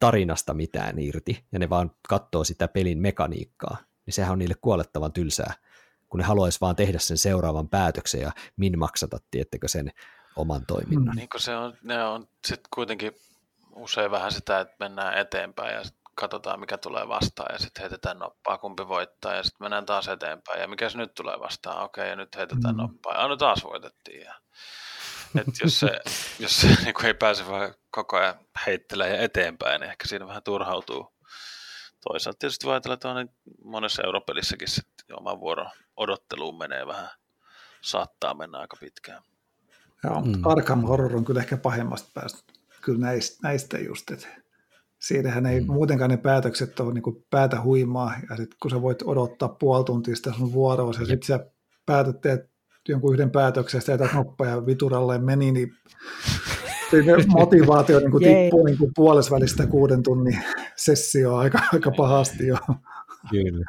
tarinasta 0.00 0.54
mitään 0.54 0.98
irti, 0.98 1.44
ja 1.52 1.58
ne 1.58 1.70
vaan 1.70 1.90
katsoo 2.08 2.44
sitä 2.44 2.68
pelin 2.68 2.98
mekaniikkaa, 2.98 3.76
niin 4.06 4.14
sehän 4.14 4.32
on 4.32 4.38
niille 4.38 4.54
kuolettavan 4.60 5.12
tylsää 5.12 5.54
kun 6.08 6.20
ne 6.20 6.26
haluaisi 6.26 6.60
vaan 6.60 6.76
tehdä 6.76 6.98
sen 6.98 7.18
seuraavan 7.18 7.68
päätöksen 7.68 8.20
ja 8.20 8.32
min 8.56 8.78
maksata, 8.78 9.18
tiettekö 9.30 9.68
sen 9.68 9.92
oman 10.36 10.66
toiminnan. 10.66 11.16
Niin 11.16 11.28
se 11.36 11.56
on, 11.56 11.76
ne 11.82 12.04
on 12.04 12.28
sitten 12.46 12.68
kuitenkin 12.74 13.12
usein 13.76 14.10
vähän 14.10 14.32
sitä, 14.32 14.60
että 14.60 14.76
mennään 14.78 15.18
eteenpäin 15.18 15.74
ja 15.74 15.82
katsotaan 16.14 16.60
mikä 16.60 16.78
tulee 16.78 17.08
vastaan 17.08 17.52
ja 17.52 17.58
sitten 17.58 17.80
heitetään 17.80 18.18
noppaa, 18.18 18.58
kumpi 18.58 18.88
voittaa 18.88 19.34
ja 19.34 19.42
sitten 19.42 19.64
mennään 19.64 19.86
taas 19.86 20.08
eteenpäin 20.08 20.60
ja 20.60 20.68
mikä 20.68 20.88
se 20.88 20.98
nyt 20.98 21.14
tulee 21.14 21.40
vastaan, 21.40 21.84
okei 21.84 22.08
ja 22.08 22.16
nyt 22.16 22.36
heitetään 22.36 22.74
mm. 22.74 22.82
noppaa 22.82 23.20
ja 23.22 23.28
no 23.28 23.36
taas 23.36 23.64
voitettiin. 23.64 24.20
Ja, 24.20 24.34
et 25.34 25.46
jos 25.62 25.80
se, 25.80 26.00
jos 26.42 26.60
se 26.60 26.66
niin 26.84 27.04
ei 27.04 27.14
pääse 27.14 27.48
vaan 27.48 27.74
koko 27.90 28.16
ajan 28.16 28.34
heittelemään 28.66 29.20
eteenpäin, 29.20 29.80
niin 29.80 29.90
ehkä 29.90 30.08
siinä 30.08 30.26
vähän 30.26 30.42
turhautuu 30.42 31.12
toisaalta 32.08 32.38
tietysti 32.38 32.66
voi 32.66 32.74
ajatella, 32.74 32.94
että 32.94 33.10
on 33.10 33.28
monessa 33.64 34.02
europelissäkin 34.02 34.68
sitten 34.68 35.18
oma 35.18 35.40
vuoro 35.40 35.66
odotteluun 35.96 36.58
menee 36.58 36.86
vähän, 36.86 37.08
saattaa 37.80 38.34
mennä 38.34 38.58
aika 38.58 38.76
pitkään. 38.80 39.22
Joo, 40.04 40.20
mm. 40.20 40.46
Arkham 40.46 40.82
Horror 40.82 41.16
on 41.16 41.24
kyllä 41.24 41.40
ehkä 41.40 41.56
pahemmasta 41.56 42.10
päästä. 42.14 42.52
Kyllä 42.80 42.98
näistä, 43.06 43.38
näistä 43.42 43.78
just, 43.78 44.10
että 44.10 44.28
siinähän 44.98 45.46
ei 45.46 45.60
mm. 45.60 45.72
muutenkaan 45.72 46.10
ne 46.10 46.16
päätökset 46.16 46.80
ole 46.80 46.94
niin 46.94 47.26
päätä 47.30 47.60
huimaa, 47.60 48.12
ja 48.30 48.36
sitten 48.36 48.58
kun 48.62 48.70
sä 48.70 48.82
voit 48.82 49.02
odottaa 49.02 49.48
puoli 49.48 49.84
tuntia 49.84 50.16
sitä 50.16 50.32
sun 50.32 50.52
vuoroa, 50.52 50.92
ja 51.00 51.06
sitten 51.06 51.26
sä 51.26 51.50
päätät 51.86 52.20
teet 52.20 52.50
jonkun 52.88 53.14
yhden 53.14 53.30
päätöksen, 53.30 53.78
ja 53.78 53.82
sitä 53.82 54.08
noppa 54.14 54.46
ja 54.46 54.66
vituralle 54.66 55.18
meni, 55.18 55.52
niin 55.52 55.72
motivaatio 57.26 57.98
niin 58.00 58.10
kuin 58.10 58.24
tippuu 58.24 58.64
niin 58.64 58.78
kuin 58.78 58.92
puolesvälistä 58.94 59.66
kuuden 59.66 60.02
tunnin 60.02 60.38
sessio 60.76 61.36
aika, 61.36 61.58
aika 61.72 61.90
pahasti 61.96 62.46
jo. 62.46 62.56
Kyllä. 63.30 63.64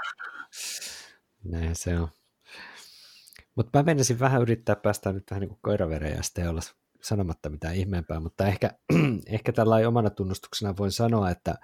Näin 1.44 1.76
se 1.76 2.00
on. 2.00 2.08
Mutta 3.56 3.80
mä 3.80 3.84
menisin 3.84 4.20
vähän 4.20 4.42
yrittää 4.42 4.76
päästä 4.76 5.14
nyt 5.14 5.24
vähän 5.32 5.42
niin 5.42 5.50
kuin 5.50 5.60
koiravereen 5.62 6.18
ja 6.18 6.24
sitten 6.24 6.50
olla 6.50 6.62
sanomatta 7.02 7.50
mitään 7.50 7.76
ihmeempää, 7.76 8.20
mutta 8.20 8.48
ehkä, 8.48 8.72
ehkä 9.28 9.54
tällä 9.54 9.76
omana 9.88 10.10
tunnustuksena 10.10 10.78
voin 10.78 10.92
sanoa, 10.92 11.30
että 11.30 11.56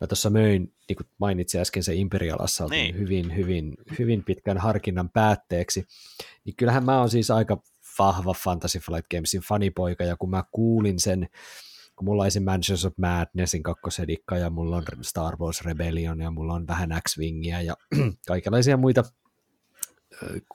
mä 0.00 0.06
tuossa 0.06 0.30
möin, 0.30 0.74
niin 0.88 0.96
kuin 0.96 1.06
mainitsin 1.18 1.60
äsken 1.60 1.82
se 1.82 1.94
Imperial 1.94 2.38
Assault 2.40 2.70
niin. 2.70 2.98
hyvin, 2.98 3.36
hyvin, 3.36 3.74
hyvin 3.98 4.24
pitkän 4.24 4.58
harkinnan 4.58 5.10
päätteeksi, 5.10 5.84
niin 6.44 6.56
kyllähän 6.56 6.84
mä 6.84 6.98
oon 6.98 7.10
siis 7.10 7.30
aika 7.30 7.62
vahva 7.98 8.34
Fantasy 8.34 8.78
Flight 8.78 9.08
Gamesin 9.10 9.40
fanipoika, 9.40 10.04
ja 10.04 10.16
kun 10.16 10.30
mä 10.30 10.44
kuulin 10.52 11.00
sen, 11.00 11.28
kun 11.96 12.04
mulla 12.04 12.22
on 12.22 12.26
esim. 12.26 12.42
Mansions 12.42 12.84
of 12.84 12.92
Madnessin 12.96 13.62
kakkosedikka, 13.62 14.36
ja 14.36 14.50
mulla 14.50 14.76
on 14.76 14.84
Star 15.02 15.36
Wars 15.36 15.64
Rebellion, 15.64 16.20
ja 16.20 16.30
mulla 16.30 16.54
on 16.54 16.66
vähän 16.66 16.90
X-Wingia, 17.08 17.62
ja 17.62 17.76
kaikenlaisia 18.28 18.76
muita 18.76 19.04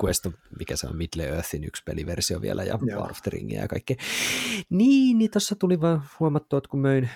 Quest, 0.04 0.28
mikä 0.60 0.76
se 0.76 0.88
on, 0.88 0.98
Middle 0.98 1.24
Earthin 1.24 1.64
yksi 1.64 1.84
peliversio 1.86 2.42
vielä, 2.42 2.64
ja 2.64 2.80
War 2.96 3.12
of 3.12 3.22
the 3.22 3.30
Ringia 3.32 3.62
ja 3.62 3.68
kaikkea. 3.68 3.96
Niin, 4.70 5.18
niin 5.18 5.32
tuossa 5.32 5.56
tuli 5.56 5.82
vaan 5.82 6.04
huomattua, 6.20 6.58
että 6.58 6.70
kun 6.70 6.80
möin 6.80 7.10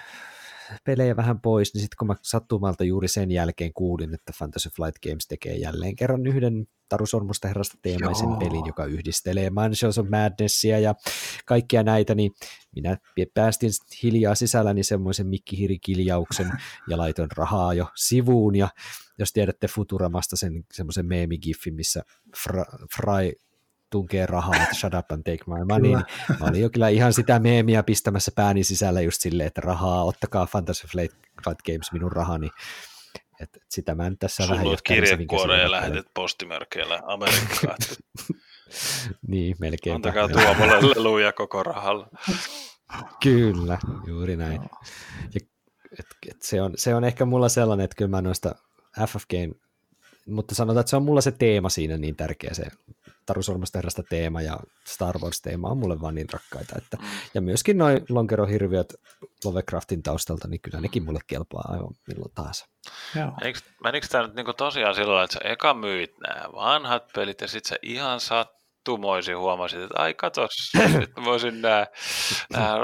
pelejä 0.86 1.16
vähän 1.16 1.42
pois, 1.42 1.74
niin 1.74 1.82
sitten 1.82 1.98
kun 1.98 2.08
mä 2.08 2.16
sattumalta 2.22 2.84
juuri 2.84 3.08
sen 3.08 3.32
jälkeen 3.32 3.74
kuulin, 3.74 4.14
että 4.14 4.34
Fantasy 4.40 4.70
Flight 4.70 5.00
Games 5.04 5.28
tekee 5.28 5.56
jälleen 5.56 5.96
kerran 5.96 6.28
yhden 6.28 6.68
Taru 6.90 7.06
Sormusta 7.06 7.48
herrasta 7.48 7.78
teemaisen 7.82 8.30
Joo. 8.30 8.40
pelin, 8.40 8.66
joka 8.66 8.86
yhdistelee 8.86 9.50
Mansions 9.50 9.98
of 9.98 10.08
Madnessia 10.10 10.80
ja 10.80 10.96
kaikkia 11.46 11.84
näitä, 11.84 12.16
niin 12.16 12.32
minä 12.76 12.98
päästin 13.34 13.72
hiljaa 14.04 14.36
sisälläni 14.36 14.84
semmoisen 14.84 15.28
mikkihirikiljauksen 15.28 16.52
ja 16.90 16.98
laitoin 16.98 17.30
rahaa 17.38 17.74
jo 17.74 17.88
sivuun 17.96 18.56
ja 18.56 18.70
jos 19.20 19.34
tiedätte 19.34 19.68
Futuramasta 19.68 20.36
sen 20.36 20.66
semmoisen 20.74 21.06
meemigiffin, 21.06 21.76
missä 21.76 22.04
Fry 22.96 23.32
tunkee 23.94 24.26
rahaa, 24.26 24.56
että 24.56 24.76
shut 24.76 24.94
up 24.94 25.12
and 25.12 25.24
take 25.24 25.44
my 25.48 25.66
money, 25.66 25.82
niin 25.82 26.06
mä 26.40 26.48
olin 26.50 26.62
jo 26.62 26.70
kyllä 26.70 26.90
ihan 26.90 27.14
sitä 27.14 27.40
meemiä 27.40 27.84
pistämässä 27.84 28.32
pääni 28.36 28.64
sisällä 28.64 29.02
just 29.02 29.22
silleen, 29.22 29.48
että 29.48 29.62
rahaa, 29.62 30.04
ottakaa 30.04 30.46
Fantasy 30.46 30.88
Flight, 30.88 31.18
Flight 31.44 31.62
Games 31.66 31.92
minun 31.92 32.12
rahani. 32.12 32.50
Et, 33.42 33.50
et 33.56 33.66
sitä 33.70 33.96
mä 33.96 34.10
nyt 34.10 34.20
tässä 34.20 34.44
Sulla 34.44 34.60
vähän 34.60 34.72
jo 34.72 34.78
kirjekuoreen 34.84 35.62
ja 35.62 35.72
lähetet 35.72 36.06
postimörkeillä 36.14 37.02
Amerikkaan. 37.06 37.78
niin, 39.32 39.56
melkein. 39.60 39.96
Antakaa 39.96 40.28
Tuomolle 40.28 40.90
leluja 40.96 41.34
koko 41.34 41.64
rahalla. 41.64 42.08
Kyllä, 43.24 43.78
juuri 44.08 44.36
näin. 44.36 44.62
Ja, 45.34 45.40
et, 46.00 46.06
et 46.30 46.42
se, 46.42 46.62
on, 46.62 46.74
se 46.76 46.96
on 46.96 47.04
ehkä 47.04 47.26
mulla 47.26 47.50
sellainen, 47.50 47.84
että 47.84 47.96
kyllä 47.96 48.10
mä 48.10 48.22
noista 48.22 48.56
FFGn, 49.08 49.56
mutta 50.28 50.56
sanotaan, 50.56 50.82
että 50.82 50.90
se 50.90 50.96
on 50.96 51.04
mulla 51.04 51.22
se 51.22 51.32
teema 51.32 51.70
siinä 51.70 51.98
niin 51.98 52.16
tärkeä, 52.16 52.54
se 52.54 52.64
Taru 53.26 53.44
Sormusterrasta 53.44 54.04
teema 54.04 54.42
ja 54.42 54.60
Star 54.88 55.18
Wars 55.18 55.42
teema 55.42 55.68
on 55.68 55.78
mulle 55.78 56.02
vaan 56.02 56.16
niin 56.16 56.28
rakkaita. 56.34 56.76
Että, 56.78 56.98
ja 57.34 57.42
myöskin 57.42 57.78
noin 57.78 58.06
lonkerohirviöt 58.10 58.94
Lovecraftin 59.46 60.04
taustalta, 60.04 60.48
niin 60.48 60.62
kyllä 60.62 60.82
nekin 60.82 61.04
mulle 61.04 61.20
kelpaa 61.28 61.64
aivan 61.68 61.94
milloin 62.08 62.32
taas. 62.36 62.66
Menikö, 63.42 63.60
menikö 63.84 64.08
tämä 64.08 64.28
nyt 64.28 64.36
niinku 64.36 64.54
tosiaan 64.54 64.96
sillä 64.96 65.24
että 65.24 65.34
sä 65.34 65.40
eka 65.50 65.74
myit 65.74 66.12
nämä 66.20 66.46
vanhat 66.54 67.04
pelit 67.16 67.42
ja 67.42 67.48
sitten 67.48 67.70
sä 67.70 67.76
ihan 67.82 68.20
sattumoisin 68.20 69.38
huomasit, 69.38 69.82
että 69.82 70.02
ai 70.02 70.14
katos, 70.14 70.52
nyt 71.00 71.12
voisin 71.26 71.62
nämä, 71.62 71.88
nämä 72.54 72.78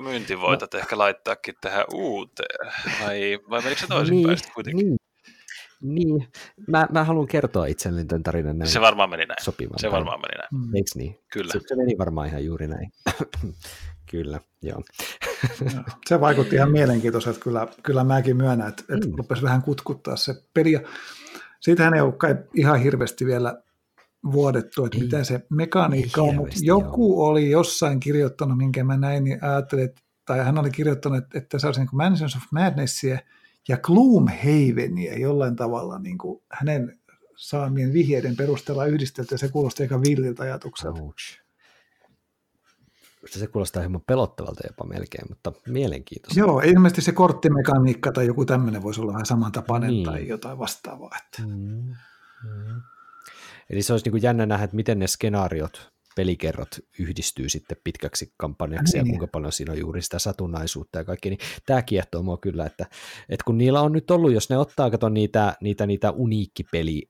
myyntivoitot 0.00 0.74
ehkä 0.74 0.98
laittaakin 0.98 1.54
tähän 1.60 1.84
uuteen. 1.94 2.72
Vai, 3.02 3.38
vai 3.50 3.62
menikö 3.62 3.80
se 3.80 3.86
toisinpäin 3.86 4.38
niin, 4.38 4.54
kuitenkin? 4.54 4.86
Niin. 4.86 4.98
Niin, 5.84 6.28
mä, 6.68 6.86
mä 6.92 7.04
haluan 7.04 7.26
kertoa 7.26 7.66
itselleni 7.66 8.06
tämän 8.06 8.22
tarinan 8.22 8.58
näin. 8.58 8.70
Se 8.70 8.80
varmaan 8.80 9.10
meni 9.10 9.26
näin. 9.26 9.44
Sopivan 9.44 9.78
se 9.78 9.90
varmaan 9.90 10.20
meni 10.20 10.38
näin. 10.38 10.66
Mm. 10.66 10.74
Eikö 10.74 10.90
niin? 10.94 11.18
Kyllä. 11.32 11.52
Se, 11.52 11.60
se 11.66 11.76
meni 11.76 11.98
varmaan 11.98 12.28
ihan 12.28 12.44
juuri 12.44 12.68
näin. 12.68 12.92
kyllä, 14.10 14.40
joo. 14.62 14.82
se 16.06 16.20
vaikutti 16.20 16.56
ihan 16.56 16.70
mielenkiintoiselta. 16.70 17.40
Kyllä, 17.40 17.68
kyllä 17.82 18.04
mäkin 18.04 18.36
myönnän, 18.36 18.68
että, 18.68 18.82
että 18.94 19.08
mm. 19.08 19.14
rupesi 19.16 19.42
vähän 19.42 19.62
kutkuttaa 19.62 20.16
se 20.16 20.34
peli. 20.54 20.72
Ja 20.72 20.80
siitähän 21.60 21.94
ei 21.94 22.00
ole 22.00 22.12
kai 22.12 22.36
ihan 22.54 22.80
hirveästi 22.80 23.26
vielä 23.26 23.62
vuodettu, 24.32 24.84
että 24.84 24.98
ei, 24.98 25.04
mitä 25.04 25.24
se 25.24 25.46
mekaniikka 25.50 26.22
on, 26.22 26.34
mutta 26.34 26.56
joku 26.60 27.12
joo. 27.12 27.26
oli 27.26 27.50
jossain 27.50 28.00
kirjoittanut, 28.00 28.58
minkä 28.58 28.84
mä 28.84 28.96
näin, 28.96 29.24
niin 29.24 29.44
ajattelin, 29.44 29.84
että, 29.84 30.02
tai 30.24 30.44
hän 30.44 30.58
oli 30.58 30.70
kirjoittanut, 30.70 31.18
että, 31.18 31.38
että 31.38 31.58
se 31.58 31.66
olisi 31.66 31.80
niin 31.80 31.88
kuin 31.88 31.98
Mansions 31.98 32.36
of 32.36 32.42
Madnessia, 32.52 33.18
ja 33.68 33.76
Gloomhavenia 33.76 35.18
jollain 35.18 35.56
tavalla 35.56 35.98
niin 35.98 36.18
kuin 36.18 36.42
hänen 36.52 36.98
saamien 37.36 37.92
vihjeiden 37.92 38.36
perusteella 38.36 38.86
yhdistelty, 38.86 39.34
ja 39.34 39.38
se 39.38 39.48
kuulosti 39.48 39.82
aika 39.82 40.00
villiltä 40.00 40.42
ajatukselta. 40.42 41.02
Ouch. 41.02 41.44
Se 43.26 43.46
kuulostaa 43.46 43.82
hieman 43.82 44.00
pelottavalta 44.06 44.60
jopa 44.66 44.84
melkein, 44.84 45.24
mutta 45.28 45.52
mielenkiintoista. 45.68 46.40
Joo, 46.40 46.60
ilmeisesti 46.60 47.02
se 47.02 47.12
korttimekaniikka 47.12 48.12
tai 48.12 48.26
joku 48.26 48.44
tämmöinen 48.44 48.82
voisi 48.82 49.00
olla 49.00 49.12
vähän 49.12 49.26
samantapainen 49.26 49.90
niin. 49.90 50.04
tai 50.04 50.28
jotain 50.28 50.58
vastaavaa. 50.58 51.10
Että. 51.24 51.42
Mm. 51.42 51.94
Mm. 52.44 52.80
Eli 53.70 53.82
se 53.82 53.92
olisi 53.92 54.04
niin 54.06 54.10
kuin 54.10 54.22
jännä 54.22 54.46
nähdä, 54.46 54.64
että 54.64 54.76
miten 54.76 54.98
ne 54.98 55.06
skenaariot 55.06 55.93
pelikerrot 56.14 56.78
yhdistyy 56.98 57.48
sitten 57.48 57.76
pitkäksi 57.84 58.32
kampanjaksi 58.36 58.96
niin. 58.96 59.06
ja 59.06 59.10
kuinka 59.10 59.26
paljon 59.26 59.52
siinä 59.52 59.72
on 59.72 59.78
juuri 59.78 60.02
sitä 60.02 60.18
satunnaisuutta 60.18 60.98
ja 60.98 61.04
kaikki, 61.04 61.30
niin 61.30 61.38
tämä 61.66 61.82
kiehtoo 61.82 62.22
mua 62.22 62.36
kyllä, 62.36 62.66
että, 62.66 62.86
että 63.28 63.44
kun 63.44 63.58
niillä 63.58 63.80
on 63.80 63.92
nyt 63.92 64.10
ollut, 64.10 64.32
jos 64.32 64.50
ne 64.50 64.58
ottaa 64.58 64.90
kato 64.90 65.08
niitä, 65.08 65.56
niitä, 65.60 65.86
niitä 65.86 66.10
uniikkipeli 66.10 67.02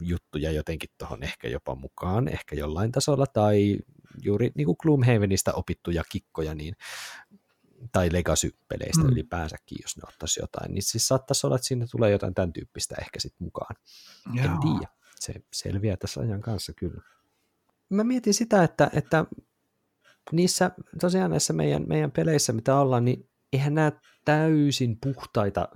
juttuja 0.00 0.50
jotenkin 0.50 0.90
tuohon 0.98 1.22
ehkä 1.22 1.48
jopa 1.48 1.74
mukaan, 1.74 2.28
ehkä 2.28 2.56
jollain 2.56 2.92
tasolla, 2.92 3.26
tai 3.26 3.78
juuri 4.22 4.50
niin 4.54 4.66
kuin 4.66 4.76
Gloomhavenista 4.82 5.52
opittuja 5.52 6.02
kikkoja, 6.08 6.54
niin 6.54 6.76
tai 7.92 8.08
Legacy-peleistä 8.12 9.02
mm. 9.02 9.08
ylipäänsäkin, 9.08 9.78
jos 9.82 9.96
ne 9.96 10.02
ottaisi 10.08 10.40
jotain, 10.40 10.74
niin 10.74 10.82
siis 10.82 11.08
saattaisi 11.08 11.46
olla, 11.46 11.56
että 11.56 11.68
siinä 11.68 11.86
tulee 11.90 12.10
jotain 12.10 12.34
tämän 12.34 12.52
tyyppistä 12.52 12.94
ehkä 13.00 13.20
sitten 13.20 13.44
mukaan. 13.44 13.76
Joo. 14.34 14.44
En 14.44 14.50
tiedä, 14.60 14.92
se 15.20 15.34
selviää 15.52 15.96
tässä 15.96 16.20
ajan 16.20 16.40
kanssa 16.40 16.72
kyllä 16.72 17.02
mä 17.90 18.04
mietin 18.04 18.34
sitä, 18.34 18.62
että, 18.62 18.90
että 18.92 19.24
niissä, 20.32 20.70
tosiaan 21.00 21.30
näissä 21.30 21.52
meidän, 21.52 21.84
meidän 21.88 22.10
peleissä, 22.10 22.52
mitä 22.52 22.78
ollaan, 22.78 23.04
niin 23.04 23.28
eihän 23.52 23.74
nämä 23.74 23.92
täysin 24.24 24.98
puhtaita 25.00 25.68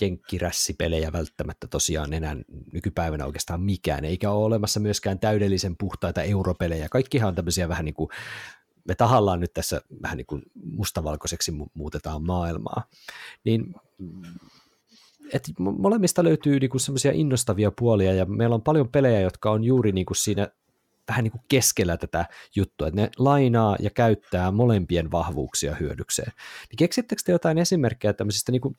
jenkkirässipelejä 0.00 1.12
välttämättä 1.12 1.66
tosiaan 1.66 2.12
enää 2.12 2.36
nykypäivänä 2.72 3.26
oikeastaan 3.26 3.62
mikään, 3.62 4.04
eikä 4.04 4.30
ole 4.30 4.44
olemassa 4.44 4.80
myöskään 4.80 5.18
täydellisen 5.18 5.76
puhtaita 5.76 6.22
europelejä. 6.22 6.88
Kaikkihan 6.88 7.28
on 7.28 7.34
tämmöisiä 7.34 7.68
vähän 7.68 7.84
niin 7.84 7.94
kuin, 7.94 8.08
me 8.88 8.94
tahallaan 8.94 9.40
nyt 9.40 9.52
tässä 9.52 9.80
vähän 10.02 10.16
niin 10.16 10.26
kuin 10.26 10.42
mustavalkoiseksi 10.54 11.52
muutetaan 11.74 12.22
maailmaa. 12.22 12.88
Niin 13.44 13.74
et 15.32 15.50
molemmista 15.58 16.24
löytyy 16.24 16.60
niinku 16.60 16.78
semmoisia 16.78 17.12
innostavia 17.12 17.70
puolia 17.70 18.14
ja 18.14 18.24
meillä 18.24 18.54
on 18.54 18.62
paljon 18.62 18.88
pelejä, 18.88 19.20
jotka 19.20 19.50
on 19.50 19.64
juuri 19.64 19.92
niinku 19.92 20.14
siinä 20.14 20.48
vähän 21.08 21.24
niin 21.24 21.32
kuin 21.32 21.44
keskellä 21.48 21.96
tätä 21.96 22.26
juttua, 22.56 22.88
että 22.88 23.00
ne 23.00 23.10
lainaa 23.18 23.76
ja 23.80 23.90
käyttää 23.90 24.50
molempien 24.50 25.10
vahvuuksia 25.10 25.74
hyödykseen. 25.74 26.32
Niin 26.70 26.76
keksittekö 26.76 27.22
te 27.24 27.32
jotain 27.32 27.58
esimerkkejä 27.58 28.12
tämmöisistä, 28.12 28.52
niin 28.52 28.60
kuin, 28.60 28.76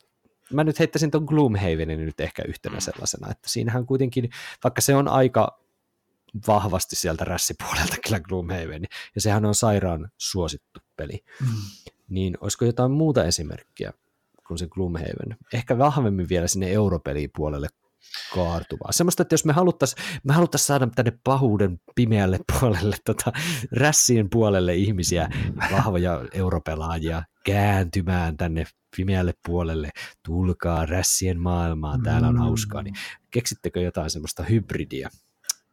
mä 0.53 0.63
nyt 0.63 0.80
heittäisin 0.80 1.11
tuon 1.11 1.23
Gloomhavenin 1.23 2.05
nyt 2.05 2.19
ehkä 2.19 2.43
yhtenä 2.47 2.76
mm. 2.76 2.82
sellaisena, 2.82 3.32
että 3.32 3.49
siinähän 3.49 3.86
kuitenkin, 3.86 4.30
vaikka 4.63 4.82
se 4.82 4.95
on 4.95 5.07
aika 5.07 5.59
vahvasti 6.47 6.95
sieltä 6.95 7.26
rässipuolelta 7.26 7.95
kyllä 8.05 8.19
Gloomhaven, 8.19 8.86
ja 9.15 9.21
sehän 9.21 9.45
on 9.45 9.55
sairaan 9.55 10.11
suosittu 10.17 10.80
peli, 10.95 11.23
mm. 11.41 11.47
niin 12.09 12.38
olisiko 12.41 12.65
jotain 12.65 12.91
muuta 12.91 13.23
esimerkkiä 13.23 13.93
kuin 14.47 14.57
se 14.57 14.67
Gloomhaven? 14.67 15.38
Ehkä 15.53 15.78
vahvemmin 15.78 16.30
vielä 16.30 16.47
sinne 16.47 16.71
europelipuolelle 16.71 17.67
kaartuvaa. 18.34 18.91
Semmoista, 18.91 19.22
että 19.22 19.34
jos 19.34 19.45
me 19.45 19.53
haluttaisiin 19.53 20.06
me 20.24 20.34
haluttais 20.34 20.68
saada 20.68 20.88
tänne 20.95 21.14
pahuuden 21.24 21.80
pimeälle 21.95 22.39
puolelle, 22.51 22.95
tota, 23.06 23.32
rässien 23.72 24.30
puolelle 24.30 24.76
ihmisiä, 24.76 25.30
vahvoja 25.72 26.22
europelaajia, 26.34 27.24
kääntymään 27.45 28.38
tänne 28.38 28.66
pimeälle 28.97 29.34
puolelle, 29.45 29.89
tulkaa 30.26 30.86
rässien 30.86 31.39
maailmaan, 31.39 32.03
täällä 32.03 32.28
on 32.28 32.38
hauskaa, 32.38 32.84
niin 32.84 32.95
keksittekö 33.32 33.82
jotain 33.82 34.10
semmoista 34.10 34.43
hybridiä, 34.43 35.10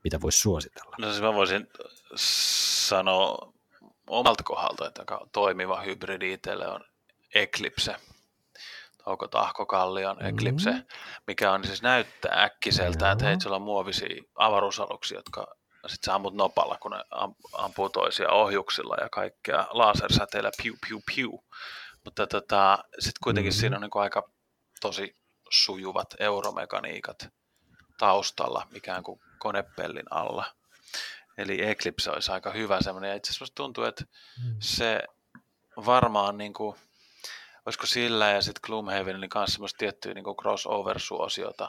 mitä 0.05 0.21
voisi 0.21 0.39
suositella? 0.39 0.97
No 0.99 1.11
siis 1.11 1.23
mä 1.23 1.35
voisin 1.35 1.69
sanoa 2.17 3.53
omalta 4.07 4.43
kohdalta, 4.43 4.87
että 4.87 5.05
toimiva 5.33 5.81
hybridi 5.81 6.33
itselle 6.33 6.69
on 6.69 6.81
Eclipse. 7.35 7.97
Touko 9.05 9.29
Tahkokallion 9.29 10.17
mm-hmm. 10.17 10.29
Eclipse, 10.29 10.75
mikä 11.27 11.53
on 11.53 11.65
siis 11.65 11.83
näyttää 11.83 12.43
äkkiseltä, 12.43 13.11
että 13.11 13.25
hei, 13.25 13.41
sulla 13.41 13.57
on 13.57 13.63
muovisia 13.63 14.23
avaruusaluksia, 14.35 15.19
jotka 15.19 15.47
sitten 15.87 16.07
sä 16.07 16.15
ammut 16.15 16.35
nopalla, 16.35 16.79
kun 16.83 16.91
ne 16.91 17.05
ampuu 17.53 17.89
toisia 17.89 18.31
ohjuksilla 18.31 18.97
ja 19.01 19.09
kaikkea 19.09 19.67
lasersäteillä 19.71 20.51
piu 20.63 20.75
piu 20.89 21.03
piu. 21.15 21.45
Mutta 22.05 22.27
tota, 22.27 22.79
sitten 22.99 23.21
kuitenkin 23.25 23.53
mm-hmm. 23.53 23.61
siinä 23.61 23.77
on 23.77 23.83
niin 23.83 23.91
aika 23.95 24.31
tosi 24.81 25.17
sujuvat 25.51 26.15
euromekaniikat 26.19 27.29
taustalla, 27.99 28.67
mikään 28.71 29.03
kuin 29.03 29.21
konepellin 29.39 30.07
alla. 30.13 30.45
Eli 31.39 31.63
Eclipse 31.63 32.11
olisi 32.11 32.33
aika 32.33 32.51
hyvä 32.51 32.81
semmoinen, 32.81 33.11
ja 33.11 33.17
itse 33.17 33.31
asiassa 33.31 33.55
tuntuu, 33.55 33.85
että 33.85 34.05
mm. 34.45 34.57
se 34.61 35.03
varmaan 35.87 36.39
niin 36.39 36.53
kuin, 36.53 36.77
olisiko 37.67 37.87
sillä 37.87 38.31
ja 38.31 38.43
sitten 38.43 38.61
Gloomhavenilla 38.67 39.29
kanssa 39.29 39.53
semmoista 39.53 39.79
tiettyä 39.79 40.15
niin 40.15 40.25
crossover-suosiota, 40.25 41.69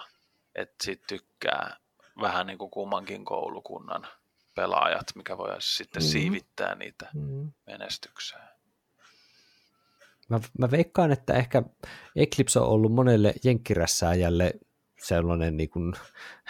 että 0.56 0.76
siitä 0.84 1.04
tykkää 1.08 1.78
vähän 2.22 2.48
niin 2.48 2.58
kuin 2.58 2.72
kummankin 2.72 3.26
koulukunnan 3.26 4.08
pelaajat, 4.56 5.16
mikä 5.16 5.38
voi 5.38 5.56
sitten 5.60 6.04
mm. 6.04 6.08
siivittää 6.08 6.76
niitä 6.76 7.10
mm. 7.14 7.52
menestykseen. 7.68 8.44
Mä, 10.30 10.40
mä 10.60 10.72
veikkaan, 10.72 11.12
että 11.12 11.34
ehkä 11.34 11.64
Eclipse 12.16 12.60
on 12.60 12.68
ollut 12.68 12.94
monelle 12.94 13.34
jenkkirässääjälle 13.44 14.54
sellainen 15.04 15.58
niin 15.58 15.70
kuin, 15.70 15.94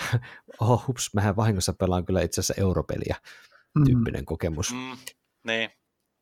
oh, 0.60 0.88
hups, 0.88 1.14
mähän 1.14 1.36
vahingossa 1.36 1.74
pelaan 1.74 2.06
kyllä 2.06 2.22
itse 2.22 2.42
asiassa 2.42 2.62
europeliä 2.62 3.16
tyyppinen 3.86 4.22
mm. 4.22 4.26
kokemus. 4.26 4.74
Mm, 4.74 4.98
niin, 5.44 5.70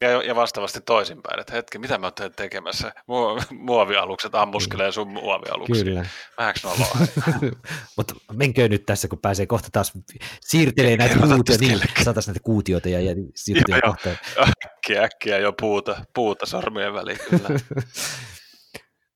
ja, 0.01 0.23
ja 0.23 0.35
vastaavasti 0.35 0.81
toisinpäin, 0.81 1.39
että 1.39 1.53
hetki, 1.53 1.79
mitä 1.79 1.97
mä 1.97 2.05
oon 2.05 2.31
tekemässä? 2.35 2.93
Muovialukset 3.51 4.35
ammuskelee 4.35 4.91
sun 4.91 5.07
muovialuksia. 5.07 5.83
Kyllä. 5.83 6.05
Vähäks 6.37 6.63
noloa. 6.63 6.97
Mutta 7.97 8.15
menkö 8.33 8.67
nyt 8.67 8.85
tässä, 8.85 9.07
kun 9.07 9.19
pääsee 9.19 9.45
kohta 9.45 9.69
taas 9.71 9.93
siirtelee 10.41 10.97
näitä 10.97 11.15
kuutioita, 11.15 11.63
niin 11.65 11.79
saataisiin 12.03 12.31
näitä 12.31 12.43
kuutioita 12.43 12.89
ja, 12.89 13.01
ja 13.01 13.15
siirtyy 13.35 13.81
kohta. 13.85 14.09
Äkkiä, 14.65 15.03
äkkiä 15.03 15.37
jo 15.37 15.53
puuta, 15.61 16.05
puuta 16.15 16.45
sormien 16.45 16.93
väliin 16.93 17.19
kyllä. 17.29 17.49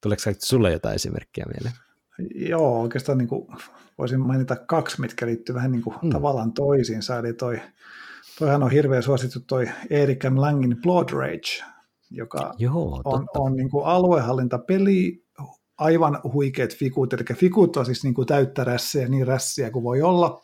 Tuleeko 0.02 0.22
sulle 0.40 0.72
jotain 0.72 0.96
esimerkkiä 0.96 1.46
mieleen? 1.54 1.76
Joo, 2.36 2.82
oikeastaan 2.82 3.18
niin 3.18 3.28
kuin 3.28 3.48
voisin 3.98 4.20
mainita 4.20 4.56
kaksi, 4.56 5.02
mitkä 5.02 5.26
liittyy 5.26 5.56
vähän 5.56 5.72
niin 5.72 5.82
kuin 5.82 5.96
hmm. 5.96 6.10
tavallaan 6.10 6.54
toisiinsa. 6.54 7.20
Eli 7.20 7.34
toi 7.34 7.62
Toihan 8.40 8.64
on 8.64 8.72
hirveän 8.72 9.04
suosittu 9.04 9.40
toi 9.40 9.70
Erik 9.90 10.24
M. 10.24 10.42
Langin 10.42 10.78
Blood 10.82 11.10
Rage, 11.10 11.64
joka 12.12 12.54
Joo, 12.58 13.02
on, 13.06 13.28
on 13.36 13.56
niin 13.56 13.70
kuin 13.70 13.86
aluehallintapeli, 13.86 15.26
aivan 15.78 16.20
huikeat 16.24 16.76
fikut, 16.76 17.14
eli 17.14 17.24
fikut 17.34 17.78
on 17.78 17.86
siis 17.86 18.04
niin 18.04 18.14
kuin 18.14 18.28
täyttä 18.28 18.64
rässiä, 18.64 19.08
niin 19.08 19.28
rässiä 19.28 19.72
kuin 19.72 19.84
voi 19.84 20.02
olla. 20.02 20.42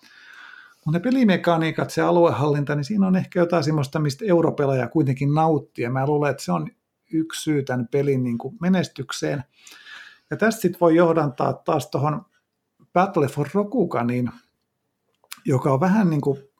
Mutta 0.85 0.99
ne 0.99 0.99
pelimekaniikat, 0.99 1.89
se 1.89 2.01
aluehallinta, 2.01 2.75
niin 2.75 2.83
siinä 2.83 3.07
on 3.07 3.15
ehkä 3.15 3.39
jotain 3.39 3.63
sellaista, 3.63 3.99
mistä 3.99 4.25
europelaaja 4.27 4.87
kuitenkin 4.87 5.33
nauttii, 5.33 5.83
ja 5.83 5.89
mä 5.89 6.07
luulen, 6.07 6.31
että 6.31 6.43
se 6.43 6.51
on 6.51 6.67
yksi 7.13 7.43
syy 7.43 7.63
tämän 7.63 7.87
pelin 7.87 8.23
niin 8.23 8.37
kuin 8.37 8.57
menestykseen. 8.61 9.43
Ja 10.29 10.37
tästä 10.37 10.61
sitten 10.61 10.79
voi 10.79 10.95
johdantaa 10.95 11.53
taas 11.53 11.87
tuohon 11.87 12.25
Battle 12.93 13.27
for 13.27 13.47
Rokuganiin, 13.53 14.29
joka 15.45 15.73
on 15.73 15.79
vähän 15.79 16.09
niin 16.09 16.21
kuin 16.21 16.50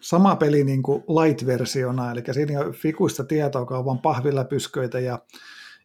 sama 0.00 0.36
peli 0.36 0.64
niin 0.64 0.82
kuin 0.82 1.02
light-versiona, 1.02 2.12
eli 2.12 2.22
siinä 2.32 2.60
on 2.60 2.72
fikuista 2.72 3.24
tietoa, 3.24 3.62
joka 3.62 3.78
on 3.78 3.84
vain 3.84 3.98
pahvilla 3.98 4.44
pysköitä 4.44 5.00
ja, 5.00 5.18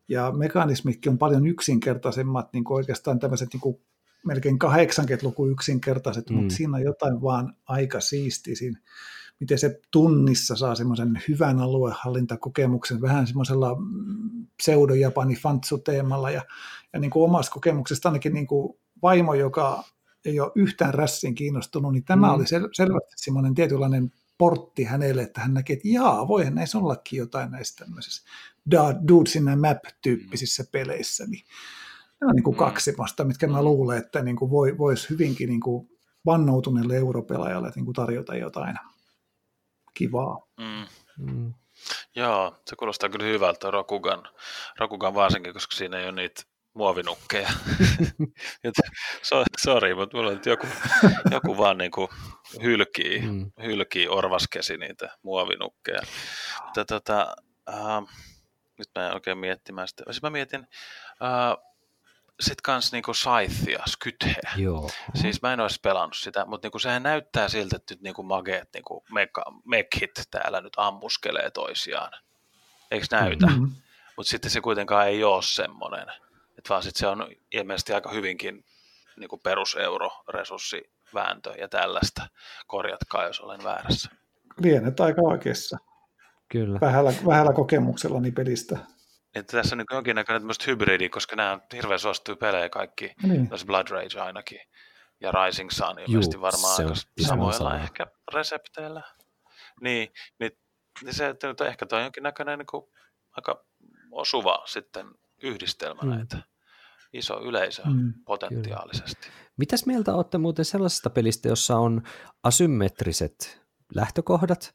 ja 0.08 0.32
mekanismitkin 0.32 1.12
on 1.12 1.18
paljon 1.18 1.48
yksinkertaisemmat, 1.48 2.54
niin 2.54 2.64
kuin 2.64 2.76
oikeastaan 2.76 3.20
tämmöiset 3.20 3.50
niin 3.54 3.62
kuin 3.62 3.82
melkein 4.26 4.60
80-luku 4.64 5.48
yksinkertaiset, 5.48 6.30
mm. 6.30 6.36
mutta 6.36 6.56
siinä 6.56 6.78
on 6.78 6.84
jotain 6.84 7.22
vaan 7.22 7.56
aika 7.68 8.00
siistiä 8.00 8.56
siinä, 8.56 8.80
miten 9.40 9.60
se 9.60 9.80
tunnissa 9.92 10.56
saa 10.56 10.76
semmoisen 10.76 11.22
hyvän 11.28 11.60
aluehallintakokemuksen, 11.60 13.02
vähän 13.02 13.28
semmoisella 13.28 13.78
pseudo-japani 14.58 15.36
fantsu-teemalla 15.36 16.32
ja, 16.32 16.42
ja 16.94 17.00
niin 17.00 17.12
kuin 17.12 17.24
omasta 17.24 17.54
kokemuksesta 17.54 18.10
ainakin 18.10 18.34
niin 18.34 18.48
kuin 18.48 18.78
vaimo, 19.02 19.34
joka 19.34 19.84
ei 20.26 20.40
ole 20.40 20.52
yhtään 20.56 20.94
rässin 20.94 21.36
kiinnostunut, 21.36 21.94
niin 21.94 22.04
tämä 22.04 22.28
mm. 22.28 22.34
oli 22.34 22.44
sel- 22.44 22.70
selvästi 22.74 23.14
semmoinen 23.16 23.54
tietynlainen 23.54 24.12
portti 24.38 24.84
hänelle, 24.84 25.22
että 25.22 25.42
hän 25.42 25.54
näki, 25.54 25.74
että 25.74 25.88
jaa, 25.88 26.28
voihan 26.28 26.56
näissä 26.56 26.78
ollakin 26.78 27.18
jotain 27.18 27.52
näissä 27.52 27.86
tämmöisissä 27.86 28.24
Dudes 29.08 29.36
in 29.36 29.50
a 29.50 29.56
Map-tyyppisissä 29.56 30.64
peleissä, 30.72 31.26
niin 31.28 31.44
ne 32.22 32.28
on 32.28 32.36
niin 32.36 32.44
kuin 32.44 32.56
mm. 32.56 32.60
kaksi 32.60 32.94
vasta, 32.98 33.24
mitkä 33.24 33.48
mä 33.48 33.58
mm. 33.58 33.64
luulen, 33.64 33.98
että 33.98 34.22
niin 34.22 34.36
kuin 34.36 34.52
voi, 34.52 34.78
voisi 34.78 35.10
hyvinkin 35.10 35.50
niin 35.50 35.62
kuin 35.62 35.90
vannoutuneelle 36.26 36.98
europelaajalle 36.98 37.72
niin 37.76 37.86
kuin 37.86 37.96
tarjota 37.96 38.36
jotain 38.36 38.76
kivaa. 39.94 40.48
Mm. 40.58 40.86
Mm. 41.18 41.54
Joo, 42.16 42.56
se 42.70 42.76
kuulostaa 42.76 43.10
kyllä 43.10 43.26
hyvältä 43.26 43.72
Rokugan, 43.72 44.24
Rokugan 44.80 45.14
varsinkin, 45.14 45.54
koska 45.54 45.76
siinä 45.76 45.98
ei 45.98 46.04
ole 46.04 46.12
niitä 46.12 46.44
muovinukkeja. 46.76 47.50
Sori, 49.64 49.96
mutta 49.96 50.18
mulla 50.18 50.32
on 50.32 50.40
joku, 50.46 50.68
joku 51.32 51.58
vaan 51.58 51.78
niin 51.78 51.92
kuin 51.92 52.08
hylkii, 52.64 53.20
mm. 53.20 53.52
hylkii 53.64 54.08
orvaskesi 54.08 54.78
niitä 54.78 55.18
muovinukkeja. 55.24 56.02
Mutta 56.64 56.86
tota, 56.86 57.36
uh, 57.70 58.10
nyt 58.78 58.90
mä 58.96 59.08
en 59.08 59.14
oikein 59.14 59.38
miettimään 59.38 59.88
sitä. 59.88 60.04
Siis 60.06 60.22
mä 60.22 60.30
mietin, 60.30 60.60
uh, 60.60 61.76
sit 62.40 62.62
kans 62.62 62.92
niinku 62.92 63.14
Scythea, 63.14 63.84
Skytheä. 63.88 64.52
Joo. 64.56 64.90
Siis 65.16 65.42
mä 65.42 65.54
en 65.54 65.60
olisi 65.60 65.80
pelannut 65.82 66.18
sitä, 66.18 66.46
mutta 66.46 66.66
niinku 66.66 66.80
sehän 66.80 67.04
näyttää 67.04 67.50
siltä, 67.50 67.76
että 67.76 67.94
nyt 67.94 68.02
niinku 68.02 68.24
mageet 68.24 68.70
niinku 68.74 69.06
mekhit 69.66 70.12
täällä 70.32 70.62
nyt 70.62 70.74
ammuskelee 70.78 71.52
toisiaan. 71.52 72.12
Eikö 72.92 73.06
näytä? 73.12 73.46
Mm-hmm. 73.46 73.72
Mutta 74.18 74.30
sitten 74.30 74.52
se 74.52 74.62
kuitenkaan 74.62 75.08
ei 75.08 75.24
ole 75.24 75.44
semmoinen 75.44 76.08
et 76.58 76.70
vaan 76.70 76.84
sit 76.84 76.96
se 76.96 77.08
on 77.08 77.28
ilmeisesti 77.52 77.94
aika 77.94 78.12
hyvinkin 78.12 78.66
niin 79.18 79.30
kuin 79.30 79.42
peruseuro-resurssivääntö 79.42 81.54
ja 81.58 81.68
tällaista. 81.68 82.28
Korjatkaa, 82.68 83.24
jos 83.24 83.40
olen 83.40 83.64
väärässä. 83.64 84.10
Lienet 84.58 85.00
aika 85.00 85.22
oikeassa. 85.22 85.78
Kyllä. 86.52 86.80
Vähällä, 86.82 87.14
vähällä 87.28 87.54
kokemuksellani 87.54 88.32
pelistä. 88.32 88.78
Että 89.36 89.58
tässä 89.58 89.76
on 89.76 89.78
niin 89.78 89.86
jonkinnäköinen 89.92 90.42
tämmöistä 90.42 90.66
hybridi, 90.68 91.10
koska 91.10 91.36
nämä 91.36 91.52
on 91.52 91.62
hirveän 91.74 92.00
suosittuja 92.00 92.36
pelejä 92.36 92.70
kaikki, 92.70 93.14
niin. 93.24 93.50
Blood 93.66 93.88
Rage 93.88 94.20
ainakin, 94.20 94.60
ja 95.22 95.32
Rising 95.32 95.70
Sun 95.70 96.00
ilmeisesti 96.00 96.36
Juu, 96.36 96.42
varmaan 96.42 96.80
aika 96.80 96.94
samoilla 97.28 97.80
ehkä 97.80 98.08
resepteillä. 98.34 99.02
Niin, 99.82 100.14
niin 100.40 100.52
niin 101.04 101.14
se, 101.14 101.28
että 101.28 101.48
nyt 101.48 101.62
ehkä 101.62 101.86
toi 101.86 102.00
on 102.00 102.04
jonkinnäköinen 102.04 102.60
niin 102.60 102.68
kuin, 102.68 102.86
aika 103.32 103.66
osuva 104.12 104.64
sitten 104.66 105.06
yhdistelmä 105.44 106.02
mm. 106.02 106.10
näitä 106.10 106.38
iso 107.14 107.42
yleisö 107.42 107.84
mm, 107.86 108.14
potentiaalisesti. 108.26 109.22
Kyllä. 109.22 109.50
Mitäs 109.58 109.86
mieltä 109.86 110.16
olette 110.16 110.38
muuten 110.38 110.66
sellaisesta 110.66 111.10
pelistä, 111.10 111.50
jossa 111.50 111.78
on 111.78 112.02
asymmetriset 112.44 113.62
lähtökohdat, 113.96 114.74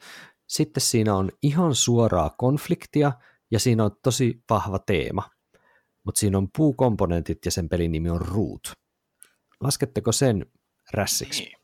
sitten 0.49 0.81
siinä 0.81 1.15
on 1.15 1.31
ihan 1.43 1.75
suoraa 1.75 2.31
konfliktia 2.39 3.13
ja 3.51 3.59
siinä 3.59 3.85
on 3.85 3.91
tosi 4.03 4.45
vahva 4.51 4.79
teema, 4.79 5.31
mutta 6.05 6.19
siinä 6.19 6.39
on 6.39 6.49
puukomponentit 6.57 7.39
ja 7.45 7.51
sen 7.51 7.69
pelin 7.69 7.93
nimi 7.93 8.11
on 8.11 8.21
Root. 8.21 8.73
Lasketteko 9.61 10.13
sen 10.13 10.47
rässiksi? 10.93 11.43
Niin 11.43 11.60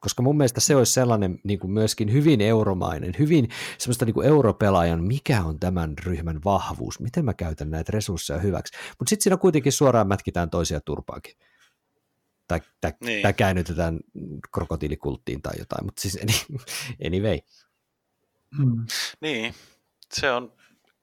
koska 0.00 0.22
mun 0.22 0.36
mielestä 0.36 0.60
se 0.60 0.76
olisi 0.76 0.92
sellainen 0.92 1.40
niin 1.44 1.58
kuin 1.58 1.70
myöskin 1.70 2.12
hyvin 2.12 2.40
euromainen, 2.40 3.14
hyvin 3.18 3.48
semmoista 3.78 4.04
niin 4.04 4.14
kuin 4.14 4.26
europelaajan, 4.26 5.04
mikä 5.04 5.44
on 5.44 5.60
tämän 5.60 5.98
ryhmän 5.98 6.40
vahvuus, 6.44 7.00
miten 7.00 7.24
mä 7.24 7.34
käytän 7.34 7.70
näitä 7.70 7.92
resursseja 7.92 8.38
hyväksi. 8.38 8.78
Mutta 8.98 9.10
sitten 9.10 9.22
siinä 9.22 9.36
kuitenkin 9.36 9.72
suoraan 9.72 10.08
mätkitään 10.08 10.50
toisia 10.50 10.80
turpaakin. 10.80 11.34
Tai, 12.48 12.60
tai, 12.80 12.92
niin. 13.04 13.22
tai 13.22 13.32
käännytetään 13.32 14.00
krokotiilikulttiin 14.54 15.42
tai 15.42 15.52
jotain, 15.58 15.84
mutta 15.84 16.02
siis 16.02 16.18
anyway. 17.06 17.38
Mm. 18.58 18.86
Niin, 19.20 19.54
se 20.14 20.30
on 20.30 20.52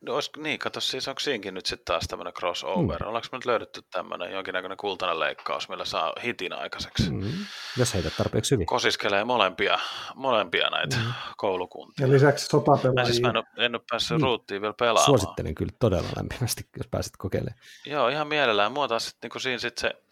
No 0.01 0.13
olisiko, 0.13 0.41
niin, 0.41 0.59
kato 0.59 0.79
siis 0.79 1.07
onko 1.07 1.19
siinkin 1.19 1.53
nyt 1.53 1.65
sitten 1.65 1.85
taas 1.85 2.07
tämmöinen 2.07 2.33
crossover? 2.33 3.01
Mm. 3.01 3.07
Ollaanko 3.07 3.27
me 3.31 3.37
nyt 3.37 3.45
löydetty 3.45 3.81
tämmöinen 3.91 4.31
jonkinnäköinen 4.31 4.77
kultainen 4.77 5.19
leikkaus, 5.19 5.69
millä 5.69 5.85
saa 5.85 6.13
hitin 6.23 6.53
aikaiseksi? 6.53 7.11
Mm. 7.11 7.31
Jos 7.77 7.93
heitä 7.93 8.09
tarpeeksi 8.09 8.51
hyvin. 8.51 8.67
Kosiskelee 8.67 9.23
molempia, 9.23 9.79
molempia 10.15 10.69
näitä 10.69 10.95
mm. 10.95 11.13
koulukuntia. 11.37 12.05
Ja 12.05 12.11
lisäksi 12.11 12.45
sotapelaajia. 12.45 13.05
Siis 13.05 13.21
mä 13.21 13.29
en 13.29 13.37
ole, 13.37 13.45
en 13.57 13.75
ole 13.75 13.83
päässyt 13.89 14.17
mm. 14.17 14.23
ruuttiin 14.23 14.61
vielä 14.61 14.73
pelaamaan. 14.79 15.05
Suosittelen 15.05 15.55
kyllä 15.55 15.73
todella 15.79 16.09
lämpimästi, 16.15 16.69
jos 16.77 16.87
pääset 16.87 17.13
kokeilemaan. 17.17 17.59
Joo, 17.85 18.07
ihan 18.07 18.27
mielellään. 18.27 18.71
Mua 18.71 18.87
taas 18.87 19.05
sitten 19.05 19.29
niin 19.33 19.41
siinä 19.41 19.59
sitten 19.59 19.81
se, 19.81 20.03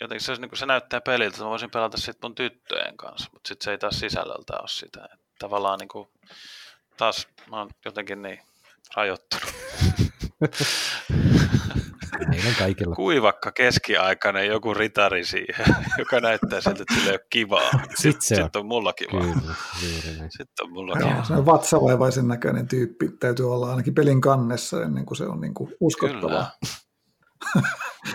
jotenkin 0.00 0.24
se, 0.24 0.34
niin 0.34 0.56
se 0.56 0.66
näyttää 0.66 1.00
peliltä, 1.00 1.34
että 1.34 1.44
mä 1.44 1.50
voisin 1.50 1.70
pelata 1.70 1.96
sitten 1.96 2.18
mun 2.22 2.34
tyttöjen 2.34 2.96
kanssa, 2.96 3.30
mutta 3.32 3.48
sitten 3.48 3.64
se 3.64 3.70
ei 3.70 3.78
taas 3.78 4.00
sisällöltä 4.00 4.58
ole 4.58 4.68
sitä. 4.68 5.04
Että 5.04 5.26
tavallaan 5.38 5.78
niin 5.78 5.88
kuin, 5.88 6.08
taas 6.96 7.28
mä 7.50 7.58
oon 7.58 7.70
jotenkin 7.84 8.22
niin 8.22 8.47
rajoittunut. 8.96 9.54
Meillä 12.28 12.50
kaikilla. 12.58 12.94
Kuivakka 12.94 13.52
keskiaikainen 13.52 14.46
joku 14.46 14.74
ritari 14.74 15.24
siihen, 15.24 15.66
joka 15.98 16.20
näyttää 16.20 16.60
siltä, 16.60 16.82
että 16.82 16.94
sillä 16.94 17.10
ei 17.10 17.12
ole 17.12 17.26
kivaa. 17.30 17.70
Sitten 17.94 18.22
se 18.22 18.34
Sitten 18.34 18.60
on 18.60 18.66
mulla 18.66 18.92
kivaa. 18.92 19.20
Kyllä, 19.20 19.54
Sitten 20.28 20.66
on 20.66 20.72
mulla 20.72 20.96
kivaa. 20.96 21.24
Se 21.24 21.32
on 21.32 21.46
vatsavaivaisen 21.46 22.28
näköinen 22.28 22.68
tyyppi. 22.68 23.08
Täytyy 23.20 23.52
olla 23.54 23.70
ainakin 23.70 23.94
pelin 23.94 24.20
kannessa 24.20 24.82
ennen 24.82 25.06
kuin 25.06 25.16
se 25.16 25.24
on 25.24 25.40
niin 25.40 25.54
kuin 25.54 25.74
uskottavaa. 25.80 26.50
Kyllä. 26.60 27.68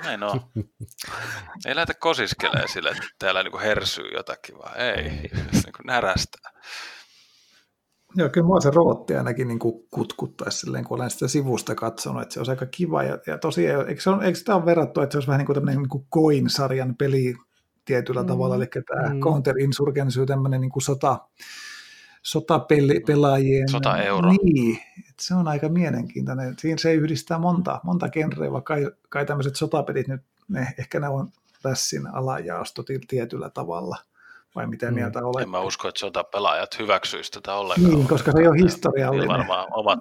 Näin 0.04 0.24
on. 0.24 0.42
Ei 1.66 1.76
lähdetä 1.76 2.00
kosiskelemaan 2.00 2.70
sille, 2.70 2.90
että 2.90 3.04
täällä 3.20 3.44
niin 3.44 3.60
hersyy 3.60 4.10
jotakin, 4.14 4.58
vaan 4.58 4.78
ei, 4.78 4.94
ei. 4.94 5.30
niin 5.54 5.74
kuin 5.76 5.86
närästää. 5.86 6.52
Joo, 8.16 8.30
kyllä 8.30 8.48
mua 8.48 8.62
se 8.62 8.72
rootti 8.76 9.16
ainakin 9.16 9.48
niin 9.48 9.60
kuin 9.60 9.88
kutkuttaisi 9.92 10.58
silleen, 10.58 10.84
kun 10.84 10.98
olen 10.98 11.10
sitä 11.10 11.28
sivusta 11.28 11.76
katsonut, 11.76 12.22
että 12.22 12.34
se 12.34 12.40
on 12.40 12.50
aika 12.50 12.66
kiva. 12.66 13.04
Ja, 13.04 13.18
ja 13.28 13.38
tosiaan, 13.38 13.90
eikö, 13.90 14.02
se 14.02 14.10
on, 14.10 14.24
eikö 14.24 14.40
sitä 14.40 14.56
ole 14.56 14.66
verrattu, 14.66 15.02
että 15.02 15.14
se 15.14 15.18
olisi 15.18 15.28
vähän 15.28 15.40
niin 15.40 15.46
kuin 15.46 15.54
tämmöinen 15.54 15.82
niin 15.82 15.90
kuin 15.90 16.06
Coin-sarjan 16.14 16.96
peli 16.96 17.36
tietyllä 17.86 18.22
mm. 18.22 18.28
tavalla, 18.28 18.56
eli 18.56 18.66
tämä 18.66 19.14
mm. 19.14 19.20
Counter 19.20 19.60
Insurgency, 19.60 20.26
tämmöinen 20.26 20.62
niin 20.62 20.72
kuin 20.72 20.84
sota, 20.84 21.20
sotapelaajien... 22.24 23.70
Sota-euro. 23.70 24.32
Niin, 24.32 24.78
että 25.00 25.24
se 25.24 25.36
on 25.36 25.48
aika 25.48 25.70
mielenkiintoinen. 25.70 26.56
Siinä 26.60 26.78
se 26.78 26.94
yhdistää 26.94 27.40
monta, 27.40 27.80
monta 27.84 28.10
genreä, 28.10 28.52
vaikka 28.52 28.74
kai, 28.74 28.92
kai 29.10 29.26
tämmöiset 29.26 29.56
sotapelit 29.56 30.08
nyt, 30.08 30.22
ne, 30.48 30.68
ehkä 30.80 31.00
ne 31.00 31.10
on 31.10 31.30
tässin 31.62 32.08
alajaosto 32.08 32.84
tietyllä 33.08 33.50
tavalla– 33.50 33.98
vai 34.56 34.68
mitä 34.68 34.86
mm. 34.86 34.94
mieltä 34.94 35.20
olet? 35.26 35.44
En 35.44 35.50
mä 35.50 35.60
usko, 35.60 35.88
että 35.88 36.00
sotapelaajat 36.00 36.80
hyväksyisi 36.80 37.32
tätä 37.32 37.56
ollenkaan. 37.56 37.94
Niin, 37.94 38.08
koska 38.08 38.32
se 38.32 38.40
ei 38.40 38.48
ole 38.48 38.58
historiallinen. 38.58 39.28
varmaan 39.28 39.68
omat, 39.72 40.00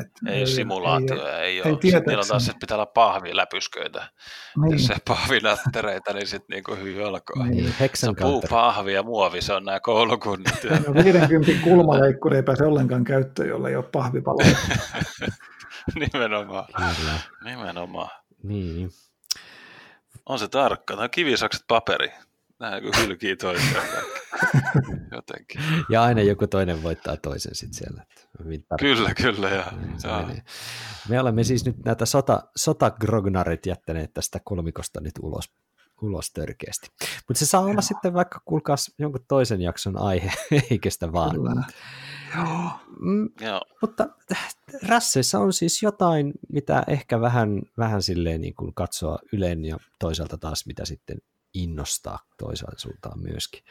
et 0.00 0.10
ei, 0.26 0.34
ei 0.34 0.46
simulaatio, 0.46 1.26
ei, 1.26 1.32
ei, 1.32 1.42
ei 1.42 1.62
ole. 1.62 1.78
Ei 1.84 2.00
niillä 2.06 2.20
on 2.20 2.28
taas, 2.28 2.48
että 2.48 2.60
pitää 2.60 2.76
olla 2.76 2.86
pahviläpysköitä. 2.86 4.10
Niin. 4.62 4.72
Jos 4.72 4.86
se 4.86 4.96
pahvilättereitä, 5.08 6.12
niin 6.12 6.26
sitten 6.26 6.54
niinku 6.54 6.74
hyvin 6.74 7.06
alkaa. 7.06 7.46
Niin, 7.46 7.74
se 7.94 8.08
on 8.08 8.16
puu, 8.16 8.42
pahvi 8.50 8.92
ja 8.92 9.02
muovi, 9.02 9.42
se 9.42 9.52
on 9.52 9.64
nämä 9.64 9.80
koulukunnat. 9.80 10.64
no, 10.86 10.94
50 11.04 11.52
kulmaleikkuri 11.64 12.36
ei 12.36 12.42
pääse 12.42 12.64
ollenkaan 12.64 13.04
käyttöön, 13.04 13.48
jolle 13.48 13.68
ei 13.68 13.76
ole 13.76 13.84
pahvipaloja. 13.84 14.56
Nimenomaan. 16.12 16.66
Kyllä. 16.76 17.12
Nimenomaan. 17.44 18.10
Niin. 18.42 18.90
On 20.26 20.38
se 20.38 20.48
tarkka. 20.48 20.94
Tämä 20.94 21.04
on 21.04 21.10
kivisakset 21.10 21.64
paperi 21.68 22.12
nämä 22.60 22.80
hylkii 23.00 23.36
toisiaan 23.36 23.86
jotenkin. 25.16 25.60
Ja 25.88 26.02
aina 26.02 26.20
joku 26.20 26.46
toinen 26.46 26.82
voittaa 26.82 27.16
toisen 27.16 27.54
sitten 27.54 27.74
siellä. 27.74 28.04
Kyllä, 28.80 29.14
kyllä. 29.14 29.48
Ja, 29.48 29.72
ja. 30.04 30.42
Me 31.08 31.20
olemme 31.20 31.44
siis 31.44 31.64
nyt 31.64 31.84
näitä 31.84 32.06
sota, 32.06 32.42
sotagrognarit 32.56 33.66
jättäneet 33.66 34.14
tästä 34.14 34.40
kolmikosta 34.44 35.00
nyt 35.00 35.14
ulos, 35.22 35.52
ulos 36.02 36.32
törkeästi. 36.32 36.88
Mutta 37.28 37.38
se 37.38 37.46
saa 37.46 37.60
olla 37.60 37.72
Joo. 37.72 37.82
sitten 37.82 38.14
vaikka, 38.14 38.40
kuulkaas, 38.44 38.94
jonkun 38.98 39.24
toisen 39.28 39.60
jakson 39.60 39.98
aihe, 39.98 40.32
eikä 40.70 40.90
sitä 40.90 41.12
vaan. 41.12 41.36
Kyllä. 41.36 41.64
Joo. 42.36 42.70
Mm, 43.00 43.28
Joo. 43.40 43.62
Mutta 43.80 44.08
rasseissa 44.88 45.38
on 45.38 45.52
siis 45.52 45.82
jotain, 45.82 46.32
mitä 46.52 46.82
ehkä 46.86 47.20
vähän, 47.20 47.62
vähän 47.78 48.02
silleen 48.02 48.40
niin 48.40 48.54
kuin 48.54 48.74
katsoa 48.74 49.18
Ylen 49.32 49.64
ja 49.64 49.76
toisaalta 49.98 50.38
taas 50.38 50.66
mitä 50.66 50.84
sitten 50.84 51.18
innostaa 51.54 52.18
toisaalta 52.38 52.78
suuntaan 52.78 53.20
myöskin. 53.20 53.64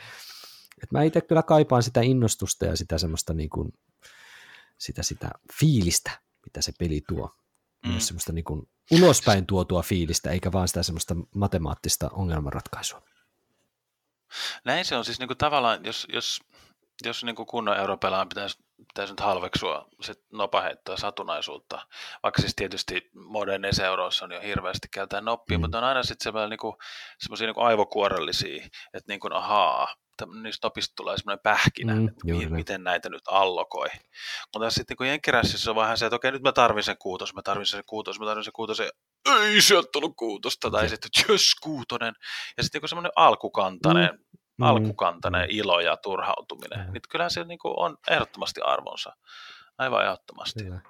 Et 0.83 0.91
mä 0.91 1.03
itse 1.03 1.21
kyllä 1.21 1.43
kaipaan 1.43 1.83
sitä 1.83 2.01
innostusta 2.01 2.65
ja 2.65 2.77
sitä 2.77 2.97
semmoista 2.97 3.33
niin 3.33 3.49
kuin, 3.49 3.73
sitä, 4.77 5.03
sitä 5.03 5.31
fiilistä, 5.59 6.21
mitä 6.45 6.61
se 6.61 6.71
peli 6.79 7.01
tuo. 7.07 7.35
Mm. 7.85 7.91
Myös 7.91 8.07
semmoista 8.07 8.33
niin 8.33 8.45
kuin 8.45 8.69
ulospäin 8.91 9.45
tuotua 9.45 9.81
fiilistä, 9.81 10.31
eikä 10.31 10.51
vaan 10.51 10.67
sitä 10.67 10.83
semmoista 10.83 11.15
matemaattista 11.35 12.09
ongelmanratkaisua. 12.09 13.01
Näin 14.65 14.85
se 14.85 14.95
on 14.95 15.05
siis 15.05 15.19
niin 15.19 15.27
kuin 15.27 15.37
tavallaan, 15.37 15.85
jos, 15.85 16.07
jos, 16.13 16.39
jos 17.05 17.23
niin 17.23 17.35
kuin 17.35 17.47
kunnon 17.47 17.77
europelaan 17.77 18.29
pitäisi 18.29 18.57
pitäisi 18.87 19.13
nyt 19.13 19.19
halveksua 19.19 19.87
sit 20.01 20.19
nopaheittoa 20.33 20.97
satunaisuutta, 20.97 21.87
vaikka 22.23 22.41
siis 22.41 22.55
tietysti 22.55 23.09
moderneissa 23.13 23.85
euroissa 23.85 24.25
on 24.25 24.31
jo 24.31 24.41
hirveästi 24.41 24.87
käytetään 24.91 25.25
noppia, 25.25 25.57
mm. 25.57 25.61
mutta 25.61 25.77
on 25.77 25.83
aina 25.83 26.03
sitten 26.03 26.23
semmoisia 26.23 26.49
niinku, 26.49 26.77
niinku 27.39 27.61
aivokuorellisia, 27.61 28.65
että 28.93 29.11
niin 29.11 29.19
kuin 29.19 29.33
ahaa, 29.33 29.95
niistä 30.41 30.67
nopista 30.67 30.93
tulee 30.95 31.17
semmoinen 31.17 31.43
pähkinä, 31.43 31.95
mm, 31.95 32.07
että 32.07 32.25
mi- 32.25 32.49
miten 32.49 32.83
näitä 32.83 33.09
nyt 33.09 33.21
allokoi. 33.27 33.87
Mutta 34.53 34.69
sitten 34.69 34.95
niin 34.99 35.09
Jenkkirässissä 35.09 35.69
on 35.71 35.75
vähän 35.75 35.97
se, 35.97 36.05
että 36.05 36.15
okei, 36.15 36.31
nyt 36.31 36.41
mä 36.41 36.51
tarvin 36.51 36.83
sen 36.83 36.97
kuutos, 36.97 37.33
mä 37.33 37.41
tarvin 37.41 37.65
sen 37.65 37.83
kuutos, 37.85 38.19
mä 38.19 38.25
tarvin 38.25 38.43
sen 38.43 38.53
kuutos, 38.53 38.79
ei 38.79 39.61
sieltä 39.61 39.89
tullut 39.91 40.15
kuutosta, 40.15 40.71
tai 40.71 40.89
sitten, 40.89 41.09
jös, 41.29 41.55
kuutonen. 41.63 42.13
Ja 42.57 42.63
sitten 42.63 42.81
niin 42.81 42.89
semmoinen 42.89 43.11
alkukantainen, 43.15 44.09
mm 44.13 44.29
mm. 44.59 44.65
alkukantainen 44.65 45.47
ilo 45.49 45.79
ja 45.79 45.97
turhautuminen. 45.97 46.87
Mm. 46.87 46.93
Niin 46.93 47.01
kyllähän 47.09 47.31
se 47.31 47.43
niin 47.43 47.59
on 47.63 47.97
ehdottomasti 48.09 48.61
arvonsa. 48.61 49.15
Aivan 49.77 50.03
ehdottomasti. 50.05 50.63
Kyllä. 50.63 50.81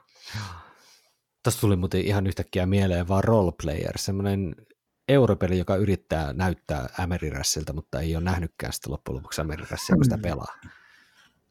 Tässä 1.44 1.60
tuli 1.62 1.76
muuten 1.76 2.02
ihan 2.02 2.28
yhtäkkiä 2.28 2.66
mieleen 2.66 3.08
vaan 3.08 3.24
roleplayer, 3.24 3.98
semmoinen 3.98 4.56
europeli, 5.10 5.58
joka 5.58 5.76
yrittää 5.76 6.34
näyttää 6.34 6.90
Amerirässiltä, 7.00 7.74
mutta 7.74 8.00
ei 8.00 8.16
ole 8.16 8.24
nähnytkään 8.24 8.74
sitä 8.74 8.92
loppujen 8.92 9.18
lopuksi 9.18 9.42
Amerirässiä, 9.42 9.96
kun 9.96 10.04
sitä 10.04 10.18
mm. 10.18 10.22
pelaa. 10.22 10.56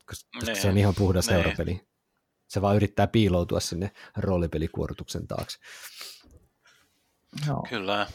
Koska 0.06 0.28
ne. 0.46 0.54
se 0.54 0.68
on 0.68 0.74
niin. 0.74 0.82
ihan 0.82 0.94
puhdas 0.94 1.26
ne. 1.28 1.34
Niin. 1.34 1.44
europeli. 1.44 1.88
Se 2.48 2.62
vaan 2.62 2.76
yrittää 2.76 3.06
piiloutua 3.06 3.60
sinne 3.60 3.90
roolipelikuorutuksen 4.16 5.26
taakse. 5.26 5.58
Joo. 7.46 7.66
Kyllä. 7.68 8.06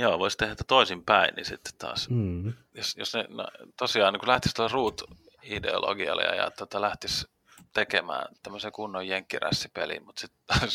Joo, 0.00 0.18
voisi 0.18 0.36
tehdä 0.36 0.54
toisin 0.66 1.04
päin, 1.04 1.34
niin 1.34 1.46
sitten 1.46 1.72
taas. 1.78 2.08
Mm. 2.08 2.52
Jos, 2.74 2.96
jos 2.96 3.14
ne 3.14 3.24
no, 3.28 3.48
tosiaan 3.76 4.12
niin 4.12 4.28
lähtisi 4.28 4.54
tuolla 4.54 4.72
root-ideologialle 4.72 6.22
ja, 6.22 6.34
ja 6.34 6.50
tota, 6.50 6.80
lähtisi 6.80 7.26
tekemään 7.72 8.34
tämmöisen 8.42 8.72
kunnon 8.72 9.08
jenkkirässipeliin, 9.08 10.04
mutta 10.04 10.20
sitten 10.20 10.70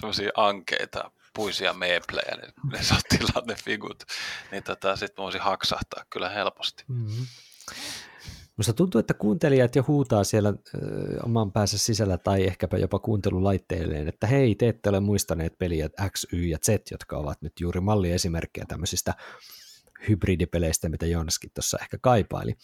semmoisia 0.00 0.30
ankeita, 0.36 1.10
puisia 1.34 1.72
meeplejä, 1.72 2.36
niin 2.36 2.52
ne 2.72 2.82
saa 2.82 2.98
tilaa 3.08 3.42
ne 3.46 3.54
figut, 3.54 4.04
niin 4.50 4.62
tota, 4.62 4.96
sitten 4.96 5.22
voisi 5.22 5.38
haksahtaa 5.38 6.04
kyllä 6.10 6.28
helposti. 6.28 6.84
Mm-hmm. 6.88 7.26
Musta 8.56 8.72
tuntuu, 8.72 8.98
että 8.98 9.14
kuuntelijat 9.14 9.76
jo 9.76 9.84
huutaa 9.88 10.24
siellä 10.24 10.48
ö, 10.48 10.78
oman 11.24 11.52
päänsä 11.52 11.78
sisällä 11.78 12.18
tai 12.18 12.46
ehkäpä 12.46 12.78
jopa 12.78 12.98
kuuntelulaitteilleen, 12.98 14.08
että 14.08 14.26
hei, 14.26 14.54
te 14.54 14.68
ette 14.68 14.88
ole 14.88 15.00
muistaneet 15.00 15.58
peliä 15.58 15.88
X, 16.10 16.24
Y 16.32 16.46
ja 16.46 16.58
Z, 16.58 16.90
jotka 16.90 17.16
ovat 17.16 17.42
nyt 17.42 17.52
juuri 17.60 17.80
malliesimerkkejä 17.80 18.64
tämmöisistä 18.68 19.14
hybridipeleistä, 20.08 20.88
mitä 20.88 21.06
Joonaskin 21.06 21.50
tuossa 21.54 21.78
ehkä 21.82 21.98
kaipaili. 21.98 22.54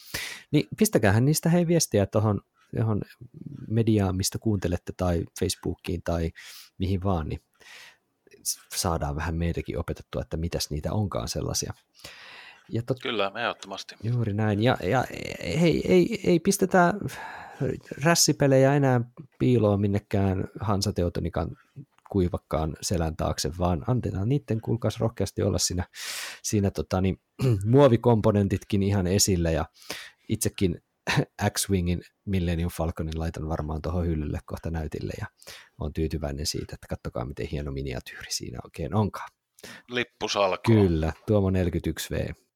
Niin 0.50 0.68
pistäkäähän 0.78 1.24
niistä 1.24 1.48
hei 1.48 1.66
viestiä 1.66 2.06
tuohon 2.06 2.40
johon 2.72 3.00
mediaan, 3.68 4.16
mistä 4.16 4.38
kuuntelette, 4.38 4.92
tai 4.96 5.24
Facebookiin 5.40 6.02
tai 6.02 6.30
mihin 6.78 7.02
vaan, 7.02 7.28
niin 7.28 7.40
saadaan 8.74 9.16
vähän 9.16 9.34
meidänkin 9.34 9.78
opetettua, 9.78 10.22
että 10.22 10.36
mitäs 10.36 10.70
niitä 10.70 10.92
onkaan 10.92 11.28
sellaisia. 11.28 11.72
Ja 12.70 12.82
tot... 12.82 12.96
Kyllä, 13.02 13.32
ehdottomasti. 13.36 13.94
Juuri 14.02 14.32
näin. 14.32 14.62
Ja, 14.62 14.76
ja 14.82 15.04
hei, 15.60 15.82
ei, 15.92 16.20
ei 16.24 16.40
pistetä 16.40 16.94
rässipelejä 18.04 18.74
enää 18.74 19.00
piiloon 19.38 19.80
minnekään 19.80 20.48
Hansa 20.60 20.92
Teotonikan 20.92 21.56
kuivakkaan 22.10 22.76
selän 22.80 23.16
taakse, 23.16 23.50
vaan 23.58 23.84
antetaan 23.86 24.28
niiden 24.28 24.60
kuulkaas 24.60 25.00
rohkeasti 25.00 25.42
olla 25.42 25.58
siinä, 25.58 25.84
siinä 26.42 26.70
tota, 26.70 27.00
niin, 27.00 27.20
muovikomponentitkin 27.64 28.82
ihan 28.82 29.06
esillä 29.06 29.50
ja 29.50 29.64
itsekin 30.28 30.80
X-Wingin 31.50 32.02
Millennium 32.24 32.70
Falconin 32.70 33.18
laitan 33.18 33.48
varmaan 33.48 33.82
tuohon 33.82 34.06
hyllylle 34.06 34.38
kohta 34.46 34.70
näytille 34.70 35.12
ja 35.20 35.26
on 35.78 35.92
tyytyväinen 35.92 36.46
siitä, 36.46 36.74
että 36.74 36.86
kattokaa 36.88 37.24
miten 37.24 37.46
hieno 37.46 37.72
miniatyyri 37.72 38.30
siinä 38.30 38.58
oikein 38.64 38.94
onkaan. 38.94 39.28
Lippusalko. 39.90 40.62
Kyllä, 40.66 41.12
Tuomo 41.26 41.50
41V. 41.50 42.47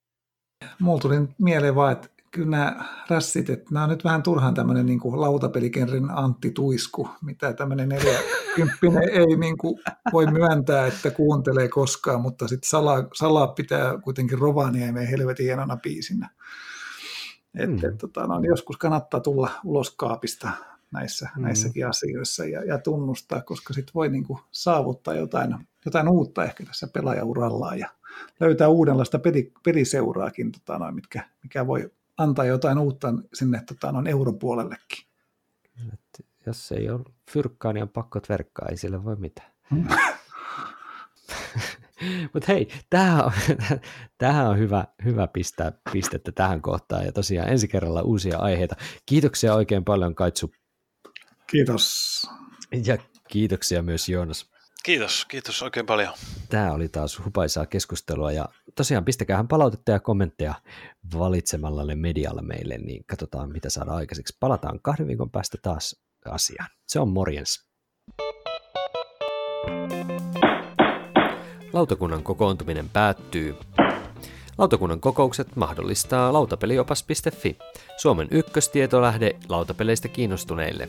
Mulla 0.79 1.01
tuli 1.01 1.15
mieleen 1.39 1.75
vaan, 1.75 1.93
että 1.93 2.09
kyllä 2.33 2.49
nämä 2.49 2.85
rässit, 3.11 3.51
että 3.51 3.67
nämä 3.71 3.85
on 3.85 3.91
nyt 3.91 4.05
vähän 4.05 4.23
turhaan 4.23 4.55
tämmöinen 4.55 4.87
niin 4.87 5.01
kuin 5.01 5.21
lautapelikenrin 5.21 6.11
Antti 6.11 6.51
Tuisku, 6.51 7.09
mitä 7.23 7.53
tämmöinen 7.53 7.89
40 7.89 8.77
ei 9.21 9.37
niin 9.37 9.59
kuin 9.59 9.81
voi 10.13 10.27
myöntää, 10.27 10.87
että 10.87 11.11
kuuntelee 11.11 11.69
koskaan, 11.69 12.21
mutta 12.21 12.49
sitten 12.49 12.69
salaa, 12.69 13.05
salaa 13.15 13.47
pitää 13.47 13.99
kuitenkin 13.99 14.39
Rovaniemen 14.39 15.07
helvetin 15.07 15.47
hienona 15.47 15.77
biisinä. 15.77 16.31
Että, 17.55 17.91
mm. 17.91 17.99
tota, 17.99 18.27
no, 18.27 18.39
niin 18.39 18.51
joskus 18.51 18.77
kannattaa 18.77 19.21
tulla 19.21 19.51
ulos 19.65 19.91
kaapista 19.91 20.51
näissä, 20.93 21.29
mm. 21.37 21.43
näissäkin 21.43 21.89
asioissa 21.89 22.45
ja, 22.45 22.65
ja 22.65 22.79
tunnustaa, 22.79 23.41
koska 23.41 23.75
sitten 23.75 23.95
voi 23.95 24.09
niin 24.09 24.25
kuin 24.25 24.39
saavuttaa 24.51 25.15
jotain, 25.15 25.55
jotain 25.85 26.09
uutta 26.09 26.45
ehkä 26.45 26.65
tässä 26.67 26.89
pelaajaurallaan 26.93 27.79
ja 27.79 27.89
löytää 28.41 28.69
uudenlaista 28.69 29.19
peli, 29.19 29.53
peliseuraakin, 29.65 30.53
tota, 30.53 30.79
no, 30.79 30.93
mitkä, 30.93 31.29
mikä 31.43 31.67
voi 31.67 31.93
antaa 32.17 32.45
jotain 32.45 32.79
uutta 32.79 33.15
sinne 33.35 33.63
tota, 33.67 33.93
noin 33.93 34.07
euron 34.07 34.39
puolellekin. 34.39 35.07
Et 35.93 36.27
jos 36.47 36.73
ei 36.73 36.91
ole 36.91 37.01
fyrkkaa, 37.31 37.73
niin 37.73 37.83
on 37.83 37.89
pakko 37.89 38.21
verkkaa, 38.29 38.69
ei 38.71 38.77
sille 38.77 39.05
voi 39.05 39.17
mitään. 39.17 39.53
Mm. 39.71 39.87
Mutta 42.33 42.53
hei, 42.53 42.69
tämähän 42.91 43.25
on, 43.25 43.33
tämähän 44.19 44.47
on 44.47 44.59
hyvä, 44.59 44.85
hyvä 45.05 45.27
pistää 45.27 45.73
pistettä 45.93 46.33
tähän 46.33 46.63
kohtaan 46.63 47.05
ja 47.05 47.13
tosiaan 47.13 47.49
ensi 47.49 47.69
kerralla 47.69 48.03
uusia 48.03 48.39
aiheita. 48.39 48.77
Kiitoksia 49.07 49.55
oikein 49.55 49.85
paljon 49.85 50.15
Kaitsu. 50.15 50.53
Kiitos. 51.47 52.23
Ja 52.85 52.99
kiitoksia 53.29 53.83
myös 53.83 54.09
Joonas. 54.09 54.52
Kiitos, 54.85 55.25
kiitos 55.25 55.63
oikein 55.63 55.87
paljon. 55.87 56.13
Tämä 56.49 56.73
oli 56.73 56.89
taas 56.89 57.25
hupaisaa 57.25 57.67
keskustelua 57.67 58.33
ja 58.33 58.49
tosiaan 58.75 59.05
pistäkäähän 59.05 59.49
palautetta 59.49 59.91
ja 59.91 60.01
kommentteja 60.01 60.55
valitsemallalle 61.19 61.95
medialle 61.95 62.43
meille, 62.43 62.79
niin 62.79 63.05
katsotaan 63.07 63.53
mitä 63.53 63.71
saadaan 63.71 63.97
aikaiseksi. 63.97 64.37
Palataan 64.41 64.81
kahden 64.83 65.07
viikon 65.07 65.31
päästä 65.31 65.59
taas 65.63 66.03
asiaan. 66.25 66.69
Se 66.87 67.01
on 67.01 67.09
morjens. 67.09 67.67
Lautakunnan 71.73 72.23
kokoontuminen 72.23 72.89
päättyy. 72.89 73.57
Lautakunnan 74.59 75.01
kokoukset 75.01 75.57
mahdollistaa 75.57 76.33
lautapeliopas.fi, 76.33 77.59
Suomen 77.97 78.29
ykköstietolähde 78.31 79.37
lautapeleistä 79.49 80.09
kiinnostuneille. 80.09 80.89